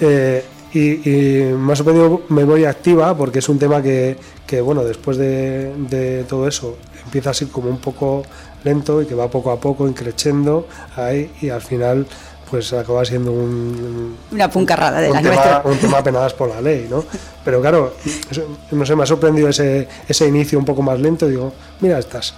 Eh, 0.01 0.43
y, 0.73 1.09
y 1.09 1.43
me 1.53 1.73
ha 1.73 1.75
sorprendido 1.75 2.21
Memoria 2.29 2.69
Activa 2.69 3.15
porque 3.17 3.39
es 3.39 3.49
un 3.49 3.59
tema 3.59 3.81
que, 3.81 4.17
que, 4.47 4.61
bueno, 4.61 4.83
después 4.83 5.17
de, 5.17 5.73
de 5.89 6.23
todo 6.25 6.47
eso 6.47 6.77
empieza 7.05 7.31
así 7.31 7.47
como 7.47 7.69
un 7.69 7.79
poco 7.79 8.23
lento 8.63 9.01
y 9.01 9.05
que 9.05 9.15
va 9.15 9.29
poco 9.29 9.51
a 9.51 9.59
poco 9.59 9.87
increciendo 9.87 10.67
ahí 10.95 11.31
y 11.41 11.49
al 11.49 11.61
final 11.61 12.05
pues 12.49 12.73
acaba 12.73 13.05
siendo 13.05 13.31
un, 13.31 14.17
Una 14.31 14.49
puncarrada 14.49 14.99
de 15.01 15.11
un 15.11 15.21
tema, 15.21 15.61
un 15.65 15.77
tema 15.77 16.03
penadas 16.03 16.33
por 16.33 16.49
la 16.49 16.59
ley, 16.61 16.87
¿no? 16.89 17.03
Pero 17.45 17.61
claro, 17.61 17.93
eso- 18.29 18.57
no 18.71 18.85
sé, 18.85 18.95
me 18.95 19.03
ha 19.03 19.05
sorprendido 19.05 19.49
ese, 19.49 19.87
ese 20.07 20.27
inicio 20.27 20.57
un 20.59 20.65
poco 20.65 20.81
más 20.81 20.99
lento. 20.99 21.27
Digo, 21.27 21.53
mira 21.81 21.99
estas, 21.99 22.33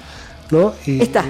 ¿no? 0.50 0.74
Y, 0.86 1.02
Esta. 1.04 1.24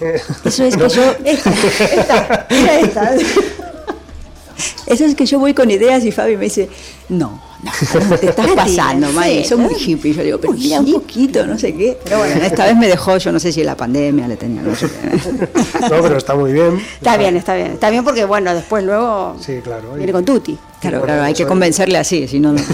eh, 0.00 0.20
Eso 0.44 0.64
es 0.64 0.76
que 0.78 0.88
yo... 0.88 1.02
Esta, 1.24 1.50
esta, 1.50 2.46
mira 2.50 2.80
esta. 2.80 3.14
Eso 4.86 5.04
es 5.04 5.14
que 5.14 5.24
yo 5.26 5.38
voy 5.38 5.54
con 5.54 5.70
ideas 5.70 6.04
y 6.04 6.10
Fabi 6.12 6.36
me 6.36 6.44
dice, 6.44 6.68
no, 7.08 7.40
no, 7.62 8.16
te 8.16 8.26
estás 8.28 8.50
pasando, 8.56 9.10
May, 9.12 9.44
son 9.44 9.60
muy 9.60 9.74
hippies. 9.74 10.16
Yo 10.16 10.22
digo, 10.22 10.38
pero 10.40 10.52
mira 10.52 10.80
un 10.80 10.92
poquito, 10.92 11.46
no 11.46 11.58
sé 11.58 11.74
qué. 11.74 11.98
Pero 12.04 12.18
bueno, 12.18 12.40
esta 12.42 12.66
vez 12.66 12.76
me 12.76 12.86
dejó, 12.88 13.16
yo 13.18 13.32
no 13.32 13.40
sé 13.40 13.52
si 13.52 13.64
la 13.64 13.76
pandemia 13.76 14.28
le 14.28 14.36
tenía, 14.36 14.62
no 14.62 14.74
sé 14.74 14.86
qué. 14.88 15.48
No, 15.82 16.02
pero 16.02 16.16
está 16.16 16.34
muy 16.34 16.52
bien. 16.52 16.80
Está 16.94 17.16
bien, 17.16 17.36
está 17.36 17.54
bien. 17.54 17.72
Está 17.72 17.90
bien 17.90 18.04
porque, 18.04 18.24
bueno, 18.24 18.54
después 18.54 18.84
luego 18.84 19.36
Sí, 19.40 19.60
claro. 19.62 19.94
viene 19.94 20.12
con 20.12 20.24
Tuti. 20.24 20.56
Claro, 20.80 21.02
claro, 21.02 21.22
hay 21.22 21.34
que 21.34 21.46
convencerle 21.46 21.98
así, 21.98 22.28
si 22.28 22.38
no, 22.40 22.52
no. 22.52 22.60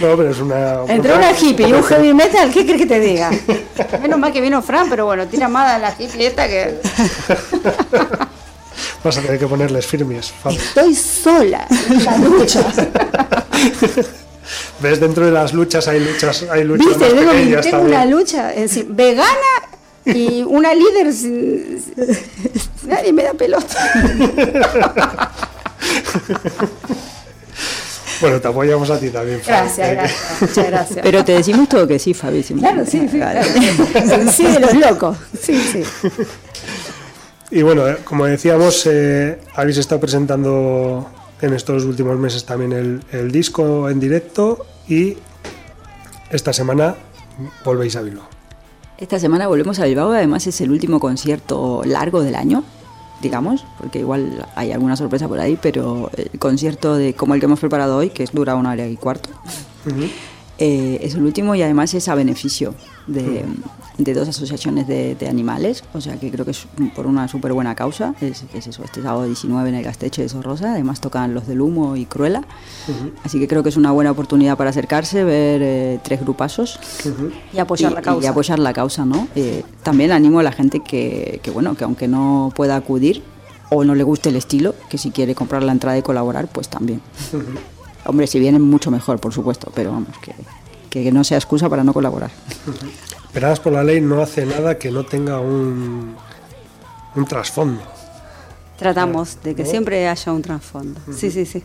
No, 0.00 0.16
pero 0.16 0.30
es 0.30 0.38
una. 0.38 0.82
Entre 0.86 1.12
una 1.12 1.32
hippie 1.32 1.66
y 1.68 1.72
un 1.72 1.82
heavy 1.82 2.14
metal, 2.14 2.52
¿qué 2.52 2.64
crees 2.64 2.82
que 2.82 2.86
te 2.86 3.00
diga? 3.00 3.32
Menos 4.00 4.16
mal 4.20 4.32
que 4.32 4.40
vino 4.40 4.62
Fran, 4.62 4.88
pero 4.88 5.06
bueno, 5.06 5.26
tira 5.26 5.48
más 5.48 5.80
la 5.80 5.92
hippie 5.98 6.28
esta 6.28 6.46
que... 6.46 6.78
Vas 9.04 9.16
a 9.16 9.20
tener 9.22 9.38
que 9.38 9.46
ponerles 9.46 9.86
firmes, 9.86 10.32
Fabi. 10.42 10.56
Estoy 10.56 10.94
sola 10.94 11.66
en 11.88 12.04
la 12.04 12.18
lucha. 12.18 12.62
¿Ves? 14.80 15.00
Dentro 15.00 15.26
de 15.26 15.32
las 15.32 15.52
luchas 15.52 15.86
hay 15.88 16.00
luchas, 16.00 16.44
hay 16.50 16.64
luchas 16.64 16.86
¿Viste? 16.88 17.04
más 17.04 17.14
Tengo, 17.14 17.32
pequeñas 17.32 17.66
tengo 17.66 17.82
una 17.82 18.04
lucha 18.06 18.54
es 18.54 18.60
decir, 18.62 18.86
vegana 18.88 19.28
y 20.06 20.42
una 20.42 20.74
líder 20.74 21.12
sin... 21.12 21.82
Nadie 22.86 23.12
me 23.12 23.24
da 23.24 23.34
pelota. 23.34 23.76
Bueno, 28.20 28.40
te 28.40 28.48
apoyamos 28.48 28.90
a 28.90 28.98
ti 28.98 29.10
también, 29.10 29.40
Fabi. 29.40 29.58
Gracias, 29.58 29.90
gracias. 29.92 30.20
Muchas 30.40 30.66
gracias. 30.66 31.00
Pero 31.04 31.24
te 31.24 31.32
decimos 31.32 31.68
todo 31.68 31.86
que 31.86 31.98
sí, 32.00 32.14
Fabi. 32.14 32.42
Claro, 32.42 32.84
sí, 32.84 33.06
sí, 33.08 33.18
Vale. 33.18 33.40
claro. 33.40 34.30
Sí, 34.32 34.44
de 34.44 34.58
los 34.58 34.74
locos. 34.74 35.16
Sí, 35.40 35.56
sí. 35.72 35.84
Y 37.50 37.62
bueno, 37.62 37.88
eh, 37.88 37.98
como 38.04 38.26
decíamos, 38.26 38.86
eh, 38.86 39.38
habéis 39.54 39.78
estado 39.78 40.00
presentando 40.00 41.08
en 41.40 41.54
estos 41.54 41.84
últimos 41.84 42.18
meses 42.18 42.44
también 42.44 42.72
el, 42.72 43.02
el 43.12 43.30
disco 43.32 43.88
en 43.88 44.00
directo 44.00 44.66
y 44.88 45.16
esta 46.30 46.52
semana 46.52 46.96
volvéis 47.64 47.96
a 47.96 48.02
Bilbao. 48.02 48.26
Esta 48.98 49.18
semana 49.18 49.46
volvemos 49.46 49.78
a 49.78 49.84
Bilbao, 49.84 50.12
además 50.12 50.46
es 50.46 50.60
el 50.60 50.70
último 50.70 50.98
concierto 51.00 51.82
largo 51.84 52.20
del 52.22 52.34
año, 52.34 52.64
digamos, 53.22 53.64
porque 53.78 54.00
igual 54.00 54.46
hay 54.56 54.72
alguna 54.72 54.96
sorpresa 54.96 55.28
por 55.28 55.40
ahí, 55.40 55.56
pero 55.60 56.10
el 56.16 56.38
concierto 56.38 56.96
de 56.96 57.14
como 57.14 57.34
el 57.34 57.40
que 57.40 57.46
hemos 57.46 57.60
preparado 57.60 57.96
hoy, 57.96 58.10
que 58.10 58.24
dura 58.32 58.56
una 58.56 58.72
hora 58.72 58.86
y 58.86 58.96
cuarto, 58.96 59.30
eh, 60.58 60.98
es 61.02 61.14
el 61.14 61.22
último 61.22 61.54
y 61.54 61.62
además 61.62 61.94
es 61.94 62.08
a 62.08 62.14
beneficio 62.14 62.74
de, 63.06 63.44
de 63.96 64.14
dos 64.14 64.28
asociaciones 64.28 64.86
de, 64.88 65.14
de 65.14 65.28
animales, 65.28 65.84
o 65.94 66.00
sea 66.00 66.18
que 66.18 66.30
creo 66.30 66.44
que 66.44 66.50
es 66.50 66.66
por 66.94 67.06
una 67.06 67.28
súper 67.28 67.52
buena 67.52 67.74
causa, 67.74 68.14
es, 68.20 68.44
es 68.54 68.66
eso, 68.66 68.82
este 68.84 69.00
sábado 69.02 69.24
19 69.24 69.68
en 69.68 69.74
el 69.76 69.84
Gasteche 69.84 70.22
de 70.22 70.28
Sorrosa, 70.28 70.72
además 70.72 71.00
tocan 71.00 71.32
Los 71.32 71.46
del 71.46 71.60
Humo 71.60 71.96
y 71.96 72.04
Cruela, 72.06 72.42
así 73.24 73.38
que 73.38 73.46
creo 73.48 73.62
que 73.62 73.68
es 73.68 73.76
una 73.76 73.92
buena 73.92 74.10
oportunidad 74.10 74.56
para 74.56 74.70
acercarse, 74.70 75.24
ver 75.24 75.60
eh, 75.62 76.00
tres 76.02 76.20
grupazos 76.20 76.78
Y 77.54 77.58
apoyar 77.58 77.92
la 77.92 78.02
causa. 78.02 78.24
y 78.24 78.28
apoyar 78.28 78.58
la 78.58 78.72
causa, 78.72 79.04
¿no? 79.04 79.28
Eh, 79.36 79.62
también 79.82 80.12
animo 80.12 80.40
a 80.40 80.42
la 80.42 80.52
gente 80.52 80.80
que, 80.80 81.40
que, 81.42 81.50
bueno, 81.50 81.74
que 81.76 81.84
aunque 81.84 82.08
no 82.08 82.52
pueda 82.54 82.76
acudir 82.76 83.22
o 83.70 83.84
no 83.84 83.94
le 83.94 84.02
guste 84.02 84.30
el 84.30 84.36
estilo, 84.36 84.74
que 84.88 84.98
si 84.98 85.10
quiere 85.10 85.34
comprar 85.34 85.62
la 85.62 85.72
entrada 85.72 85.96
y 85.98 86.02
colaborar, 86.02 86.48
pues 86.48 86.68
también. 86.68 87.00
Hombre, 88.08 88.26
si 88.26 88.40
vienen 88.40 88.62
mucho 88.62 88.90
mejor, 88.90 89.20
por 89.20 89.32
supuesto, 89.34 89.70
pero 89.74 89.92
vamos, 89.92 90.08
que, 90.22 90.34
que 90.90 91.12
no 91.12 91.22
sea 91.24 91.36
excusa 91.38 91.68
para 91.68 91.84
no 91.84 91.92
colaborar. 91.92 92.30
Peradas 93.32 93.60
por 93.60 93.72
la 93.74 93.84
ley 93.84 94.00
no 94.00 94.22
hace 94.22 94.46
nada 94.46 94.78
que 94.78 94.90
no 94.90 95.04
tenga 95.04 95.38
un, 95.40 96.16
un 97.14 97.24
trasfondo. 97.26 97.82
Tratamos 98.78 99.38
de 99.44 99.54
que 99.54 99.66
siempre 99.66 100.08
haya 100.08 100.32
un 100.32 100.40
trasfondo. 100.42 101.00
Sí, 101.14 101.30
sí, 101.30 101.44
sí. 101.44 101.62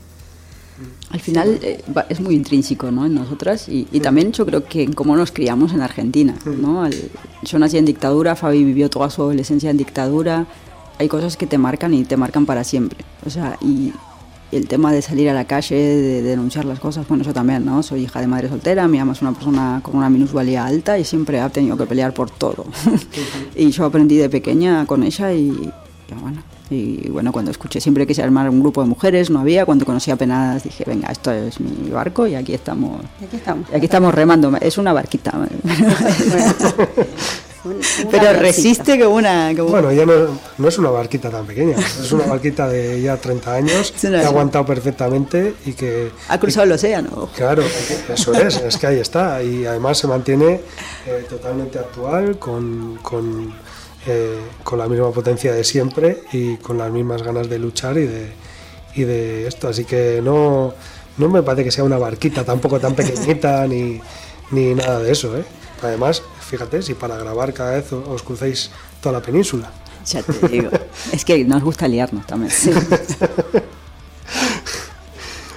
Al 1.12 1.20
final 1.22 1.60
eh, 1.62 1.82
es 2.10 2.20
muy 2.20 2.34
intrínseco 2.36 2.90
¿no? 2.92 3.06
en 3.06 3.14
nosotras 3.14 3.70
y, 3.70 3.88
y 3.92 4.00
también 4.00 4.32
yo 4.34 4.46
creo 4.46 4.66
que 4.66 4.82
en 4.84 4.94
cómo 4.94 5.16
nos 5.16 5.32
criamos 5.32 5.72
en 5.72 5.82
Argentina. 5.82 6.36
¿no? 6.46 6.84
Al- 6.84 7.10
yo 7.44 7.60
nací 7.60 7.78
en 7.78 7.86
dictadura, 7.86 8.36
Fabi 8.36 8.64
vivió 8.64 8.90
toda 8.90 9.10
su 9.12 9.22
adolescencia 9.22 9.70
en 9.70 9.78
dictadura. 9.78 10.46
Hay 11.00 11.08
cosas 11.08 11.38
que 11.38 11.46
te 11.48 11.58
marcan 11.58 11.94
y 11.94 12.04
te 12.04 12.18
marcan 12.18 12.46
para 12.46 12.64
siempre. 12.64 13.06
O 13.26 13.30
sea, 13.30 13.58
y 13.62 13.94
el 14.56 14.68
tema 14.68 14.92
de 14.92 15.02
salir 15.02 15.30
a 15.30 15.34
la 15.34 15.46
calle, 15.46 15.76
de 15.76 16.22
denunciar 16.22 16.66
las 16.66 16.80
cosas, 16.80 17.08
bueno, 17.08 17.24
yo 17.24 17.34
también, 17.34 17.66
¿no? 17.66 17.84
Soy 17.84 18.04
hija 18.04 18.22
de 18.22 18.28
madre 18.28 18.50
soltera, 18.50 18.88
mi 18.88 18.98
mamá 18.98 19.14
es 19.14 19.22
una 19.22 19.34
persona 19.34 19.80
con 19.84 19.96
una 19.96 20.10
minusvalía 20.10 20.66
alta 20.66 20.98
y 20.98 21.04
siempre 21.04 21.40
ha 21.40 21.50
tenido 21.50 21.78
que 21.78 21.86
pelear 21.86 22.14
por 22.14 22.30
todo. 22.30 22.66
y 23.56 23.70
yo 23.72 23.86
aprendí 23.86 24.18
de 24.18 24.30
pequeña 24.30 24.86
con 24.86 25.04
ella 25.04 25.34
y, 25.34 25.48
y 25.50 25.72
bueno, 26.22 26.44
y 26.70 27.10
bueno, 27.10 27.32
cuando 27.32 27.52
escuché 27.52 27.80
siempre 27.80 28.08
que 28.08 28.14
se 28.14 28.24
armara 28.24 28.50
un 28.50 28.60
grupo 28.60 28.82
de 28.82 28.88
mujeres, 28.88 29.30
no 29.30 29.40
había. 29.40 29.66
Cuando 29.66 29.86
conocí 29.86 30.12
a 30.12 30.16
Penadas 30.16 30.64
dije, 30.64 30.84
venga, 30.88 31.10
esto 31.12 31.32
es 31.32 31.60
mi 31.60 31.90
barco 31.90 32.26
y 32.28 32.36
aquí 32.36 32.54
estamos. 32.54 33.02
Y 33.22 33.26
Aquí 33.26 33.36
estamos. 33.36 33.70
y 33.72 33.76
aquí 33.76 33.86
estamos 33.86 34.14
remando. 34.14 34.52
Es 34.60 34.78
una 34.78 34.94
barquita. 34.94 35.34
Un- 37.66 37.80
Pero 38.12 38.34
resiste 38.34 39.00
como 39.00 39.16
una. 39.16 39.54
como- 39.56 39.70
Bueno, 39.70 39.92
ya 39.92 40.06
no, 40.06 40.14
no 40.58 40.68
es 40.68 40.78
una 40.78 40.90
barquita 40.90 41.30
tan 41.30 41.46
pequeña, 41.46 41.78
es 41.78 42.12
una 42.12 42.26
barquita 42.26 42.68
de 42.68 43.02
ya 43.02 43.16
30 43.18 43.54
años 43.56 43.94
que 44.00 44.08
ha 44.08 44.28
aguantado 44.28 44.66
perfectamente 44.66 45.56
y 45.66 45.74
que 45.74 46.12
ha 46.28 46.40
cruzado 46.40 46.66
el 46.66 46.74
océano. 46.74 47.30
Claro, 47.36 47.64
eso 48.14 48.34
es, 48.34 48.58
es 48.58 48.78
que 48.78 48.88
ahí 48.88 49.00
está. 49.00 49.42
Y 49.42 49.66
además 49.66 49.98
se 49.98 50.08
mantiene 50.08 50.60
eh, 51.08 51.26
totalmente 51.30 51.80
actual, 51.80 52.38
con, 52.38 53.00
con, 53.02 53.54
eh, 54.08 54.40
con 54.64 54.78
la 54.80 54.88
misma 54.88 55.12
potencia 55.12 55.54
de 55.54 55.64
siempre 55.64 56.24
y 56.34 56.58
con 56.58 56.78
las 56.78 56.92
mismas 56.92 57.24
ganas 57.24 57.48
de 57.50 57.60
luchar 57.60 57.98
y 57.98 58.06
de, 58.08 58.32
y 58.96 59.04
de 59.04 59.48
esto. 59.48 59.70
Así 59.70 59.86
que 59.86 60.20
no, 60.22 60.74
no 61.18 61.30
me 61.30 61.42
parece 61.44 61.64
que 61.64 61.72
sea 61.72 61.86
una 61.86 61.98
barquita 61.98 62.44
tampoco 62.44 62.80
tan 62.80 62.94
pequeñita 62.94 63.66
ni, 63.68 64.02
ni 64.52 64.76
nada 64.76 65.00
de 65.00 65.12
eso. 65.14 65.38
¿eh? 65.38 65.46
Además, 65.82 66.22
fíjate, 66.54 66.84
si 66.84 66.94
para 66.94 67.18
grabar 67.18 67.52
cada 67.52 67.72
vez 67.72 67.92
os 67.94 68.22
crucéis 68.22 68.70
toda 69.02 69.14
la 69.14 69.22
península. 69.26 69.72
Ya 70.06 70.22
te 70.22 70.48
digo. 70.50 70.70
es 71.12 71.26
que 71.26 71.44
nos 71.46 71.64
gusta 71.64 71.88
liarnos 71.88 72.28
también. 72.28 72.52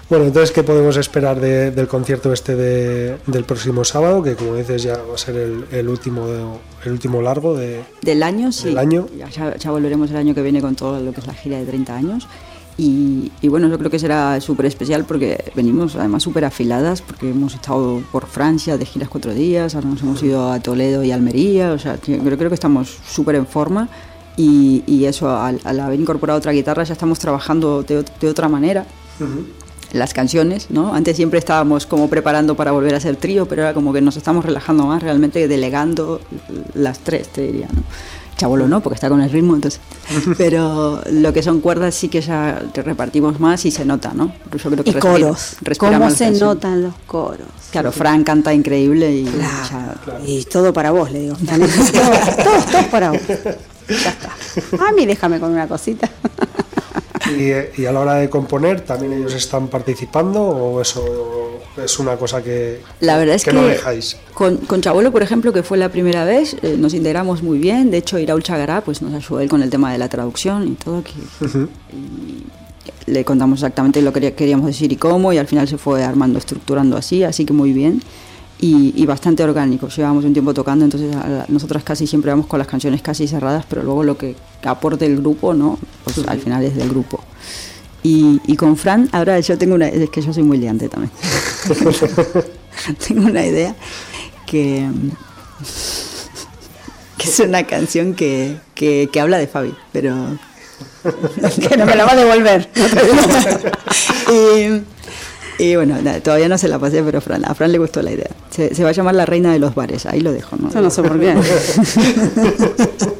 Bueno, 0.08 0.24
entonces, 0.26 0.52
¿qué 0.52 0.62
podemos 0.62 0.96
esperar 0.98 1.40
de- 1.40 1.72
del 1.72 1.88
concierto 1.88 2.32
este 2.32 2.54
de- 2.54 3.16
del 3.26 3.42
próximo 3.42 3.84
sábado? 3.84 4.22
Que 4.22 4.36
como 4.36 4.54
dices 4.54 4.84
ya 4.84 4.98
va 5.02 5.16
a 5.16 5.18
ser 5.18 5.34
el, 5.34 5.64
el 5.72 5.88
último, 5.88 6.60
el 6.84 6.92
último 6.92 7.20
largo 7.20 7.56
de... 7.56 7.82
Del 8.02 8.22
año, 8.22 8.52
sí. 8.52 8.66
Del 8.66 8.78
año. 8.78 9.08
Ya 9.58 9.70
volveremos 9.72 10.08
el 10.12 10.16
año 10.16 10.32
que 10.32 10.42
viene 10.42 10.60
con 10.60 10.76
todo 10.76 11.00
lo 11.00 11.12
que 11.12 11.18
es 11.22 11.26
la 11.26 11.34
gira 11.34 11.58
de 11.58 11.66
30 11.66 11.96
años. 11.96 12.28
Y, 12.78 13.32
y 13.40 13.48
bueno, 13.48 13.68
yo 13.68 13.78
creo 13.78 13.90
que 13.90 13.98
será 13.98 14.38
súper 14.42 14.66
especial 14.66 15.04
porque 15.06 15.50
venimos 15.54 15.96
además 15.96 16.22
súper 16.22 16.44
afiladas 16.44 17.00
porque 17.00 17.30
hemos 17.30 17.54
estado 17.54 18.02
por 18.12 18.26
Francia 18.26 18.76
de 18.76 18.84
giras 18.84 19.08
cuatro 19.08 19.32
días, 19.32 19.74
ahora 19.74 19.88
nos 19.88 20.02
hemos 20.02 20.22
ido 20.22 20.52
a 20.52 20.60
Toledo 20.60 21.02
y 21.02 21.10
Almería, 21.10 21.72
o 21.72 21.78
sea, 21.78 21.96
que- 21.96 22.18
creo, 22.18 22.36
creo 22.36 22.50
que 22.50 22.54
estamos 22.54 22.98
súper 23.08 23.36
en 23.36 23.46
forma 23.46 23.88
y, 24.36 24.82
y 24.86 25.06
eso, 25.06 25.34
al, 25.34 25.58
al 25.64 25.80
haber 25.80 25.98
incorporado 25.98 26.38
otra 26.38 26.52
guitarra 26.52 26.84
ya 26.84 26.92
estamos 26.92 27.18
trabajando 27.18 27.82
de, 27.82 28.04
de 28.20 28.28
otra 28.28 28.48
manera 28.50 28.84
las 29.92 30.12
canciones, 30.12 30.66
¿no? 30.68 30.92
Antes 30.94 31.16
siempre 31.16 31.38
estábamos 31.38 31.86
como 31.86 32.10
preparando 32.10 32.54
para 32.56 32.72
volver 32.72 32.94
a 32.94 33.00
ser 33.00 33.16
trío, 33.16 33.46
pero 33.48 33.62
ahora 33.62 33.72
como 33.72 33.94
que 33.94 34.02
nos 34.02 34.18
estamos 34.18 34.44
relajando 34.44 34.84
más, 34.86 35.02
realmente 35.02 35.48
delegando 35.48 36.20
las 36.74 36.98
tres, 36.98 37.28
te 37.28 37.40
diría, 37.46 37.68
¿no? 37.72 37.82
Chabolo 38.36 38.68
no, 38.68 38.80
porque 38.82 38.94
está 38.96 39.08
con 39.08 39.20
el 39.22 39.30
ritmo, 39.30 39.54
entonces. 39.54 39.80
Pero 40.38 41.00
lo 41.10 41.32
que 41.32 41.42
son 41.42 41.60
cuerdas 41.60 41.94
sí 41.94 42.08
que 42.08 42.20
ya 42.20 42.62
te 42.72 42.82
repartimos 42.82 43.40
más 43.40 43.64
y 43.64 43.70
se 43.70 43.84
nota, 43.84 44.12
¿no? 44.14 44.26
Yo 44.52 44.70
creo 44.70 44.84
que 44.84 44.90
Y 44.90 44.92
respira- 44.92 45.00
coros. 45.00 45.56
¿Cómo 45.78 46.10
se 46.10 46.24
canción. 46.24 46.38
notan 46.48 46.82
los 46.82 46.94
coros? 47.06 47.46
Claro, 47.70 47.92
Fran 47.92 48.24
canta 48.24 48.52
increíble 48.52 49.10
y 49.12 49.24
ya- 49.24 49.94
Y 50.26 50.44
todo 50.44 50.72
para 50.72 50.90
vos, 50.90 51.10
le 51.10 51.20
digo. 51.20 51.36
Fran, 51.36 51.60
todo, 51.92 52.44
todo, 52.44 52.62
todo 52.72 52.90
para 52.90 53.10
vos. 53.12 53.20
Ya 53.88 54.10
está. 54.10 54.86
A 54.88 54.92
mí 54.92 55.06
déjame 55.06 55.40
con 55.40 55.52
una 55.52 55.66
cosita. 55.66 56.08
Y, 57.32 57.82
y 57.82 57.86
a 57.86 57.92
la 57.92 58.00
hora 58.00 58.14
de 58.14 58.30
componer, 58.30 58.82
¿también 58.82 59.12
ellos 59.12 59.34
están 59.34 59.68
participando 59.68 60.42
o 60.42 60.80
eso 60.80 61.60
es 61.82 61.98
una 61.98 62.16
cosa 62.16 62.42
que, 62.42 62.80
La 63.00 63.18
verdad 63.18 63.34
es 63.34 63.44
que, 63.44 63.52
no 63.52 63.64
dejáis? 63.64 64.16
Con, 64.34 64.58
con 64.58 64.80
Chabolo, 64.80 65.12
por 65.12 65.22
ejemplo, 65.22 65.52
que 65.52 65.62
fue 65.62 65.78
la 65.78 65.90
primera 65.90 66.24
vez, 66.24 66.56
eh, 66.62 66.76
nos 66.78 66.94
integramos 66.94 67.42
muy 67.42 67.58
bien. 67.58 67.90
De 67.90 67.98
hecho, 67.98 68.18
Iraul 68.18 68.42
Chagará 68.42 68.80
pues, 68.80 69.02
nos 69.02 69.14
ayudó 69.14 69.40
él 69.40 69.48
con 69.48 69.62
el 69.62 69.70
tema 69.70 69.92
de 69.92 69.98
la 69.98 70.08
traducción 70.08 70.68
y 70.68 70.72
todo. 70.72 71.02
Que, 71.02 71.12
y 71.92 72.46
le 73.06 73.24
contamos 73.24 73.60
exactamente 73.60 74.02
lo 74.02 74.12
que 74.12 74.34
queríamos 74.34 74.66
decir 74.66 74.92
y 74.92 74.96
cómo, 74.96 75.32
y 75.32 75.38
al 75.38 75.46
final 75.46 75.68
se 75.68 75.78
fue 75.78 76.02
armando, 76.02 76.38
estructurando 76.38 76.96
así, 76.96 77.22
así 77.22 77.44
que 77.44 77.52
muy 77.52 77.72
bien. 77.72 78.02
Y, 78.58 78.94
y 78.96 79.04
bastante 79.04 79.44
orgánico. 79.44 79.88
Llevamos 79.88 80.24
un 80.24 80.32
tiempo 80.32 80.54
tocando, 80.54 80.84
entonces 80.84 81.14
la- 81.14 81.44
nosotras 81.48 81.82
casi 81.84 82.06
siempre 82.06 82.30
vamos 82.30 82.46
con 82.46 82.58
las 82.58 82.66
canciones 82.66 83.02
casi 83.02 83.28
cerradas, 83.28 83.66
pero 83.68 83.82
luego 83.82 84.02
lo 84.02 84.16
que 84.16 84.34
aporte 84.64 85.04
el 85.04 85.18
grupo, 85.18 85.52
¿no? 85.52 85.78
Pues 86.04 86.18
al 86.26 86.40
final 86.40 86.64
es 86.64 86.74
del 86.74 86.88
grupo. 86.88 87.22
Y, 88.02 88.40
y 88.46 88.56
con 88.56 88.76
Fran, 88.78 89.08
ahora 89.12 89.38
yo 89.40 89.58
tengo 89.58 89.74
una. 89.74 89.88
Es 89.88 90.08
que 90.10 90.22
yo 90.22 90.32
soy 90.32 90.42
muy 90.42 90.56
liante 90.58 90.88
también. 90.88 91.10
tengo 93.06 93.26
una 93.26 93.44
idea 93.44 93.74
que. 94.46 94.88
que 97.18 97.28
es 97.28 97.40
una 97.40 97.64
canción 97.66 98.14
que, 98.14 98.56
que, 98.74 99.08
que 99.12 99.20
habla 99.20 99.38
de 99.38 99.46
Fabi, 99.48 99.74
pero 99.92 100.14
que 101.68 101.76
no 101.76 101.84
me 101.86 101.96
la 101.96 102.04
va 102.04 102.12
a 102.12 102.16
devolver. 102.16 102.70
y, 104.32 104.82
y 105.58 105.76
bueno, 105.76 105.96
todavía 106.22 106.48
no 106.48 106.58
se 106.58 106.68
la 106.68 106.78
pasé, 106.78 107.02
pero 107.02 107.20
Fran- 107.20 107.44
a 107.46 107.54
Fran 107.54 107.72
le 107.72 107.78
gustó 107.78 108.02
la 108.02 108.12
idea. 108.12 108.30
Se, 108.50 108.74
se 108.74 108.82
va 108.82 108.90
a 108.90 108.92
llamar 108.92 109.14
la 109.14 109.26
reina 109.26 109.52
de 109.52 109.58
los 109.58 109.74
bares, 109.74 110.06
ahí 110.06 110.20
lo 110.20 110.32
dejo, 110.32 110.56
¿no? 110.56 110.70
Yo 110.72 110.80
no 110.80 110.90
sé 110.90 111.02
por 111.02 111.18
qué. 111.18 111.34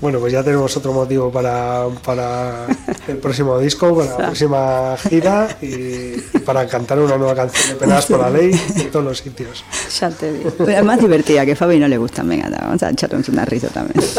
Bueno, 0.00 0.18
pues 0.18 0.32
ya 0.32 0.42
tenemos 0.42 0.76
otro 0.76 0.92
motivo 0.92 1.30
para, 1.30 1.86
para 2.04 2.66
el 3.06 3.18
próximo 3.18 3.56
disco, 3.60 3.96
para 3.96 4.10
la 4.10 4.16
próxima 4.16 4.96
gira 5.08 5.56
y, 5.62 5.66
y 5.66 6.24
para 6.44 6.66
cantar 6.66 6.98
una 6.98 7.16
nueva 7.16 7.36
canción 7.36 7.68
de 7.68 7.74
Penas 7.76 8.06
por 8.06 8.18
la 8.18 8.28
Ley 8.28 8.50
en 8.78 8.90
todos 8.90 9.04
los 9.04 9.18
sitios. 9.18 9.64
ya 10.00 10.10
te 10.10 10.32
digo. 10.32 10.50
Pero 10.58 10.72
es 10.72 10.84
más 10.84 10.98
divertida, 10.98 11.46
que 11.46 11.52
a 11.52 11.56
Fabi 11.56 11.78
no 11.78 11.86
le 11.86 11.98
gusta. 11.98 12.24
Venga, 12.24 12.48
vamos 12.50 12.82
a 12.82 12.90
echarnos 12.90 13.28
una 13.28 13.44
risa 13.44 13.68
también. 13.68 14.04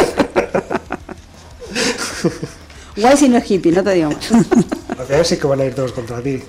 Guay 2.96 3.18
si 3.18 3.28
no 3.30 3.38
es 3.38 3.50
hippie, 3.50 3.72
no 3.72 3.84
te 3.84 3.91
digo 3.94 4.12
más. 4.12 4.32
Al 5.00 5.06
final 5.08 5.26
sí 5.26 5.38
que 5.38 5.48
van 5.48 5.60
a 5.62 5.66
ir 5.66 5.74
todos 5.74 5.91
contra 5.91 6.22
ti. 6.22 6.41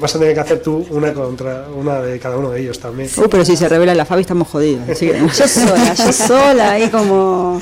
Vas 0.00 0.14
a 0.14 0.18
tener 0.18 0.34
que 0.34 0.40
hacer 0.40 0.62
tú 0.62 0.86
una 0.90 1.12
contra 1.12 1.66
una 1.68 2.00
de 2.00 2.18
cada 2.18 2.36
uno 2.38 2.50
de 2.50 2.60
ellos 2.62 2.78
también. 2.80 3.10
Uh, 3.16 3.28
pero 3.28 3.44
si 3.44 3.56
se 3.56 3.68
revela 3.68 3.94
la 3.94 4.04
Fabi 4.06 4.22
estamos 4.22 4.48
jodidos. 4.48 4.88
así 4.88 5.06
que- 5.08 5.18
Yo 5.20 5.46
sola, 5.48 5.94
yo 5.94 6.12
sola, 6.12 6.70
ahí 6.72 6.88
como... 6.88 7.60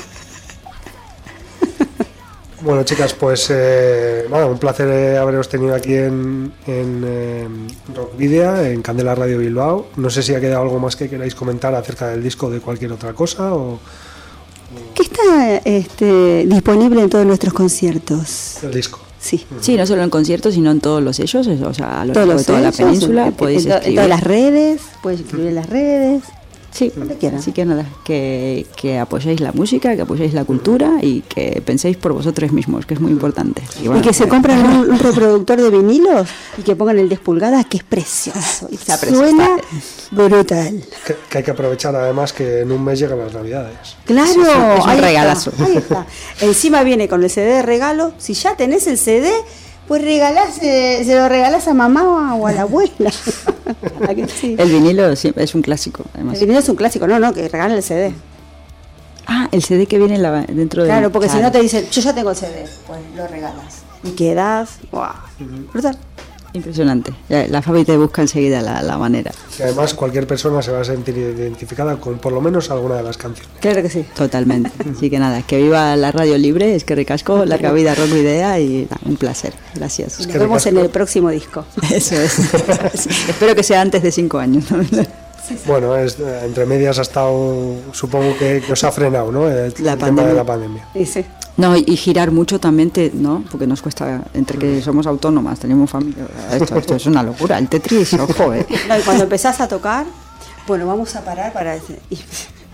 Bueno, 2.61 2.83
chicas, 2.83 3.13
pues 3.13 3.47
eh, 3.51 4.25
nada, 4.31 4.47
un 4.47 4.57
placer 4.57 4.87
eh, 4.87 5.17
haberos 5.19 5.47
tenido 5.49 5.75
aquí 5.75 5.93
en, 5.93 6.51
en 6.65 7.03
eh, 7.05 7.47
Rock 7.95 8.17
Video, 8.17 8.59
en 8.59 8.81
Candela 8.81 9.13
Radio 9.13 9.37
Bilbao. 9.37 9.89
No 9.97 10.09
sé 10.09 10.23
si 10.23 10.33
ha 10.33 10.39
quedado 10.41 10.63
algo 10.63 10.79
más 10.79 10.95
que 10.95 11.07
queráis 11.07 11.35
comentar 11.35 11.75
acerca 11.75 12.07
del 12.07 12.23
disco 12.23 12.47
o 12.47 12.49
de 12.49 12.61
cualquier 12.61 12.91
otra 12.93 13.13
cosa. 13.13 13.53
O 13.53 13.77
Que 14.93 15.03
está 15.03 15.57
este, 15.65 16.45
disponible 16.47 17.01
en 17.01 17.09
todos 17.09 17.25
nuestros 17.25 17.53
conciertos. 17.53 18.63
el 18.63 18.73
disco. 18.73 18.99
Sí. 19.19 19.43
Sí, 19.59 19.75
no 19.75 19.85
solo 19.87 20.03
en 20.03 20.09
conciertos, 20.11 20.53
sino 20.53 20.69
en 20.69 20.79
todos 20.79 21.01
los 21.01 21.15
sellos, 21.15 21.47
o 21.47 21.73
sea, 21.73 22.01
a 22.01 22.05
lo 22.05 22.13
largo 22.13 22.35
de 22.35 22.43
toda 22.43 22.61
la 22.61 22.71
península 22.71 23.27
en- 23.27 23.33
podéis 23.33 23.65
en, 23.65 23.71
en 23.83 23.95
todas 23.95 24.09
las 24.09 24.21
redes, 24.23 24.81
puedes 25.01 25.21
escribir 25.21 25.47
en 25.47 25.55
las 25.55 25.67
redes. 25.67 26.21
Sí, 26.75 26.91
donde 26.93 27.15
quieran. 27.15 27.39
así 27.39 27.53
que 27.53 27.63
nada, 27.63 27.85
que, 28.03 28.65
que 28.75 28.99
apoyéis 28.99 29.39
la 29.39 29.53
música, 29.53 29.95
que 29.95 30.01
apoyéis 30.01 30.33
la 30.33 30.43
cultura 30.43 30.97
y 31.01 31.21
que 31.21 31.61
penséis 31.65 31.95
por 31.95 32.11
vosotros 32.11 32.51
mismos, 32.51 32.85
que 32.85 32.95
es 32.95 32.99
muy 32.99 33.13
importante. 33.13 33.61
Y 33.81 33.87
bueno, 33.87 34.01
que 34.01 34.11
se 34.13 34.27
compren 34.27 34.59
un, 34.59 34.89
un 34.89 34.99
reproductor 34.99 35.61
de 35.61 35.69
vinilos 35.69 36.27
y 36.57 36.63
que 36.63 36.75
pongan 36.75 36.99
el 36.99 37.07
10 37.07 37.21
pulgadas, 37.21 37.65
que 37.67 37.77
es 37.77 37.83
precioso. 37.83 38.67
Y 38.69 38.75
Está 38.75 38.97
precioso, 38.99 39.23
suena 39.23 39.49
brutal. 40.11 40.83
Que, 41.07 41.15
que 41.29 41.37
hay 41.37 41.43
que 41.45 41.51
aprovechar 41.51 41.95
además 41.95 42.33
que 42.33 42.59
en 42.59 42.71
un 42.73 42.83
mes 42.83 42.99
llegan 42.99 43.19
las 43.19 43.33
navidades. 43.33 43.95
Claro, 44.03 44.29
es 44.29 44.35
un 44.35 44.45
ahí 44.45 44.77
está, 44.79 44.95
regalazo. 44.95 45.51
ahí 45.59 45.77
está. 45.77 46.05
Encima 46.41 46.83
viene 46.83 47.07
con 47.07 47.23
el 47.23 47.29
CD 47.29 47.45
de 47.53 47.61
regalo. 47.61 48.11
Si 48.17 48.33
ya 48.33 48.57
tenés 48.57 48.85
el 48.87 48.97
CD, 48.97 49.31
pues 49.87 50.01
regalás, 50.03 50.57
eh, 50.61 51.03
se 51.05 51.15
lo 51.15 51.27
regalás 51.29 51.67
a 51.67 51.73
mamá 51.73 52.35
o 52.35 52.47
a 52.47 52.51
la 52.51 52.61
abuela. 52.61 53.11
¿A 54.09 54.13
que 54.15 54.27
sí? 54.27 54.55
El 54.57 54.71
vinilo 54.71 55.09
es 55.11 55.55
un 55.55 55.61
clásico, 55.61 56.03
además. 56.13 56.35
El 56.35 56.41
vinilo 56.41 56.59
es 56.59 56.69
un 56.69 56.75
clásico, 56.75 57.07
no, 57.07 57.19
no, 57.19 57.33
que 57.33 57.47
regalen 57.47 57.77
el 57.77 57.83
CD. 57.83 58.13
Ah, 59.27 59.47
el 59.51 59.63
CD 59.63 59.87
que 59.87 59.97
viene 59.97 60.15
en 60.15 60.23
la- 60.23 60.41
dentro 60.43 60.83
de... 60.83 60.89
Claro, 60.89 61.11
porque 61.11 61.29
si 61.29 61.37
no 61.39 61.51
te 61.51 61.59
dicen, 61.61 61.87
yo 61.89 62.01
ya 62.01 62.13
tengo 62.13 62.29
el 62.31 62.35
CD, 62.35 62.65
pues 62.85 62.99
lo 63.15 63.27
regalas. 63.27 63.83
Y 64.03 64.11
quedas, 64.11 64.77
¡guau! 64.91 65.13
Brutal. 65.73 65.97
Impresionante. 66.55 67.13
Ya, 67.29 67.47
La 67.47 67.61
Fabi 67.61 67.83
te 67.83 67.97
busca 67.97 68.21
enseguida 68.21 68.61
la, 68.61 68.81
la 68.81 68.97
manera. 68.97 69.31
Y 69.59 69.63
además 69.63 69.93
cualquier 69.93 70.25
persona 70.25 70.61
se 70.61 70.71
va 70.71 70.81
a 70.81 70.85
sentir 70.85 71.17
identificada 71.17 71.97
con 71.97 72.17
por 72.17 72.31
lo 72.33 72.41
menos 72.41 72.71
alguna 72.71 72.95
de 72.95 73.03
las 73.03 73.17
canciones. 73.17 73.51
Claro 73.59 73.81
que 73.81 73.89
sí. 73.89 74.05
Totalmente. 74.15 74.71
Así 74.89 75.09
que 75.09 75.19
nada, 75.19 75.41
que 75.41 75.61
viva 75.61 75.95
la 75.95 76.11
radio 76.11 76.37
libre, 76.37 76.75
es 76.75 76.83
que 76.83 76.95
ricasco, 76.95 77.45
larga 77.45 77.71
vida 77.71 77.93
rock 77.95 78.09
idea 78.09 78.59
y 78.59 78.87
nada, 78.89 79.01
un 79.05 79.17
placer. 79.17 79.53
Gracias. 79.75 80.19
Nos 80.19 80.27
que 80.27 80.37
vemos 80.37 80.65
en 80.65 80.77
el 80.77 80.89
próximo 80.89 81.29
disco. 81.29 81.65
Eso 81.91 82.15
es. 82.15 82.39
Espero 83.29 83.55
que 83.55 83.63
sea 83.63 83.81
antes 83.81 84.01
de 84.01 84.11
cinco 84.11 84.39
años. 84.39 84.65
Bueno, 85.65 85.95
es, 85.95 86.19
eh, 86.19 86.41
entre 86.45 86.65
medias 86.65 86.99
ha 86.99 87.03
estado, 87.03 87.75
supongo 87.91 88.37
que, 88.37 88.61
que 88.65 88.73
os 88.73 88.83
ha 88.83 88.91
frenado, 88.91 89.31
¿no? 89.31 89.47
El, 89.47 89.55
La 89.55 89.65
el 89.65 89.73
tema 89.73 89.97
pandemia. 89.97 90.25
de 90.27 90.33
la 90.33 90.43
pandemia. 90.43 90.87
Y 90.93 91.05
sí. 91.05 91.25
No, 91.57 91.75
y 91.77 91.95
girar 91.95 92.31
mucho 92.31 92.59
también, 92.59 92.91
te, 92.91 93.11
¿no? 93.13 93.43
Porque 93.49 93.65
nos 93.65 93.81
cuesta, 93.81 94.23
entre 94.33 94.57
que 94.57 94.81
somos 94.81 95.07
autónomas, 95.07 95.59
tenemos 95.59 95.89
familia, 95.89 96.25
esto, 96.51 96.77
esto 96.77 96.95
es 96.95 97.05
una 97.05 97.23
locura. 97.23 97.57
El 97.57 97.69
Tetris, 97.69 98.13
ojo, 98.15 98.53
¿eh? 98.53 98.65
No, 98.89 98.99
y 98.99 99.01
cuando 99.03 99.23
empezás 99.23 99.61
a 99.61 99.67
tocar, 99.67 100.05
bueno, 100.67 100.85
vamos 100.85 101.15
a 101.15 101.21
parar 101.23 101.53
para... 101.53 101.77
Y, 101.77 102.19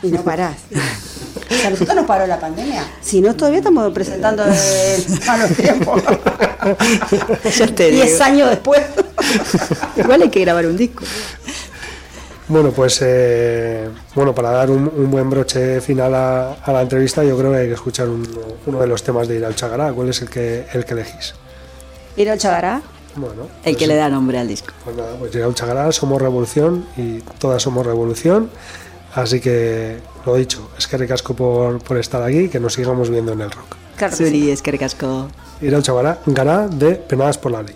y 0.04 0.12
no 0.12 0.22
parás. 0.24 0.58
O 1.52 1.54
sea, 1.54 1.68
a 1.68 1.70
nosotros 1.72 1.96
nos 1.98 2.06
paró 2.06 2.26
la 2.28 2.40
pandemia. 2.40 2.82
Si 3.02 3.20
no, 3.20 3.36
todavía 3.36 3.60
estamos 3.60 3.92
presentando 3.94 4.46
el 4.46 5.20
malos 5.28 5.50
tiempos. 5.52 6.02
Ya 7.58 7.68
te 7.68 7.92
digo. 7.92 8.04
Diez 8.06 8.22
años 8.22 8.50
después. 8.50 8.82
Igual 9.98 10.22
hay 10.22 10.30
que 10.30 10.40
grabar 10.40 10.66
un 10.66 10.78
disco. 10.78 11.04
Bueno, 12.52 12.72
pues 12.72 13.00
eh, 13.02 13.88
bueno, 14.14 14.36
para 14.36 14.52
dar 14.52 14.70
un, 14.70 14.92
un 14.94 15.10
buen 15.10 15.30
broche 15.30 15.80
final 15.80 16.14
a, 16.14 16.54
a 16.56 16.74
la 16.74 16.82
entrevista, 16.82 17.24
yo 17.24 17.38
creo 17.38 17.52
que 17.52 17.58
hay 17.60 17.68
que 17.68 17.76
escuchar 17.76 18.10
un- 18.10 18.28
uno 18.66 18.80
de 18.82 18.88
los 18.88 19.02
temas 19.04 19.30
de 19.30 19.38
Ir 19.38 19.46
al 19.46 19.56
Chagará. 19.56 19.94
¿Cuál 19.94 20.10
es 20.10 20.22
el 20.22 20.30
que, 20.30 20.66
el 20.74 20.84
que 20.84 20.94
elegís? 20.94 21.34
Ir 22.18 22.30
al 22.30 22.38
Chagará. 22.38 22.82
Bueno, 23.16 23.44
El 23.44 23.50
pues, 23.64 23.78
que 23.78 23.88
le 23.88 23.96
da 23.96 24.10
nombre 24.10 24.38
al 24.38 24.48
disco. 24.50 24.74
pues 24.84 24.98
nada, 24.98 25.16
pues 25.18 25.34
Ir 25.34 25.44
al 25.44 25.56
Chagará, 25.56 25.90
somos 25.94 26.22
revolución 26.22 26.86
y 26.98 27.20
todas 27.40 27.64
somos 27.64 27.86
revolución. 27.86 28.50
Así 29.16 29.40
que, 29.40 30.00
lo 30.26 30.36
dicho, 30.36 30.70
es 30.78 30.88
que 30.88 30.98
ricasco 30.98 31.34
por, 31.34 31.82
por 31.82 31.98
estar 31.98 32.22
aquí, 32.22 32.50
que 32.50 32.60
nos 32.60 32.74
sigamos 32.74 33.10
viendo 33.10 33.32
en 33.32 33.40
el 33.42 33.52
rock. 33.52 33.76
Claro. 33.96 34.14
Suri, 34.16 34.52
es 34.52 34.62
que 34.62 34.72
ricasco. 34.72 35.30
Ir 35.62 35.74
al 35.74 35.84
Chagará, 35.84 36.20
Gará 36.26 36.68
de 36.68 36.96
Penadas 36.96 37.38
por 37.38 37.54
la 37.54 37.64
Ley. 37.64 37.76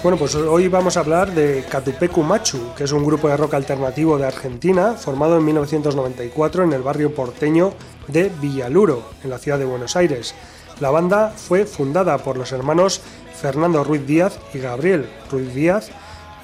Bueno, 0.00 0.16
pues 0.16 0.36
hoy 0.36 0.68
vamos 0.68 0.96
a 0.96 1.00
hablar 1.00 1.34
de 1.34 1.64
Catupecu 1.68 2.22
Machu, 2.22 2.72
que 2.76 2.84
es 2.84 2.92
un 2.92 3.04
grupo 3.04 3.28
de 3.28 3.36
rock 3.36 3.54
alternativo 3.54 4.16
de 4.16 4.26
Argentina 4.26 4.94
formado 4.94 5.36
en 5.36 5.44
1994 5.44 6.62
en 6.62 6.72
el 6.72 6.82
barrio 6.82 7.12
porteño 7.12 7.72
de 8.06 8.30
Villaluro, 8.40 9.02
en 9.24 9.30
la 9.30 9.38
ciudad 9.38 9.58
de 9.58 9.64
Buenos 9.64 9.96
Aires. 9.96 10.36
La 10.78 10.90
banda 10.90 11.30
fue 11.36 11.66
fundada 11.66 12.16
por 12.18 12.38
los 12.38 12.52
hermanos 12.52 13.00
Fernando 13.34 13.82
Ruiz 13.82 14.06
Díaz 14.06 14.38
y 14.54 14.60
Gabriel 14.60 15.10
Ruiz 15.32 15.52
Díaz 15.52 15.90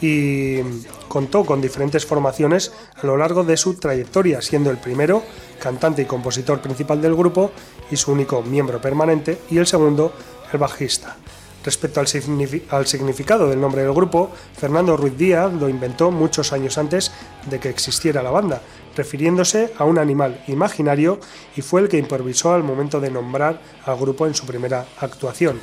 y 0.00 0.58
contó 1.06 1.44
con 1.44 1.60
diferentes 1.60 2.04
formaciones 2.04 2.72
a 3.00 3.06
lo 3.06 3.16
largo 3.16 3.44
de 3.44 3.56
su 3.56 3.74
trayectoria, 3.74 4.42
siendo 4.42 4.72
el 4.72 4.78
primero 4.78 5.22
cantante 5.60 6.02
y 6.02 6.06
compositor 6.06 6.60
principal 6.60 7.00
del 7.00 7.14
grupo 7.14 7.52
y 7.88 7.96
su 7.96 8.10
único 8.10 8.42
miembro 8.42 8.80
permanente, 8.80 9.38
y 9.48 9.58
el 9.58 9.66
segundo 9.68 10.12
el 10.52 10.58
bajista. 10.58 11.16
Respecto 11.64 12.00
al, 12.00 12.06
signifi- 12.06 12.62
al 12.70 12.86
significado 12.86 13.48
del 13.48 13.60
nombre 13.60 13.82
del 13.82 13.94
grupo, 13.94 14.30
Fernando 14.56 14.96
Ruiz 14.96 15.16
Díaz 15.16 15.52
lo 15.52 15.68
inventó 15.68 16.10
muchos 16.10 16.52
años 16.52 16.76
antes 16.76 17.10
de 17.48 17.58
que 17.58 17.70
existiera 17.70 18.22
la 18.22 18.30
banda, 18.30 18.60
refiriéndose 18.94 19.72
a 19.78 19.84
un 19.84 19.98
animal 19.98 20.42
imaginario 20.46 21.18
y 21.56 21.62
fue 21.62 21.80
el 21.80 21.88
que 21.88 21.96
improvisó 21.98 22.52
al 22.52 22.62
momento 22.62 23.00
de 23.00 23.10
nombrar 23.10 23.60
al 23.86 23.96
grupo 23.96 24.26
en 24.26 24.34
su 24.34 24.44
primera 24.46 24.84
actuación. 25.00 25.58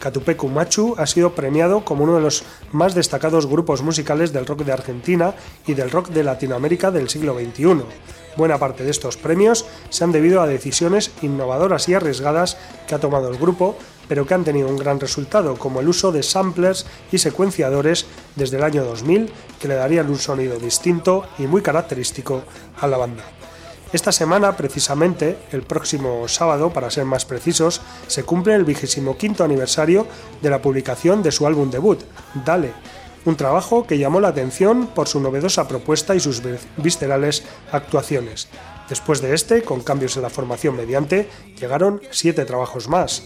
Catupecu 0.00 0.48
Machu 0.48 0.94
ha 0.98 1.06
sido 1.06 1.34
premiado 1.34 1.84
como 1.84 2.04
uno 2.04 2.16
de 2.16 2.20
los 2.20 2.42
más 2.72 2.94
destacados 2.94 3.46
grupos 3.46 3.82
musicales 3.82 4.32
del 4.32 4.44
rock 4.44 4.62
de 4.64 4.72
Argentina 4.72 5.34
y 5.66 5.72
del 5.74 5.90
rock 5.90 6.08
de 6.10 6.22
Latinoamérica 6.22 6.90
del 6.90 7.08
siglo 7.08 7.34
XXI. 7.38 7.82
Buena 8.36 8.58
parte 8.58 8.84
de 8.84 8.90
estos 8.90 9.16
premios 9.16 9.64
se 9.88 10.04
han 10.04 10.12
debido 10.12 10.42
a 10.42 10.46
decisiones 10.46 11.12
innovadoras 11.22 11.88
y 11.88 11.94
arriesgadas 11.94 12.58
que 12.86 12.94
ha 12.94 12.98
tomado 13.00 13.30
el 13.30 13.38
grupo, 13.38 13.78
pero 14.08 14.26
que 14.26 14.34
han 14.34 14.44
tenido 14.44 14.68
un 14.68 14.76
gran 14.76 15.00
resultado, 15.00 15.56
como 15.56 15.80
el 15.80 15.88
uso 15.88 16.12
de 16.12 16.22
samplers 16.22 16.86
y 17.12 17.18
secuenciadores 17.18 18.06
desde 18.36 18.56
el 18.56 18.64
año 18.64 18.84
2000, 18.84 19.30
que 19.60 19.68
le 19.68 19.74
darían 19.74 20.08
un 20.08 20.18
sonido 20.18 20.58
distinto 20.58 21.26
y 21.38 21.46
muy 21.46 21.62
característico 21.62 22.42
a 22.80 22.86
la 22.86 22.96
banda. 22.96 23.24
Esta 23.92 24.10
semana, 24.10 24.56
precisamente, 24.56 25.38
el 25.52 25.62
próximo 25.62 26.26
sábado, 26.28 26.72
para 26.72 26.90
ser 26.90 27.04
más 27.04 27.24
precisos, 27.24 27.80
se 28.08 28.24
cumple 28.24 28.54
el 28.54 28.64
vigésimo 28.64 29.16
quinto 29.16 29.44
aniversario 29.44 30.06
de 30.42 30.50
la 30.50 30.60
publicación 30.60 31.22
de 31.22 31.30
su 31.32 31.46
álbum 31.46 31.70
debut, 31.70 32.00
Dale, 32.44 32.72
un 33.24 33.36
trabajo 33.36 33.86
que 33.86 33.98
llamó 33.98 34.20
la 34.20 34.28
atención 34.28 34.88
por 34.88 35.08
su 35.08 35.20
novedosa 35.20 35.66
propuesta 35.66 36.14
y 36.14 36.20
sus 36.20 36.42
vi- 36.42 36.56
viscerales 36.76 37.44
actuaciones. 37.72 38.48
Después 38.88 39.20
de 39.20 39.34
este, 39.34 39.62
con 39.62 39.80
cambios 39.82 40.16
en 40.16 40.22
la 40.22 40.30
formación 40.30 40.76
mediante, 40.76 41.28
llegaron 41.58 42.00
siete 42.10 42.44
trabajos 42.44 42.88
más. 42.88 43.24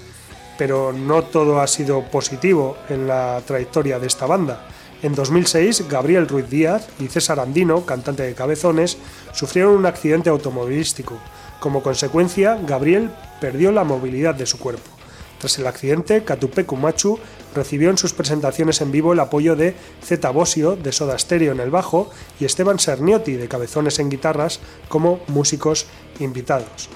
Pero 0.60 0.92
no 0.92 1.22
todo 1.22 1.62
ha 1.62 1.66
sido 1.66 2.02
positivo 2.02 2.76
en 2.90 3.08
la 3.08 3.40
trayectoria 3.46 3.98
de 3.98 4.06
esta 4.06 4.26
banda. 4.26 4.68
En 5.02 5.14
2006, 5.14 5.88
Gabriel 5.88 6.28
Ruiz 6.28 6.50
Díaz 6.50 6.86
y 6.98 7.06
César 7.06 7.40
Andino, 7.40 7.86
cantante 7.86 8.24
de 8.24 8.34
Cabezones, 8.34 8.98
sufrieron 9.32 9.72
un 9.72 9.86
accidente 9.86 10.28
automovilístico. 10.28 11.16
Como 11.60 11.82
consecuencia, 11.82 12.58
Gabriel 12.66 13.10
perdió 13.40 13.72
la 13.72 13.84
movilidad 13.84 14.34
de 14.34 14.44
su 14.44 14.58
cuerpo. 14.58 14.90
Tras 15.38 15.58
el 15.58 15.66
accidente, 15.66 16.24
Catupecu 16.24 16.76
Machu 16.76 17.18
recibió 17.54 17.88
en 17.88 17.96
sus 17.96 18.12
presentaciones 18.12 18.82
en 18.82 18.92
vivo 18.92 19.14
el 19.14 19.20
apoyo 19.20 19.56
de 19.56 19.74
Zeta 20.04 20.28
Bosio 20.28 20.76
de 20.76 20.92
Soda 20.92 21.18
Stereo 21.18 21.52
en 21.52 21.60
el 21.60 21.70
bajo 21.70 22.10
y 22.38 22.44
Esteban 22.44 22.78
Serniotti 22.78 23.32
de 23.32 23.48
Cabezones 23.48 23.98
en 23.98 24.10
guitarras 24.10 24.60
como 24.90 25.20
músicos 25.28 25.86
invitados. 26.18 26.90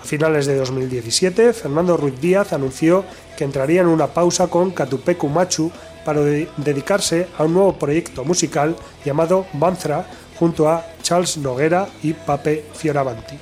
A 0.00 0.04
finales 0.04 0.46
de 0.46 0.56
2017, 0.56 1.52
Fernando 1.52 1.96
Ruiz 1.96 2.20
Díaz 2.20 2.52
anunció 2.52 3.04
que 3.36 3.44
entraría 3.44 3.80
en 3.82 3.88
una 3.88 4.06
pausa 4.08 4.46
con 4.48 4.70
Catupecu 4.70 5.28
Machu 5.28 5.70
para 6.04 6.20
de- 6.20 6.48
dedicarse 6.56 7.28
a 7.36 7.44
un 7.44 7.54
nuevo 7.54 7.78
proyecto 7.78 8.24
musical 8.24 8.76
llamado 9.04 9.46
Banzra 9.54 10.06
junto 10.38 10.68
a 10.68 10.86
Charles 11.02 11.36
Noguera 11.38 11.88
y 12.02 12.12
Pape 12.14 12.64
Fioravanti. 12.74 13.36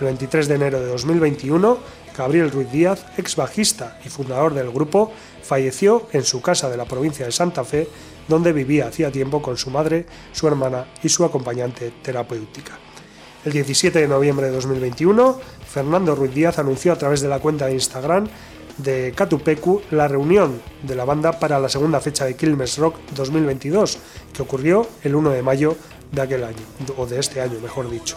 El 0.00 0.06
23 0.06 0.46
de 0.48 0.54
enero 0.54 0.80
de 0.80 0.86
2021, 0.88 1.78
Gabriel 2.16 2.50
Ruiz 2.50 2.70
Díaz, 2.70 3.04
ex 3.16 3.34
bajista 3.34 3.98
y 4.04 4.08
fundador 4.08 4.54
del 4.54 4.70
grupo, 4.70 5.10
falleció 5.42 6.06
en 6.12 6.22
su 6.22 6.40
casa 6.42 6.68
de 6.68 6.76
la 6.76 6.84
provincia 6.84 7.26
de 7.26 7.32
Santa 7.32 7.64
Fe, 7.64 7.88
donde 8.28 8.52
vivía 8.52 8.88
hacía 8.88 9.10
tiempo 9.10 9.40
con 9.42 9.56
su 9.56 9.70
madre, 9.70 10.06
su 10.32 10.46
hermana 10.46 10.86
y 11.02 11.08
su 11.08 11.24
acompañante 11.24 11.92
terapéutica. 12.02 12.78
El 13.44 13.52
17 13.52 13.98
de 13.98 14.08
noviembre 14.08 14.46
de 14.46 14.52
2021, 14.52 15.38
Fernando 15.68 16.14
Ruiz 16.14 16.32
Díaz 16.32 16.58
anunció 16.58 16.94
a 16.94 16.96
través 16.96 17.20
de 17.20 17.28
la 17.28 17.40
cuenta 17.40 17.66
de 17.66 17.74
Instagram 17.74 18.26
de 18.78 19.12
Catupecu 19.14 19.82
la 19.90 20.08
reunión 20.08 20.62
de 20.82 20.94
la 20.94 21.04
banda 21.04 21.38
para 21.38 21.58
la 21.58 21.68
segunda 21.68 22.00
fecha 22.00 22.24
de 22.24 22.36
Quilmes 22.36 22.78
Rock 22.78 22.96
2022, 23.14 23.98
que 24.32 24.40
ocurrió 24.40 24.86
el 25.02 25.14
1 25.14 25.30
de 25.30 25.42
mayo 25.42 25.76
de 26.10 26.22
aquel 26.22 26.42
año, 26.42 26.56
o 26.96 27.04
de 27.04 27.20
este 27.20 27.42
año, 27.42 27.60
mejor 27.60 27.90
dicho. 27.90 28.16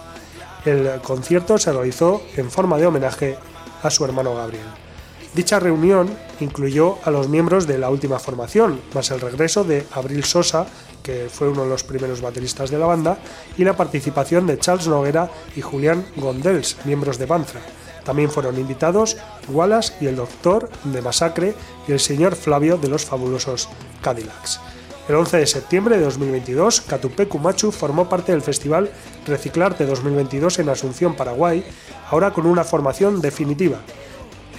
El 0.64 1.02
concierto 1.02 1.58
se 1.58 1.74
realizó 1.74 2.22
en 2.38 2.50
forma 2.50 2.78
de 2.78 2.88
homenaje 2.88 3.38
a 3.84 3.90
su 3.90 4.06
hermano 4.06 4.34
Gabriel. 4.34 4.87
Dicha 5.34 5.60
reunión 5.60 6.10
incluyó 6.40 6.98
a 7.04 7.12
los 7.12 7.28
miembros 7.28 7.68
de 7.68 7.78
la 7.78 7.90
última 7.90 8.20
formación, 8.20 8.80
más 8.94 9.12
el 9.12 9.22
regreso 9.22 9.64
de 9.64 9.86
Abril 9.92 10.24
Sosa, 10.24 10.66
que 11.04 11.30
fue 11.32 11.50
uno 11.50 11.64
de 11.64 11.70
los 11.70 11.84
primeros 11.84 12.22
bateristas 12.22 12.70
de 12.72 12.80
la 12.80 12.86
banda, 12.86 13.18
y 13.58 13.64
la 13.64 13.78
participación 13.78 14.48
de 14.48 14.58
Charles 14.58 14.88
Noguera 14.88 15.30
y 15.56 15.62
Julián 15.62 16.06
Gondels, 16.16 16.78
miembros 16.86 17.18
de 17.18 17.26
Banzra. 17.26 17.62
También 18.04 18.32
fueron 18.32 18.58
invitados 18.58 19.18
Wallace 19.50 19.94
y 20.00 20.08
el 20.08 20.16
Doctor 20.16 20.70
de 20.86 21.02
Masacre 21.02 21.54
y 21.88 21.92
el 21.92 22.00
señor 22.00 22.36
Flavio 22.36 22.78
de 22.78 22.88
los 22.88 23.06
fabulosos 23.06 23.68
Cadillacs. 24.02 24.62
El 25.10 25.16
11 25.16 25.38
de 25.38 25.48
septiembre 25.48 25.98
de 25.98 26.04
2022, 26.04 26.82
Catupecu 26.82 27.40
Machu 27.40 27.72
formó 27.72 28.10
parte 28.10 28.34
del 28.34 28.42
festival 28.42 28.92
Reciclarte 29.26 29.86
2022 29.86 30.60
en 30.60 30.70
Asunción, 30.70 31.16
Paraguay, 31.16 31.66
ahora 32.10 32.32
con 32.34 32.46
una 32.46 32.66
formación 32.66 33.22
definitiva. 33.22 33.80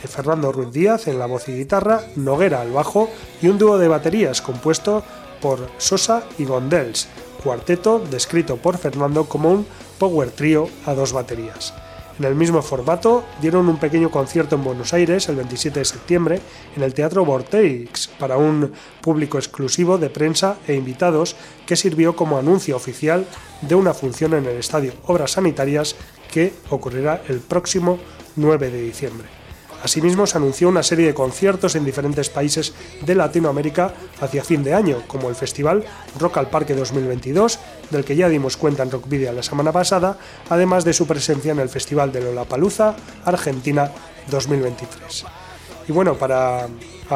Fernando 0.06 0.52
Ruiz 0.52 0.70
Díaz 0.70 1.08
en 1.08 1.18
la 1.18 1.26
voz 1.26 1.48
y 1.48 1.52
guitarra, 1.52 2.02
Noguera 2.16 2.60
al 2.60 2.72
bajo 2.72 3.10
y 3.42 3.48
un 3.48 3.58
dúo 3.58 3.78
de 3.78 3.88
baterías 3.88 4.42
compuesto 4.42 5.02
por 5.40 5.68
Sosa 5.78 6.24
y 6.38 6.44
Gondels, 6.44 7.08
cuarteto 7.42 7.98
descrito 7.98 8.56
por 8.56 8.78
Fernando 8.78 9.24
como 9.24 9.50
un 9.50 9.66
power 9.98 10.30
trio 10.30 10.68
a 10.86 10.94
dos 10.94 11.12
baterías. 11.12 11.74
En 12.18 12.24
el 12.24 12.34
mismo 12.34 12.62
formato 12.62 13.22
dieron 13.40 13.68
un 13.68 13.78
pequeño 13.78 14.10
concierto 14.10 14.56
en 14.56 14.64
Buenos 14.64 14.92
Aires 14.92 15.28
el 15.28 15.36
27 15.36 15.78
de 15.78 15.84
septiembre 15.84 16.40
en 16.74 16.82
el 16.82 16.92
Teatro 16.92 17.24
Vortex 17.24 18.08
para 18.18 18.36
un 18.36 18.72
público 19.00 19.38
exclusivo 19.38 19.98
de 19.98 20.10
prensa 20.10 20.56
e 20.66 20.74
invitados 20.74 21.36
que 21.64 21.76
sirvió 21.76 22.16
como 22.16 22.36
anuncio 22.36 22.74
oficial 22.74 23.24
de 23.62 23.76
una 23.76 23.94
función 23.94 24.34
en 24.34 24.46
el 24.46 24.56
Estadio 24.56 24.94
Obras 25.06 25.32
Sanitarias 25.32 25.94
que 26.32 26.52
ocurrirá 26.70 27.22
el 27.28 27.38
próximo 27.38 28.00
9 28.34 28.70
de 28.70 28.82
diciembre. 28.82 29.37
Asimismo, 29.82 30.26
se 30.26 30.36
anunció 30.36 30.68
una 30.68 30.82
serie 30.82 31.06
de 31.06 31.14
conciertos 31.14 31.76
en 31.76 31.84
diferentes 31.84 32.28
países 32.30 32.74
de 33.00 33.14
Latinoamérica 33.14 33.92
hacia 34.20 34.42
fin 34.42 34.64
de 34.64 34.74
año, 34.74 35.02
como 35.06 35.28
el 35.28 35.36
Festival 35.36 35.84
Rock 36.18 36.38
al 36.38 36.50
Parque 36.50 36.74
2022, 36.74 37.58
del 37.90 38.04
que 38.04 38.16
ya 38.16 38.28
dimos 38.28 38.56
cuenta 38.56 38.82
en 38.82 38.90
Rockvidia 38.90 39.32
la 39.32 39.42
semana 39.42 39.70
pasada, 39.70 40.18
además 40.50 40.84
de 40.84 40.92
su 40.92 41.06
presencia 41.06 41.52
en 41.52 41.60
el 41.60 41.68
Festival 41.68 42.10
de 42.10 42.22
Lollapalooza 42.22 42.96
Argentina 43.24 43.90
2023. 44.30 45.24
Y 45.88 45.92
bueno, 45.92 46.14
para 46.14 46.66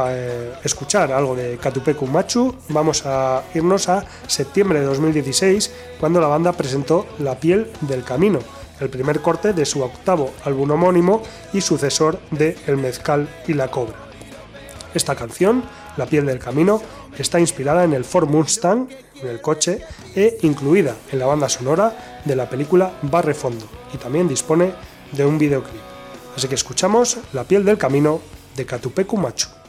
eh, 0.07 0.53
escuchar 0.65 1.13
algo 1.13 1.35
de 1.35 1.59
Catupecu 1.59 2.07
Machu, 2.07 2.55
vamos 2.69 3.05
a 3.05 3.43
irnos 3.55 3.89
a 3.89 4.05
septiembre 4.27 4.81
de 4.81 4.87
2016, 4.87 5.73
cuando 6.01 6.21
la 6.21 6.29
banda 6.29 6.53
presentó 6.53 7.07
La 7.19 7.39
piel 7.39 7.71
del 7.83 8.05
camino 8.05 8.39
el 8.83 8.91
primer 8.91 9.21
corte 9.21 9.53
de 9.53 9.65
su 9.65 9.83
octavo 9.83 10.33
álbum 10.45 10.73
homónimo 10.73 11.23
y 11.53 11.61
sucesor 11.61 12.19
de 12.33 12.57
El 12.67 12.77
Mezcal 12.77 13.29
y 13.47 13.55
la 13.55 13.71
Cobra. 13.71 13.95
Esta 14.93 15.15
canción, 15.15 15.63
La 15.97 16.07
piel 16.07 16.27
del 16.27 16.39
camino, 16.39 16.83
está 17.17 17.39
inspirada 17.39 17.85
en 17.85 17.93
el 17.93 18.05
Ford 18.05 18.29
Mustang, 18.29 18.89
en 19.21 19.29
el 19.29 19.41
coche, 19.41 19.81
e 20.17 20.39
incluida 20.43 20.97
en 21.13 21.19
la 21.19 21.27
banda 21.27 21.49
sonora 21.49 22.21
de 22.25 22.35
la 22.35 22.49
película 22.49 22.93
Barre 23.03 23.35
Fondo, 23.35 23.67
y 23.95 23.99
también 23.99 24.27
dispone 24.27 24.73
de 25.13 25.25
un 25.25 25.39
videoclip. 25.39 25.81
Así 26.37 26.49
que 26.49 26.55
escuchamos 26.57 27.19
La 27.33 27.45
piel 27.45 27.65
del 27.65 27.79
camino 27.79 28.21
de 28.57 28.67
Catupecu 28.67 29.17
Machu. 29.17 29.62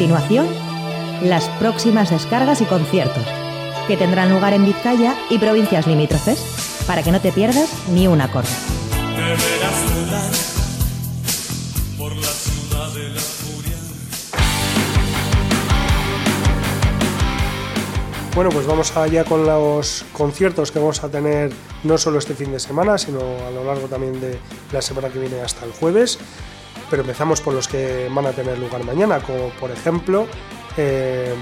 Continuación, 0.00 0.48
las 1.22 1.46
próximas 1.58 2.08
descargas 2.08 2.62
y 2.62 2.64
conciertos, 2.64 3.22
que 3.86 3.98
tendrán 3.98 4.30
lugar 4.30 4.54
en 4.54 4.64
Vizcaya 4.64 5.14
y 5.28 5.36
provincias 5.36 5.86
limítrofes, 5.86 6.82
para 6.86 7.02
que 7.02 7.12
no 7.12 7.20
te 7.20 7.32
pierdas 7.32 7.70
ni 7.90 8.06
un 8.06 8.22
acorde. 8.22 8.48
Bueno, 18.34 18.50
pues 18.52 18.66
vamos 18.66 18.96
allá 18.96 19.24
con 19.24 19.44
los 19.44 20.06
conciertos 20.14 20.72
que 20.72 20.78
vamos 20.78 21.04
a 21.04 21.10
tener 21.10 21.52
no 21.84 21.98
solo 21.98 22.18
este 22.18 22.34
fin 22.34 22.52
de 22.52 22.58
semana, 22.58 22.96
sino 22.96 23.18
a 23.18 23.50
lo 23.50 23.64
largo 23.64 23.86
también 23.86 24.18
de 24.18 24.38
la 24.72 24.80
semana 24.80 25.10
que 25.10 25.18
viene 25.18 25.42
hasta 25.42 25.66
el 25.66 25.72
jueves. 25.72 26.18
Pero 26.90 27.02
empezamos 27.02 27.40
por 27.40 27.54
los 27.54 27.68
que 27.68 28.10
van 28.12 28.26
a 28.26 28.32
tener 28.32 28.58
lugar 28.58 28.84
mañana, 28.84 29.20
como 29.20 29.50
por 29.50 29.70
ejemplo 29.70 30.26
eh, 30.76 31.34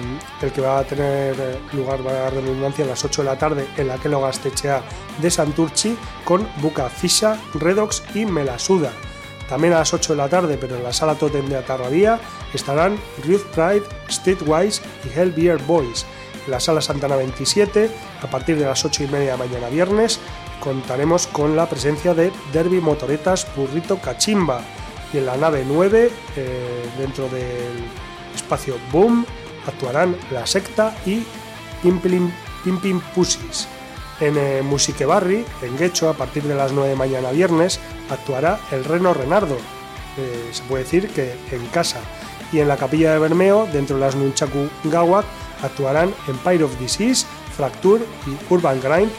el 0.42 0.52
que 0.52 0.60
va 0.60 0.78
a 0.78 0.84
tener 0.84 1.60
lugar, 1.72 2.06
va 2.06 2.10
a 2.10 2.14
dar 2.14 2.34
redundancia, 2.34 2.84
a 2.84 2.88
las 2.88 3.04
8 3.04 3.22
de 3.22 3.28
la 3.28 3.38
tarde 3.38 3.66
en 3.76 3.88
la 3.88 3.96
que 3.96 4.08
lo 4.08 4.20
Gastechea 4.20 4.82
de 5.20 5.30
Santurchi 5.30 5.96
con 6.24 6.48
Buca 6.60 6.88
Fisha, 6.88 7.38
Redox 7.54 8.02
y 8.14 8.24
Melasuda. 8.24 8.92
También 9.48 9.72
a 9.72 9.78
las 9.78 9.94
8 9.94 10.12
de 10.12 10.16
la 10.16 10.28
tarde, 10.28 10.58
pero 10.58 10.76
en 10.76 10.82
la 10.82 10.92
sala 10.92 11.14
Totem 11.14 11.46
de 11.48 11.56
Atarrabía, 11.56 12.20
estarán 12.52 12.98
Ruth 13.26 13.44
Pride, 13.54 13.84
Streetwise 14.10 14.82
y 15.04 15.18
Hell 15.18 15.32
Beer 15.32 15.58
Boys. 15.62 16.04
En 16.44 16.50
la 16.50 16.60
sala 16.60 16.80
Santana 16.80 17.16
27, 17.16 17.90
a 18.22 18.26
partir 18.26 18.58
de 18.58 18.66
las 18.66 18.84
8 18.84 19.04
y 19.04 19.06
media 19.08 19.36
mañana 19.36 19.68
viernes, 19.68 20.20
contaremos 20.60 21.26
con 21.26 21.56
la 21.56 21.68
presencia 21.68 22.14
de 22.14 22.32
Derby 22.52 22.80
Motoretas 22.80 23.46
Burrito 23.56 23.98
Cachimba. 23.98 24.60
Y 25.12 25.18
en 25.18 25.26
la 25.26 25.36
nave 25.36 25.64
9, 25.66 26.10
eh, 26.36 26.90
dentro 26.98 27.28
del 27.28 27.84
espacio 28.34 28.76
Boom, 28.92 29.24
actuarán 29.66 30.16
La 30.30 30.46
Secta 30.46 30.94
y 31.06 31.22
Pimpin, 31.82 32.32
Pimpin 32.64 33.00
Pussies. 33.14 33.68
En 34.20 34.36
eh, 34.36 34.62
Musique 34.62 35.06
Barri, 35.06 35.44
en 35.62 35.78
Guecho, 35.78 36.08
a 36.08 36.14
partir 36.14 36.42
de 36.42 36.54
las 36.54 36.72
9 36.72 36.90
de 36.90 36.96
mañana 36.96 37.30
viernes, 37.30 37.78
actuará 38.10 38.58
el 38.72 38.84
Reno 38.84 39.14
Renardo, 39.14 39.56
eh, 40.18 40.50
se 40.52 40.62
puede 40.64 40.84
decir 40.84 41.08
que 41.08 41.34
en 41.52 41.64
casa. 41.66 42.00
Y 42.52 42.58
en 42.58 42.68
la 42.68 42.76
capilla 42.76 43.12
de 43.12 43.18
Bermeo, 43.18 43.68
dentro 43.72 43.96
de 43.96 44.00
las 44.02 44.16
Nunchaku 44.16 44.68
Gawak, 44.84 45.24
actuarán 45.62 46.12
Empire 46.26 46.64
of 46.64 46.78
Disease, 46.78 47.26
Fracture 47.56 48.02
y 48.26 48.52
Urban 48.52 48.80
Grind. 48.80 49.10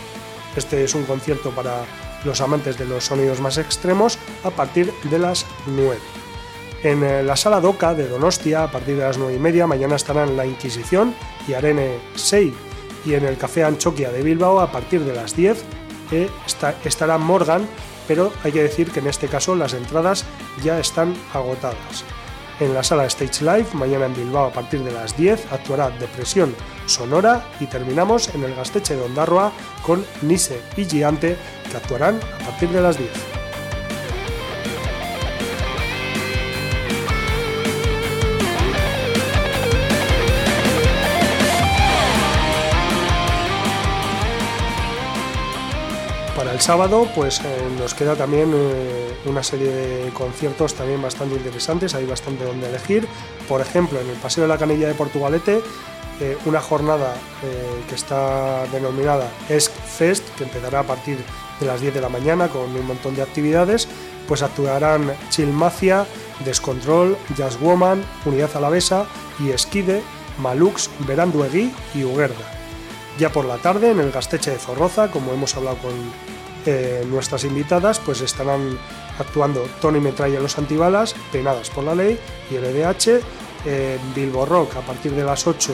Este 0.56 0.84
es 0.84 0.96
un 0.96 1.04
concierto 1.06 1.52
para 1.52 1.84
los 2.26 2.42
amantes 2.42 2.78
de 2.78 2.86
los 2.86 3.06
sonidos 3.06 3.40
más 3.42 3.58
extremos 3.58 4.18
a 4.44 4.50
partir 4.50 4.94
de 5.04 5.20
las 5.20 5.46
9. 5.68 5.98
En 6.84 7.04
eh, 7.04 7.24
la 7.24 7.36
sala 7.36 7.60
DOCA 7.60 7.94
de 7.94 8.08
Donostia, 8.08 8.64
a 8.64 8.72
partir 8.72 8.96
de 8.96 9.04
las 9.04 9.18
9 9.18 9.36
y 9.36 9.40
media, 9.40 9.68
mañana 9.68 9.96
estarán 9.96 10.38
La 10.38 10.46
Inquisición 10.46 11.14
y 11.48 11.54
Arene 11.54 12.00
6. 12.16 12.54
Y 13.06 13.14
en 13.14 13.26
el 13.26 13.38
Café 13.38 13.64
Anchoquia 13.64 14.12
de 14.12 14.24
Bilbao, 14.24 14.60
a 14.60 14.72
partir 14.72 15.02
de 15.02 15.14
las 15.14 15.36
10, 15.36 15.64
eh, 16.12 16.30
estará 16.86 17.18
Morgan, 17.18 17.68
pero 18.08 18.32
hay 18.44 18.52
que 18.52 18.64
decir 18.64 18.92
que 18.92 19.00
en 19.00 19.08
este 19.08 19.28
caso 19.28 19.56
las 19.56 19.74
entradas 19.74 20.26
ya 20.64 20.80
están 20.80 21.16
agotadas. 21.34 22.04
En 22.60 22.74
la 22.74 22.84
sala 22.84 23.06
Stage 23.06 23.46
Live, 23.46 23.68
mañana 23.74 24.08
en 24.08 24.16
Bilbao 24.16 24.48
a 24.48 24.52
partir 24.52 24.84
de 24.84 24.92
las 24.92 25.16
10, 25.16 25.52
actuará 25.52 25.92
Depresión 25.92 26.54
Sonora 26.88 27.46
y 27.62 27.68
terminamos 27.68 28.34
en 28.36 28.44
el 28.44 28.54
Gasteche 28.54 28.98
de 28.98 29.04
Ondarroa 29.04 29.54
con 29.82 30.06
Nise 30.22 30.62
y 30.76 30.84
Giante, 30.84 31.38
que 31.72 31.78
actuarán 31.78 32.20
a 32.42 32.50
partir 32.50 32.70
de 32.70 32.82
las 32.82 32.98
10. 32.98 33.39
Sábado, 46.70 47.08
pues 47.16 47.40
eh, 47.40 47.44
nos 47.80 47.96
queda 47.96 48.16
también 48.16 48.52
eh, 48.54 49.12
una 49.26 49.42
serie 49.42 49.72
de 49.72 50.10
conciertos 50.12 50.76
también 50.76 51.02
bastante 51.02 51.34
interesantes, 51.34 51.96
hay 51.96 52.06
bastante 52.06 52.44
donde 52.44 52.70
elegir. 52.70 53.08
Por 53.48 53.60
ejemplo, 53.60 54.00
en 54.00 54.08
el 54.08 54.16
Paseo 54.18 54.44
de 54.44 54.50
la 54.50 54.60
Canilla 54.60 54.88
de 54.88 54.94
Portugalete, 54.94 55.62
eh, 56.20 56.38
una 56.46 56.62
jornada 56.62 57.16
que 57.90 57.96
está 57.96 58.68
denominada 58.68 59.32
ESC 59.50 59.72
Fest, 59.72 60.24
que 60.38 60.44
empezará 60.44 60.82
a 60.82 60.84
partir 60.84 61.18
de 61.60 61.66
las 61.66 61.82
10 61.82 61.96
de 61.96 62.02
la 62.02 62.10
mañana 62.10 62.50
con 62.50 62.66
un 62.76 62.86
montón 62.86 63.16
de 63.16 63.24
actividades, 63.24 63.88
pues 64.28 64.44
actuarán 64.44 65.12
Chill 65.32 65.52
Mafia, 65.52 66.06
Descontrol, 66.46 67.18
Jazz 67.36 67.60
Woman, 67.60 68.04
Unidad 68.28 68.56
Alavesa 68.56 69.08
y 69.40 69.50
Esquide, 69.50 70.04
Malux, 70.38 70.92
Veranduegui 71.08 71.74
y 71.96 72.04
Uguerda. 72.04 72.46
Ya 73.18 73.32
por 73.32 73.46
la 73.46 73.58
tarde, 73.58 73.90
en 73.90 74.00
el 74.00 74.12
Gasteche 74.12 74.52
de 74.52 74.60
Zorroza, 74.60 75.10
como 75.10 75.34
hemos 75.34 75.58
hablado 75.58 75.78
con 75.80 76.29
eh, 76.72 77.04
nuestras 77.10 77.44
invitadas, 77.46 77.98
pues 78.00 78.22
estarán 78.22 78.78
actuando 79.18 79.68
Tony 79.82 80.00
Metralla 80.00 80.40
los 80.40 80.58
Antibalas, 80.60 81.16
Penadas 81.32 81.72
por 81.72 81.84
la 81.84 81.96
Ley 81.96 82.20
y 82.52 82.56
el 82.56 82.66
EDH. 82.66 83.22
Bilbo 84.16 84.46
Rock, 84.46 84.78
a 84.78 84.82
partir 84.82 85.12
de 85.12 85.24
las 85.26 85.46
8, 85.46 85.74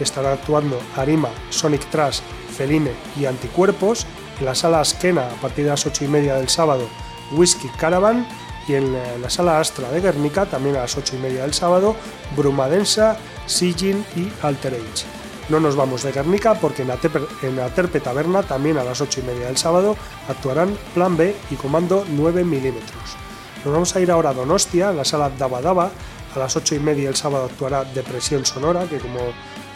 estará 0.00 0.32
actuando 0.32 0.78
Arima, 0.96 1.30
Sonic 1.50 1.88
Trash, 1.88 2.18
Feline 2.56 2.90
y 3.18 3.26
Anticuerpos. 3.26 4.06
En 4.40 4.46
la 4.46 4.54
sala 4.54 4.80
Askena, 4.80 5.28
a 5.28 5.40
partir 5.40 5.64
de 5.64 5.70
las 5.70 5.86
8 5.86 6.04
y 6.04 6.08
media 6.08 6.34
del 6.34 6.48
sábado, 6.48 6.88
Whisky 7.32 7.68
Caravan. 7.78 8.26
Y 8.66 8.74
en 8.74 8.92
la, 8.92 9.18
la 9.18 9.30
sala 9.30 9.60
Astra 9.60 9.90
de 9.90 10.00
Guernica, 10.00 10.46
también 10.46 10.76
a 10.76 10.80
las 10.80 10.96
8 10.96 11.16
y 11.16 11.18
media 11.18 11.42
del 11.42 11.54
sábado, 11.54 11.94
Brumadensa, 12.36 13.16
Sijin 13.46 14.04
y 14.16 14.32
Alter 14.42 14.74
Age. 14.74 15.13
No 15.48 15.60
nos 15.60 15.76
vamos 15.76 16.02
de 16.02 16.12
Guernica 16.12 16.54
porque 16.54 16.82
en 16.82 16.90
Aterpe, 16.90 17.20
en 17.42 17.58
Aterpe 17.60 18.00
Taberna, 18.00 18.42
también 18.42 18.78
a 18.78 18.84
las 18.84 19.00
8 19.00 19.20
y 19.20 19.22
media 19.24 19.46
del 19.46 19.58
sábado, 19.58 19.96
actuarán 20.28 20.76
Plan 20.94 21.16
B 21.16 21.36
y 21.50 21.56
Comando 21.56 22.04
9 22.08 22.44
milímetros. 22.44 23.16
Nos 23.64 23.72
vamos 23.72 23.94
a 23.94 24.00
ir 24.00 24.10
ahora 24.10 24.30
a 24.30 24.34
Donostia, 24.34 24.90
en 24.90 24.96
la 24.96 25.04
sala 25.04 25.30
Daba 25.30 25.60
Daba. 25.60 25.90
A 26.34 26.38
las 26.38 26.56
8 26.56 26.76
y 26.76 26.78
media 26.80 27.08
el 27.08 27.16
sábado 27.16 27.44
actuará 27.44 27.84
Depresión 27.84 28.44
Sonora, 28.44 28.86
que 28.86 28.98
como 28.98 29.20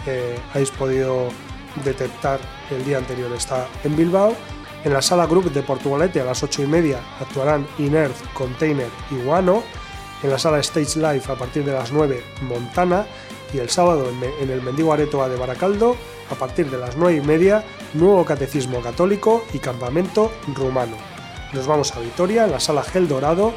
eh, 0.07 0.39
habéis 0.53 0.71
podido 0.71 1.29
detectar 1.85 2.41
el 2.71 2.85
día 2.85 2.99
anterior 2.99 3.31
está 3.33 3.67
en 3.85 3.95
Bilbao. 3.95 4.35
En 4.85 4.93
la 4.93 5.03
sala 5.03 5.27
Group 5.27 5.53
de 5.53 5.63
Portugalete 5.63 6.21
a 6.21 6.25
las 6.25 6.43
8 6.43 6.63
y 6.63 6.67
media 6.67 7.01
actuarán 7.21 7.67
Inert, 7.79 8.15
Container 8.33 8.89
y 9.11 9.17
Guano. 9.25 9.63
En 10.23 10.31
la 10.31 10.39
sala 10.39 10.59
Stage 10.61 10.99
Live 10.99 11.23
a 11.29 11.35
partir 11.35 11.65
de 11.65 11.73
las 11.73 11.93
9 11.93 12.23
Montana. 12.43 13.07
Y 13.53 13.59
el 13.59 13.71
sábado 13.71 14.11
en, 14.41 14.51
el 14.51 14.63
Mendigo 14.63 14.93
Aretoa 14.93 15.29
de 15.29 15.37
Baracaldo 15.37 15.97
a 16.31 16.35
partir 16.35 16.71
de 16.71 16.79
las 16.79 16.97
9 16.97 17.17
y 17.17 17.27
media 17.27 17.65
Nuevo 17.95 18.25
Catecismo 18.25 18.81
Católico 18.81 19.45
y 19.53 19.59
Campamento 19.59 20.31
Rumano. 20.55 20.97
Nos 21.53 21.67
vamos 21.67 21.95
a 21.95 22.01
Vitoria 22.01 22.45
en 22.45 22.53
la 22.53 22.61
sala 22.61 22.83
Gel 22.83 23.09
Dorado 23.09 23.55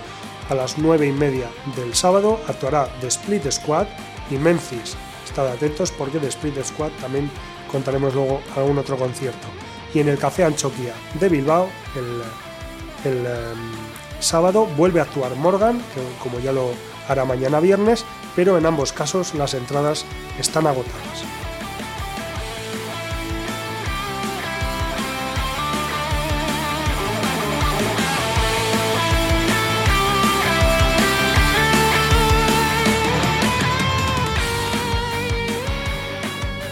a 0.49 0.55
las 0.55 0.77
9 0.77 1.07
y 1.07 1.11
media 1.11 1.49
del 1.75 1.93
sábado 1.93 2.39
actuará 2.47 2.87
The 3.01 3.07
Split 3.07 3.49
Squad 3.51 3.87
y 4.29 4.35
Memphis. 4.35 4.95
Estad 5.25 5.47
atentos 5.47 5.91
porque 5.91 6.19
de 6.19 6.27
Split 6.27 6.61
Squad 6.63 6.91
también 6.99 7.29
contaremos 7.71 8.13
luego 8.13 8.41
algún 8.55 8.77
otro 8.77 8.97
concierto. 8.97 9.47
Y 9.93 9.99
en 9.99 10.09
el 10.09 10.17
Café 10.17 10.43
Anchoquia 10.43 10.93
de 11.19 11.29
Bilbao, 11.29 11.69
el, 11.95 13.11
el, 13.11 13.25
em, 13.25 13.71
sábado, 14.19 14.65
vuelve 14.77 14.99
a 14.99 15.03
actuar 15.03 15.35
Morgan, 15.35 15.79
que 15.93 16.01
como 16.21 16.39
ya 16.39 16.51
lo 16.51 16.71
hará 17.07 17.25
mañana 17.25 17.59
viernes, 17.59 18.05
pero 18.35 18.57
en 18.57 18.65
ambos 18.65 18.93
casos 18.93 19.33
las 19.33 19.53
entradas 19.53 20.05
están 20.39 20.67
agotadas. 20.67 21.40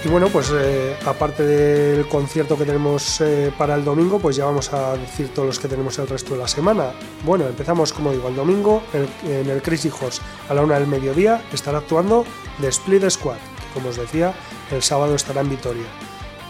Bueno, 0.10 0.30
pues 0.30 0.52
eh, 0.52 0.98
aparte 1.06 1.46
del 1.46 2.08
concierto 2.08 2.58
que 2.58 2.66
tenemos 2.66 3.22
eh, 3.22 3.54
para 3.56 3.76
el 3.76 3.86
domingo, 3.86 4.18
pues 4.18 4.36
ya 4.36 4.46
vamos 4.46 4.74
a 4.74 4.98
decir 4.98 5.32
todos 5.36 5.48
los 5.48 5.60
que 5.60 5.68
tenemos 5.68 6.00
el 6.00 6.08
resto 6.08 6.34
de 6.34 6.40
la 6.40 6.48
semana. 6.48 6.94
Bueno, 7.24 7.46
empezamos 7.46 7.94
como 7.94 8.12
digo 8.12 8.28
el 8.28 8.36
domingo 8.36 8.82
en 8.92 9.48
el 9.48 9.62
Crazy 9.62 9.90
Horse 9.90 10.20
a 10.50 10.56
la 10.56 10.64
una 10.64 10.80
del 10.80 10.88
mediodía 10.88 11.44
estará 11.54 11.78
actuando 11.78 12.26
The 12.60 12.70
Split 12.70 13.08
Squad, 13.08 13.36
que 13.36 13.74
como 13.76 13.90
os 13.90 13.98
decía, 13.98 14.34
el 14.72 14.82
sábado 14.82 15.14
estará 15.14 15.42
en 15.42 15.50
Vitoria. 15.52 15.86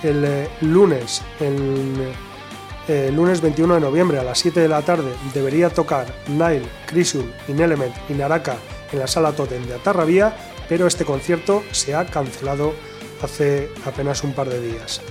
El 0.03 0.23
eh, 0.23 0.49
lunes, 0.61 1.22
el 1.41 3.14
lunes 3.14 3.41
21 3.41 3.73
de 3.73 3.81
noviembre 3.81 4.19
a 4.19 4.23
las 4.23 4.40
7 4.40 4.57
de 4.57 4.69
la 4.69 4.84
tarde 4.84 5.11
debería 5.34 5.69
tocar 5.69 6.07
Nile, 6.30 6.65
Crisium, 6.86 7.30
Inelement 7.49 7.94
y 8.07 8.14
Naraka 8.14 8.56
en 8.94 8.99
la 8.99 9.07
sala 9.07 9.34
Totem 9.34 9.68
de 9.68 9.76
Atarrabía, 9.76 10.34
pero 10.69 10.88
este 10.88 11.03
concierto 11.03 11.61
se 11.72 11.94
ha 11.94 12.06
cancelado 12.06 12.73
hace 13.22 13.70
apenas 13.86 14.24
un 14.24 14.34
par 14.34 14.50
de 14.50 14.62
días. 14.62 15.02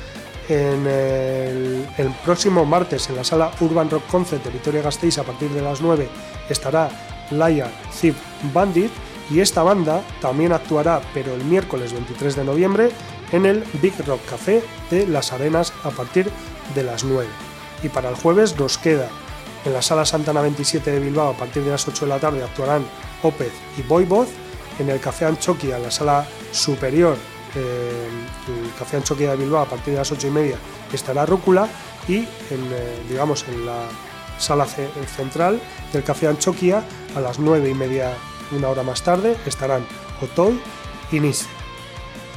En 0.48 0.86
el, 0.86 2.14
próximo 2.24 2.64
martes 2.64 3.10
en 3.10 3.16
la 3.16 3.24
sala 3.24 3.50
Urban 3.60 3.90
Rock 3.90 4.06
Concert 4.06 4.42
de 4.42 4.50
Vitoria 4.50 4.80
Gasteiz 4.80 5.18
a 5.18 5.22
partir 5.22 5.50
de 5.50 5.60
las 5.60 5.82
9 5.82 6.08
estará 6.48 6.88
Liar, 7.30 7.70
Thief, 8.00 8.16
Bandit 8.54 8.90
Y 9.30 9.40
esta 9.40 9.62
banda 9.62 10.02
también 10.22 10.52
actuará, 10.52 11.02
pero 11.12 11.34
el 11.34 11.44
miércoles 11.44 11.92
23 11.92 12.36
de 12.36 12.44
noviembre, 12.44 12.90
en 13.30 13.44
el 13.44 13.62
Big 13.82 13.92
Rock 14.06 14.20
Café 14.24 14.62
de 14.90 15.06
Las 15.06 15.34
Arenas 15.34 15.74
a 15.84 15.90
partir 15.90 16.30
de 16.74 16.82
las 16.82 17.04
9. 17.04 17.28
Y 17.82 17.90
para 17.90 18.08
el 18.08 18.14
jueves 18.14 18.58
nos 18.58 18.78
queda 18.78 19.10
en 19.64 19.74
la 19.74 19.82
Sala 19.82 20.06
Santana 20.06 20.40
27 20.40 20.90
de 20.90 21.00
Bilbao 21.00 21.30
a 21.30 21.36
partir 21.36 21.62
de 21.62 21.70
las 21.70 21.86
8 21.86 22.06
de 22.06 22.08
la 22.08 22.18
tarde 22.18 22.42
actuarán 22.42 22.86
Opeth 23.22 23.52
y 23.76 23.82
Voivod. 23.82 24.28
En 24.78 24.88
el 24.88 25.00
Café 25.00 25.24
Anchoquia, 25.24 25.76
en 25.76 25.82
la 25.82 25.90
sala 25.90 26.26
superior, 26.52 27.16
eh, 27.54 28.08
el 28.48 28.72
Café 28.78 28.96
Anchoquia 28.98 29.30
de 29.30 29.36
Bilbao 29.36 29.62
a 29.62 29.66
partir 29.68 29.92
de 29.94 29.98
las 29.98 30.10
8 30.12 30.26
y 30.26 30.30
media 30.30 30.56
estará 30.92 31.26
Rúcula 31.26 31.68
y 32.08 32.16
en, 32.16 32.26
eh, 32.72 33.02
digamos 33.08 33.44
en 33.48 33.66
la 33.66 33.78
sala 34.38 34.64
ce- 34.66 34.88
central 35.16 35.60
del 35.92 36.04
Café 36.04 36.28
Anchoquia 36.28 36.82
a 37.16 37.20
las 37.20 37.38
9 37.38 37.68
y 37.68 37.74
media, 37.74 38.12
una 38.52 38.68
hora 38.68 38.82
más 38.82 39.02
tarde, 39.02 39.36
estarán 39.46 39.84
Otoy 40.22 40.60
y 41.12 41.20
Nice. 41.20 41.46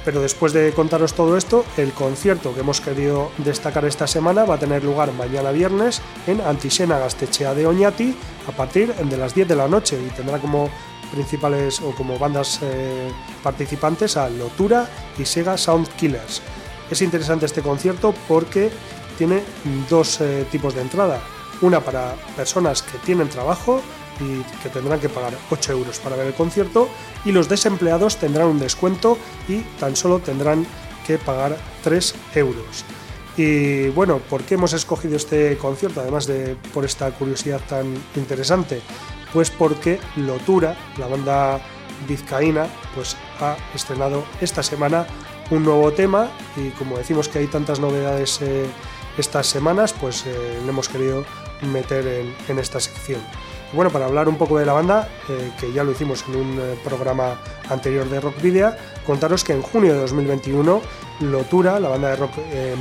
Pero 0.04 0.20
después 0.20 0.52
de 0.52 0.72
contaros 0.74 1.14
todo 1.14 1.38
esto, 1.38 1.64
el 1.78 1.92
concierto 1.94 2.56
que 2.56 2.62
hemos 2.62 2.82
querido 2.82 3.30
destacar 3.38 3.86
esta 3.86 4.08
semana 4.08 4.46
va 4.46 4.56
a 4.56 4.58
tener 4.58 4.84
lugar 4.84 5.12
mañana 5.14 5.52
viernes 5.52 6.02
en 6.26 6.42
Antisena 6.42 6.98
Gastechea 6.98 7.54
de 7.54 7.68
Oñati 7.68 8.16
a 8.48 8.52
partir 8.52 8.92
de 8.96 9.18
las 9.18 9.36
10 9.36 9.48
de 9.50 9.56
la 9.56 9.68
noche 9.68 10.00
y 10.04 10.10
tendrá 10.10 10.40
como 10.40 10.72
principales 11.12 11.82
o 11.82 11.92
como 11.92 12.18
bandas 12.18 12.60
eh, 12.62 13.12
participantes 13.44 14.18
a 14.18 14.30
Lotura 14.30 14.90
y 15.18 15.26
Sega 15.26 15.58
Sound 15.58 15.88
Killers. 15.90 16.42
Es 16.90 17.02
interesante 17.02 17.46
este 17.46 17.62
concierto 17.62 18.14
porque 18.28 18.70
tiene 19.18 19.44
dos 19.90 20.22
eh, 20.22 20.46
tipos 20.52 20.74
de 20.74 20.82
entrada. 20.82 21.22
Una 21.62 21.80
para 21.80 22.16
personas 22.36 22.82
que 22.82 22.98
tienen 23.00 23.30
trabajo 23.30 23.82
y 24.20 24.42
que 24.62 24.70
tendrán 24.70 25.00
que 25.00 25.10
pagar 25.10 25.34
8 25.50 25.72
euros 25.74 26.00
para 26.00 26.16
ver 26.16 26.28
el 26.28 26.34
concierto 26.34 26.90
y 27.26 27.32
los 27.32 27.50
desempleados 27.50 28.18
tendrán 28.18 28.48
un 28.48 28.60
descuento 28.60 29.18
y 29.48 29.62
tan 29.80 29.96
solo 29.96 30.20
tendrán 30.20 30.66
que 31.06 31.18
pagar 31.18 31.58
3 31.84 32.16
euros. 32.36 32.86
Y 33.38 33.90
bueno, 33.90 34.20
¿por 34.20 34.44
qué 34.44 34.56
hemos 34.56 34.74
escogido 34.74 35.16
este 35.16 35.58
concierto? 35.58 36.02
Además 36.02 36.28
de 36.28 36.58
por 36.74 36.84
esta 36.84 37.10
curiosidad 37.12 37.62
tan 37.68 37.94
interesante, 38.16 38.82
pues 39.34 39.50
porque 39.50 40.00
Lotura, 40.16 40.76
la 40.98 41.08
banda 41.08 41.60
vizcaína, 42.08 42.68
pues 42.96 43.16
ha 43.40 43.56
estrenado 43.76 44.24
esta 44.42 44.64
semana 44.64 45.06
un 45.50 45.64
nuevo 45.64 45.92
tema 45.92 46.30
y 46.56 46.70
como 46.70 46.98
decimos 46.98 47.28
que 47.28 47.40
hay 47.40 47.48
tantas 47.48 47.80
novedades 47.80 48.42
eh, 48.42 48.66
estas 49.18 49.48
semanas, 49.48 49.94
pues 49.94 50.26
eh, 50.26 50.60
le 50.64 50.70
hemos 50.70 50.88
querido 50.88 51.26
meter 51.62 52.26
en, 52.48 52.60
esta 52.60 52.80
sección. 52.80 53.22
Bueno, 53.74 53.92
para 53.92 54.06
hablar 54.06 54.28
un 54.28 54.38
poco 54.38 54.58
de 54.58 54.66
la 54.66 54.74
banda, 54.74 55.08
eh, 55.30 55.52
que 55.60 55.72
ya 55.72 55.84
lo 55.84 55.92
hicimos 55.92 56.26
en 56.28 56.36
un 56.36 56.62
programa 56.84 57.40
anterior 57.70 58.10
de 58.10 58.20
Rock 58.20 58.42
Video, 58.42 58.74
contaros 59.06 59.44
que 59.44 59.54
en 59.54 59.62
junio 59.62 59.94
de 59.94 60.00
2021 60.00 60.82
Lotura, 61.22 61.80
la 61.80 61.90
banda 61.90 62.10
de 62.10 62.16
rock 62.16 62.32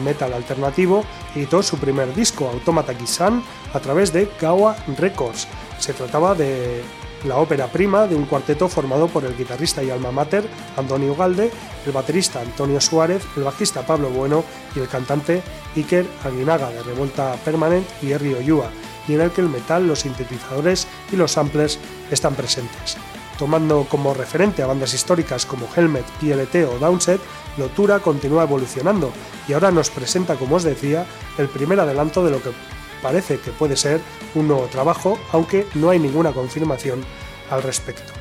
metal 0.03 0.33
alternativo, 0.33 1.05
editó 1.37 1.63
su 1.63 1.77
primer 1.79 2.15
disco, 2.15 2.49
Automata 2.49 2.95
Kisan, 2.95 3.43
a 3.75 3.81
través 3.81 4.13
de 4.13 4.29
Gawa 4.41 4.77
Records. 4.97 5.47
Se 5.81 5.94
trataba 5.94 6.35
de 6.35 6.82
la 7.24 7.39
ópera 7.39 7.66
prima 7.66 8.07
de 8.07 8.15
un 8.15 8.27
cuarteto 8.27 8.69
formado 8.69 9.09
por 9.09 9.24
el 9.24 9.36
guitarrista 9.36 9.82
y 9.82 9.90
alma 9.90 10.11
mater 10.11 10.44
Antonio 10.77 11.15
Galde, 11.15 11.51
el 11.86 11.93
baterista 11.93 12.40
Antonio 12.40 12.81
Suárez, 12.81 13.23
el 13.36 13.44
bajista 13.44 13.86
Pablo 13.86 14.11
Bueno 14.11 14.44
y 14.74 14.81
el 14.81 14.89
cantante 14.89 15.43
Iker 15.77 16.07
Aguinaga 16.24 16.70
de 16.70 16.82
Revolta 16.82 17.35
Permanent 17.44 17.86
y 18.02 18.12
Erri 18.12 18.35
Oyua, 18.35 18.70
y 19.09 19.15
en 19.15 19.23
el 19.23 19.31
que 19.31 19.40
el 19.40 19.48
metal, 19.48 19.86
los 19.86 20.01
sintetizadores 20.01 20.86
y 21.11 21.16
los 21.16 21.32
samplers 21.32 21.78
están 22.11 22.35
presentes. 22.35 22.97
Tomando 23.39 23.86
como 23.89 24.12
referente 24.12 24.62
a 24.62 24.66
bandas 24.66 24.93
históricas 24.93 25.47
como 25.47 25.66
Helmet, 25.74 26.05
PLT 26.20 26.57
o 26.69 26.78
Downset, 26.78 27.20
Lotura 27.57 27.98
continúa 28.01 28.43
evolucionando 28.44 29.11
y 29.48 29.55
ahora 29.55 29.70
nos 29.70 29.90
presenta, 29.90 30.36
como 30.36 30.57
os 30.57 30.62
decía, 30.62 31.07
el 31.39 31.48
primer 31.48 31.81
adelanto 31.81 32.24
de 32.24 32.31
lo 32.31 32.43
que 32.43 32.51
parece 33.03 33.39
que 33.39 33.51
puede 33.51 33.77
ser 33.77 34.01
un 34.35 34.49
nuevo 34.49 34.67
trabajo, 34.67 35.19
aunque 35.33 35.67
no 35.75 35.91
hay 35.91 35.99
ninguna 35.99 36.33
confirmación 36.33 37.05
al 37.51 37.63
respecto. 37.63 38.13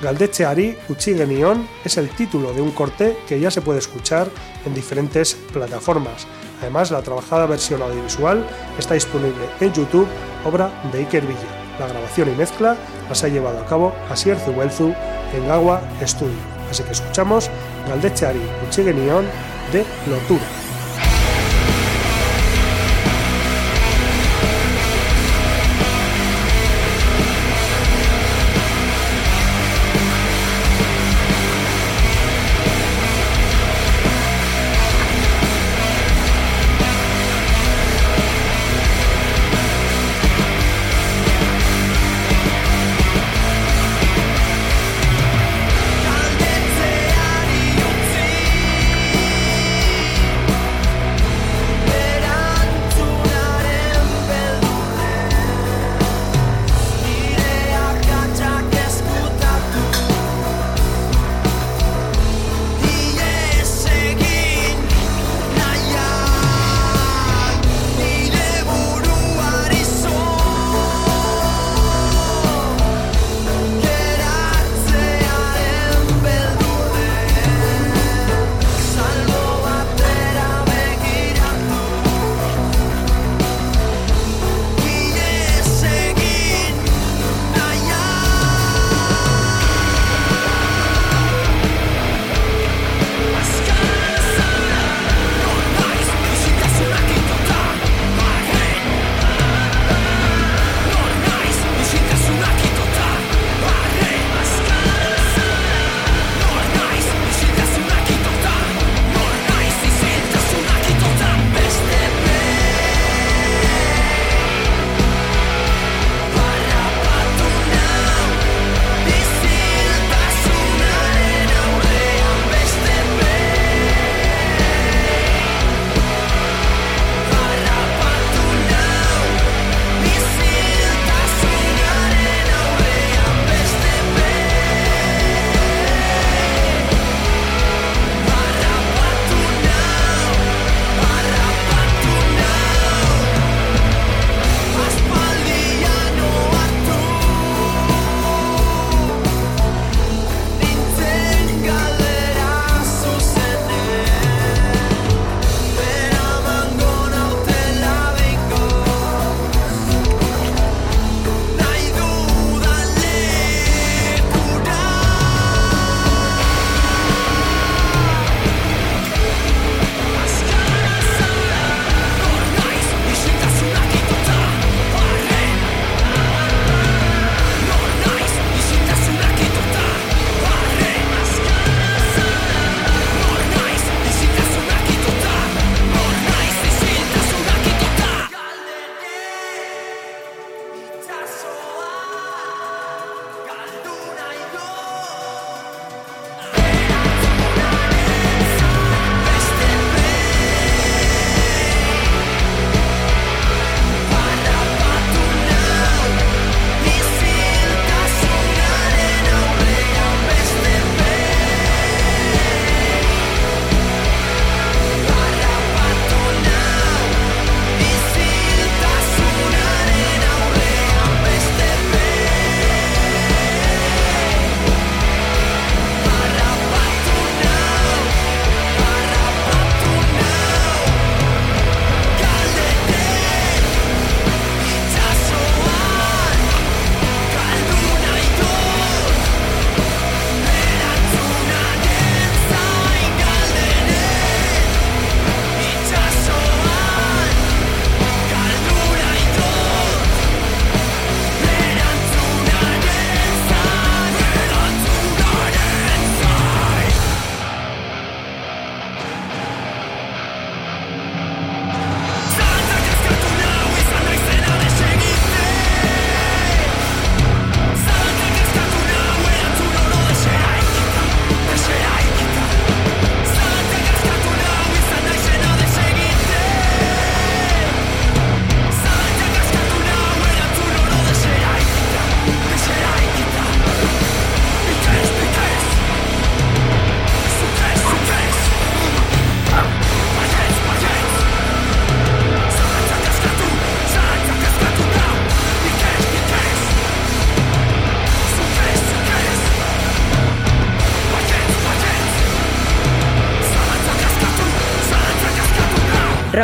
Galdetxeari 0.00 0.76
Uchigenion 0.88 1.66
es 1.84 1.96
el 1.96 2.10
título 2.10 2.52
de 2.52 2.60
un 2.60 2.72
corte 2.72 3.16
que 3.26 3.40
ya 3.40 3.50
se 3.50 3.62
puede 3.62 3.78
escuchar 3.78 4.28
en 4.66 4.74
diferentes 4.74 5.34
plataformas. 5.34 6.26
Además, 6.60 6.90
la 6.90 7.02
trabajada 7.02 7.46
versión 7.46 7.80
audiovisual 7.82 8.46
está 8.78 8.94
disponible 8.94 9.48
en 9.60 9.72
YouTube, 9.72 10.08
obra 10.44 10.70
de 10.92 10.98
Iker 11.00 11.26
Villa. 11.26 11.64
La 11.78 11.88
grabación 11.88 12.30
y 12.30 12.36
mezcla 12.36 12.76
las 13.08 13.24
ha 13.24 13.28
llevado 13.28 13.60
a 13.60 13.66
cabo 13.66 13.92
Asier 14.10 14.38
Zubelzu 14.38 14.94
en 15.34 15.48
Gawa 15.48 15.82
Studio. 16.02 16.54
Así 16.70 16.82
que 16.82 16.92
escuchamos 16.92 17.50
Galdetxeari 17.88 18.40
Uchigenion 18.66 19.24
de 19.72 19.84
Lotura. 20.08 20.63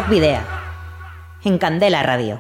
Rock 0.01 0.09
Video. 0.09 0.41
En 1.45 1.59
Candela 1.59 2.03
Radio. 2.03 2.39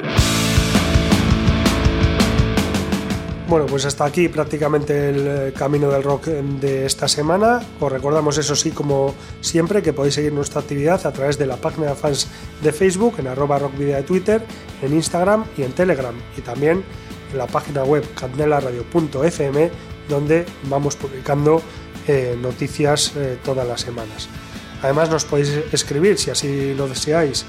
Bueno, 3.48 3.66
pues 3.66 3.84
hasta 3.84 4.06
aquí 4.06 4.28
prácticamente 4.28 5.10
el 5.10 5.26
eh, 5.26 5.52
camino 5.52 5.90
del 5.90 6.02
rock 6.02 6.28
eh, 6.28 6.42
de 6.42 6.86
esta 6.86 7.06
semana. 7.06 7.60
Os 7.78 7.92
recordamos, 7.92 8.38
eso 8.38 8.56
sí, 8.56 8.70
como 8.70 9.14
siempre, 9.42 9.82
que 9.82 9.92
podéis 9.92 10.14
seguir 10.14 10.32
nuestra 10.32 10.62
actividad 10.62 11.06
a 11.06 11.12
través 11.12 11.36
de 11.36 11.44
la 11.44 11.58
página 11.58 11.88
de 11.88 11.96
fans 11.96 12.28
de 12.62 12.72
Facebook, 12.72 13.16
en 13.18 13.26
arroba 13.26 13.58
rockvidea 13.58 13.98
de 13.98 14.04
Twitter, 14.04 14.42
en 14.80 14.94
Instagram 14.94 15.44
y 15.58 15.62
en 15.62 15.72
Telegram. 15.72 16.14
Y 16.38 16.40
también 16.40 16.82
en 17.30 17.36
la 17.36 17.46
página 17.46 17.84
web 17.84 18.06
candelaradio.fm, 18.14 19.70
donde 20.08 20.46
vamos 20.62 20.96
publicando 20.96 21.60
eh, 22.08 22.38
noticias 22.40 23.12
eh, 23.16 23.38
todas 23.44 23.68
las 23.68 23.82
semanas. 23.82 24.30
Además, 24.82 25.10
nos 25.10 25.24
podéis 25.24 25.50
escribir, 25.72 26.18
si 26.18 26.30
así 26.30 26.74
lo 26.74 26.88
deseáis, 26.88 27.44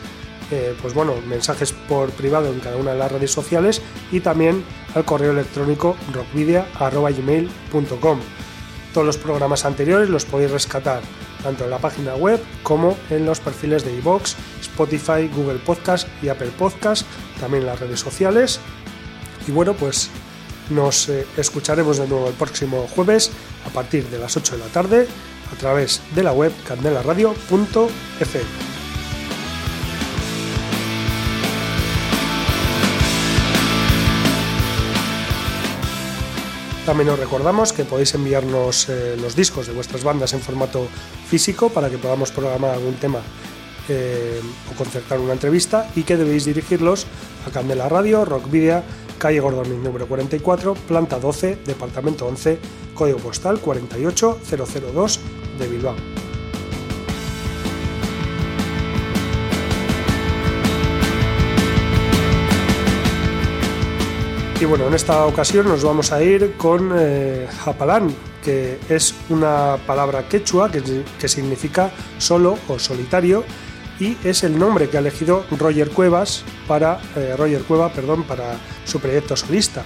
eh, 0.52 0.76
pues 0.82 0.94
bueno, 0.94 1.16
mensajes 1.28 1.72
por 1.72 2.10
privado 2.12 2.52
en 2.52 2.60
cada 2.60 2.76
una 2.76 2.92
de 2.92 3.00
las 3.00 3.12
redes 3.12 3.32
sociales 3.32 3.82
y 4.12 4.20
también 4.20 4.66
al 4.96 5.06
correo 5.06 5.32
electrónico 5.32 5.96
rockvidia.gmail.com. 6.14 8.20
Todos 8.94 9.08
los 9.08 9.18
programas 9.18 9.64
anteriores 9.64 10.10
los 10.10 10.26
podéis 10.26 10.52
rescatar 10.52 11.02
tanto 11.42 11.64
en 11.64 11.70
la 11.70 11.80
página 11.80 12.16
web 12.16 12.42
como 12.64 12.98
en 13.10 13.26
los 13.26 13.40
perfiles 13.40 13.86
de 13.86 13.96
iVoox, 13.96 14.36
Spotify, 14.60 15.30
Google 15.34 15.60
Podcast 15.60 16.08
y 16.22 16.28
Apple 16.28 16.52
Podcast, 16.58 17.08
también 17.40 17.64
en 17.64 17.68
las 17.68 17.80
redes 17.80 18.02
sociales. 18.02 18.60
Y 19.48 19.52
bueno, 19.52 19.74
pues 19.74 20.10
nos 20.70 21.08
eh, 21.10 21.26
escucharemos 21.38 21.98
de 21.98 22.08
nuevo 22.08 22.28
el 22.28 22.34
próximo 22.34 22.88
jueves 22.94 23.32
a 23.66 23.70
partir 23.70 24.06
de 24.10 24.20
las 24.20 24.36
8 24.36 24.58
de 24.58 24.60
la 24.60 24.68
tarde 24.68 25.08
a 25.52 25.56
través 25.56 26.02
de 26.16 26.24
la 26.24 26.34
web 26.34 26.52
candelaradio.fm. 26.68 28.72
También 36.86 37.10
os 37.10 37.20
recordamos 37.20 37.74
que 37.74 37.86
podéis 37.86 38.16
enviarnos 38.16 38.90
eh, 38.90 39.16
los 39.22 39.36
discos 39.36 39.68
de 39.68 39.74
vuestras 39.74 40.04
bandas 40.04 40.34
en 40.34 40.42
formato 40.42 40.88
físico 41.30 41.70
para 41.70 41.90
que 41.90 42.00
podamos 42.00 42.32
programar 42.32 42.72
algún 42.72 42.96
tema 42.96 43.22
eh, 43.88 44.42
o 44.70 44.76
concertar 44.76 45.20
una 45.20 45.34
entrevista 45.34 45.90
y 45.96 46.04
que 46.04 46.18
debéis 46.18 46.46
dirigirlos 46.46 47.06
a 47.48 47.52
Candela 47.52 47.88
Radio, 47.88 48.26
Rock 48.26 48.50
Video, 48.50 48.84
calle 49.20 49.40
Gordon 49.40 49.84
número 49.84 50.08
44, 50.08 50.74
planta 50.74 51.20
12, 51.20 51.60
departamento 51.66 52.26
11, 52.26 52.58
código 52.96 53.20
postal 53.20 53.60
48002 53.60 55.20
de 55.62 55.70
Bilbao. 55.70 55.96
Y 64.60 64.66
bueno, 64.66 64.88
en 64.88 64.94
esta 64.94 65.26
ocasión 65.26 65.68
nos 65.68 65.84
vamos 65.84 66.12
a 66.12 66.22
ir 66.22 66.54
con 66.56 66.92
eh, 66.96 67.48
Japalán, 67.64 68.14
que 68.44 68.78
es 68.90 69.16
una 69.30 69.78
palabra 69.88 70.28
quechua 70.30 70.72
que, 70.72 70.84
que 71.20 71.28
significa 71.28 71.92
solo 72.20 72.60
o 72.68 72.78
solitario 72.78 73.44
y 74.00 74.18
es 74.24 74.44
el 74.44 74.58
nombre 74.58 74.90
que 74.90 74.98
ha 74.98 75.00
elegido 75.00 75.46
Roger 75.52 75.90
Cuevas 75.90 76.44
para 76.68 77.00
eh, 77.16 77.36
Roger 77.38 77.62
Cueva, 77.62 77.94
perdón, 77.94 78.24
para 78.24 78.56
su 78.86 79.00
proyecto 79.00 79.36
solista. 79.36 79.84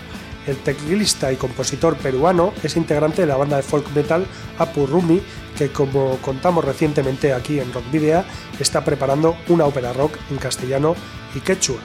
El 0.47 0.57
teclista 0.57 1.31
y 1.31 1.37
compositor 1.37 1.97
peruano 1.97 2.53
es 2.63 2.75
integrante 2.75 3.21
de 3.21 3.27
la 3.27 3.37
banda 3.37 3.57
de 3.57 3.63
folk 3.63 3.89
metal 3.95 4.25
Apurumi, 4.59 5.21
que 5.57 5.69
como 5.69 6.17
contamos 6.17 6.63
recientemente 6.63 7.33
aquí 7.33 7.59
en 7.59 7.73
Rock 7.73 7.89
Video, 7.91 8.23
está 8.59 8.83
preparando 8.83 9.35
una 9.47 9.65
ópera 9.65 9.93
rock 9.93 10.17
en 10.29 10.37
castellano 10.37 10.95
y 11.33 11.39
quechua. 11.39 11.77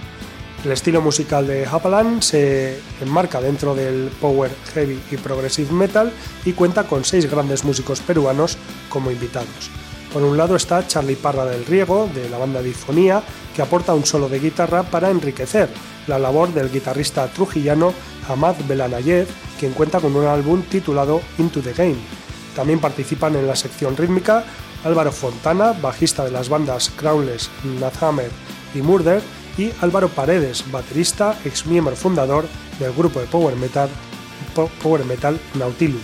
El 0.64 0.72
estilo 0.72 1.00
musical 1.00 1.46
de 1.46 1.64
Hapalan 1.64 2.20
se 2.20 2.78
enmarca 3.00 3.40
dentro 3.40 3.74
del 3.74 4.10
power, 4.20 4.50
heavy 4.74 5.00
y 5.10 5.16
progressive 5.16 5.72
metal 5.72 6.12
y 6.44 6.52
cuenta 6.52 6.84
con 6.84 7.02
seis 7.02 7.30
grandes 7.30 7.64
músicos 7.64 8.00
peruanos 8.00 8.58
como 8.90 9.10
invitados. 9.10 9.70
Por 10.12 10.22
un 10.22 10.36
lado 10.36 10.56
está 10.56 10.86
Charlie 10.86 11.16
Parra 11.16 11.46
del 11.46 11.64
Riego, 11.64 12.10
de 12.14 12.28
la 12.28 12.36
banda 12.36 12.60
Difonía, 12.60 13.22
aporta 13.60 13.94
un 13.94 14.06
solo 14.06 14.28
de 14.28 14.40
guitarra 14.40 14.82
para 14.82 15.10
enriquecer 15.10 15.68
la 16.06 16.18
labor 16.18 16.52
del 16.52 16.70
guitarrista 16.70 17.28
trujillano 17.28 17.92
Hamad 18.28 18.56
Belanayev, 18.68 19.26
quien 19.58 19.72
cuenta 19.72 20.00
con 20.00 20.14
un 20.16 20.26
álbum 20.26 20.62
titulado 20.62 21.20
Into 21.38 21.60
the 21.60 21.72
Game. 21.72 21.98
También 22.54 22.80
participan 22.80 23.36
en 23.36 23.46
la 23.46 23.56
sección 23.56 23.96
rítmica 23.96 24.44
Álvaro 24.84 25.12
Fontana, 25.12 25.72
bajista 25.72 26.24
de 26.24 26.30
las 26.30 26.48
bandas 26.48 26.90
Crownless, 26.96 27.50
Nazhammer 27.80 28.30
y 28.74 28.82
Murder, 28.82 29.22
y 29.58 29.72
Álvaro 29.80 30.08
Paredes, 30.08 30.64
baterista, 30.70 31.38
ex 31.44 31.66
miembro 31.66 31.94
fundador 31.96 32.46
del 32.78 32.92
grupo 32.92 33.20
de 33.20 33.26
power 33.26 33.56
metal, 33.56 33.88
power 34.82 35.04
metal 35.04 35.38
Nautilus. 35.54 36.02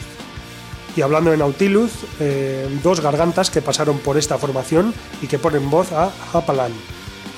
Y 0.97 1.03
hablando 1.03 1.31
de 1.31 1.37
Nautilus, 1.37 1.93
eh, 2.21 2.69
dos 2.83 3.01
gargantas 3.01 3.51
que 3.51 3.63
pasaron 3.63 3.99
por 3.99 4.17
esta 4.17 4.39
formación 4.39 4.95
y 5.21 5.27
que 5.27 5.39
ponen 5.39 5.71
voz 5.71 5.93
a 5.93 6.11
Hapalan. 6.33 6.73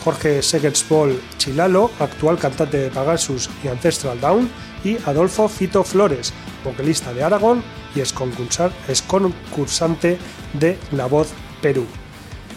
Jorge 0.04 0.42
Segetsbol 0.42 1.20
Chilalo, 1.36 1.90
actual 1.98 2.38
cantante 2.38 2.78
de 2.78 2.90
Pegasus 2.90 3.50
y 3.62 3.68
Ancestral 3.68 4.20
Down, 4.20 4.48
y 4.84 4.96
Adolfo 5.06 5.48
Fito 5.48 5.84
Flores, 5.84 6.32
vocalista 6.64 7.12
de 7.12 7.22
Aragón 7.22 7.62
y 7.94 8.00
es 8.00 8.12
concursante 8.12 10.18
de 10.54 10.78
La 10.92 11.06
Voz 11.06 11.28
Perú. 11.60 11.86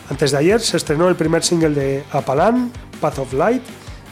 Antes 0.10 0.32
de 0.32 0.38
ayer 0.38 0.60
se 0.60 0.78
estrenó 0.78 1.08
el 1.08 1.16
primer 1.16 1.44
single 1.44 1.70
de 1.70 2.04
Apalan, 2.12 2.72
Path 3.00 3.20
of 3.20 3.34
Light. 3.34 3.64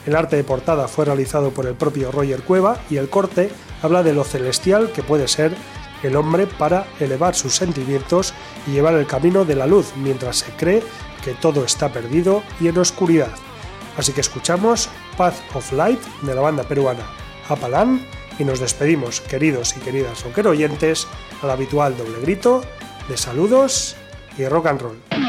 El 0.06 0.16
arte 0.16 0.38
de 0.38 0.44
portada 0.44 0.88
fue 0.88 1.06
realizado 1.06 1.52
por 1.52 1.68
el 1.68 1.76
propio 1.76 2.12
Roger 2.12 2.42
Cueva 2.42 2.80
y 2.90 2.98
el 2.98 3.10
corte 3.10 3.52
habla 3.82 4.02
de 4.02 4.14
lo 4.14 4.24
celestial 4.24 4.92
que 4.92 5.04
puede 5.04 5.28
ser 5.28 5.54
el 6.02 6.16
hombre 6.16 6.48
para 6.48 6.88
elevar 7.00 7.36
sus 7.36 7.54
sentimientos 7.54 8.34
y 8.66 8.72
llevar 8.72 8.94
el 8.94 9.06
camino 9.06 9.44
de 9.44 9.56
la 9.56 9.68
luz 9.68 9.92
mientras 9.98 10.38
se 10.38 10.52
cree 10.54 10.82
que 11.24 11.34
todo 11.34 11.64
está 11.64 11.92
perdido 11.92 12.44
y 12.60 12.68
en 12.68 12.78
oscuridad. 12.78 13.32
Así 13.98 14.14
que 14.14 14.22
escuchamos 14.22 14.90
Path 15.18 15.36
of 15.54 15.72
Light 15.74 16.00
de 16.22 16.36
la 16.36 16.42
banda 16.42 16.64
peruana 16.64 17.04
Apalan 17.50 18.06
y 18.38 18.44
nos 18.46 18.60
despedimos, 18.60 19.20
queridos 19.22 19.76
y 19.76 19.82
queridas 19.82 20.24
oyentes, 20.46 21.08
al 21.42 21.50
habitual 21.50 21.98
doble 21.98 22.22
grito 22.22 22.62
de 23.10 23.18
saludos 23.18 23.96
y 24.38 24.46
rock 24.46 24.68
and 24.68 24.82
roll. 24.82 25.29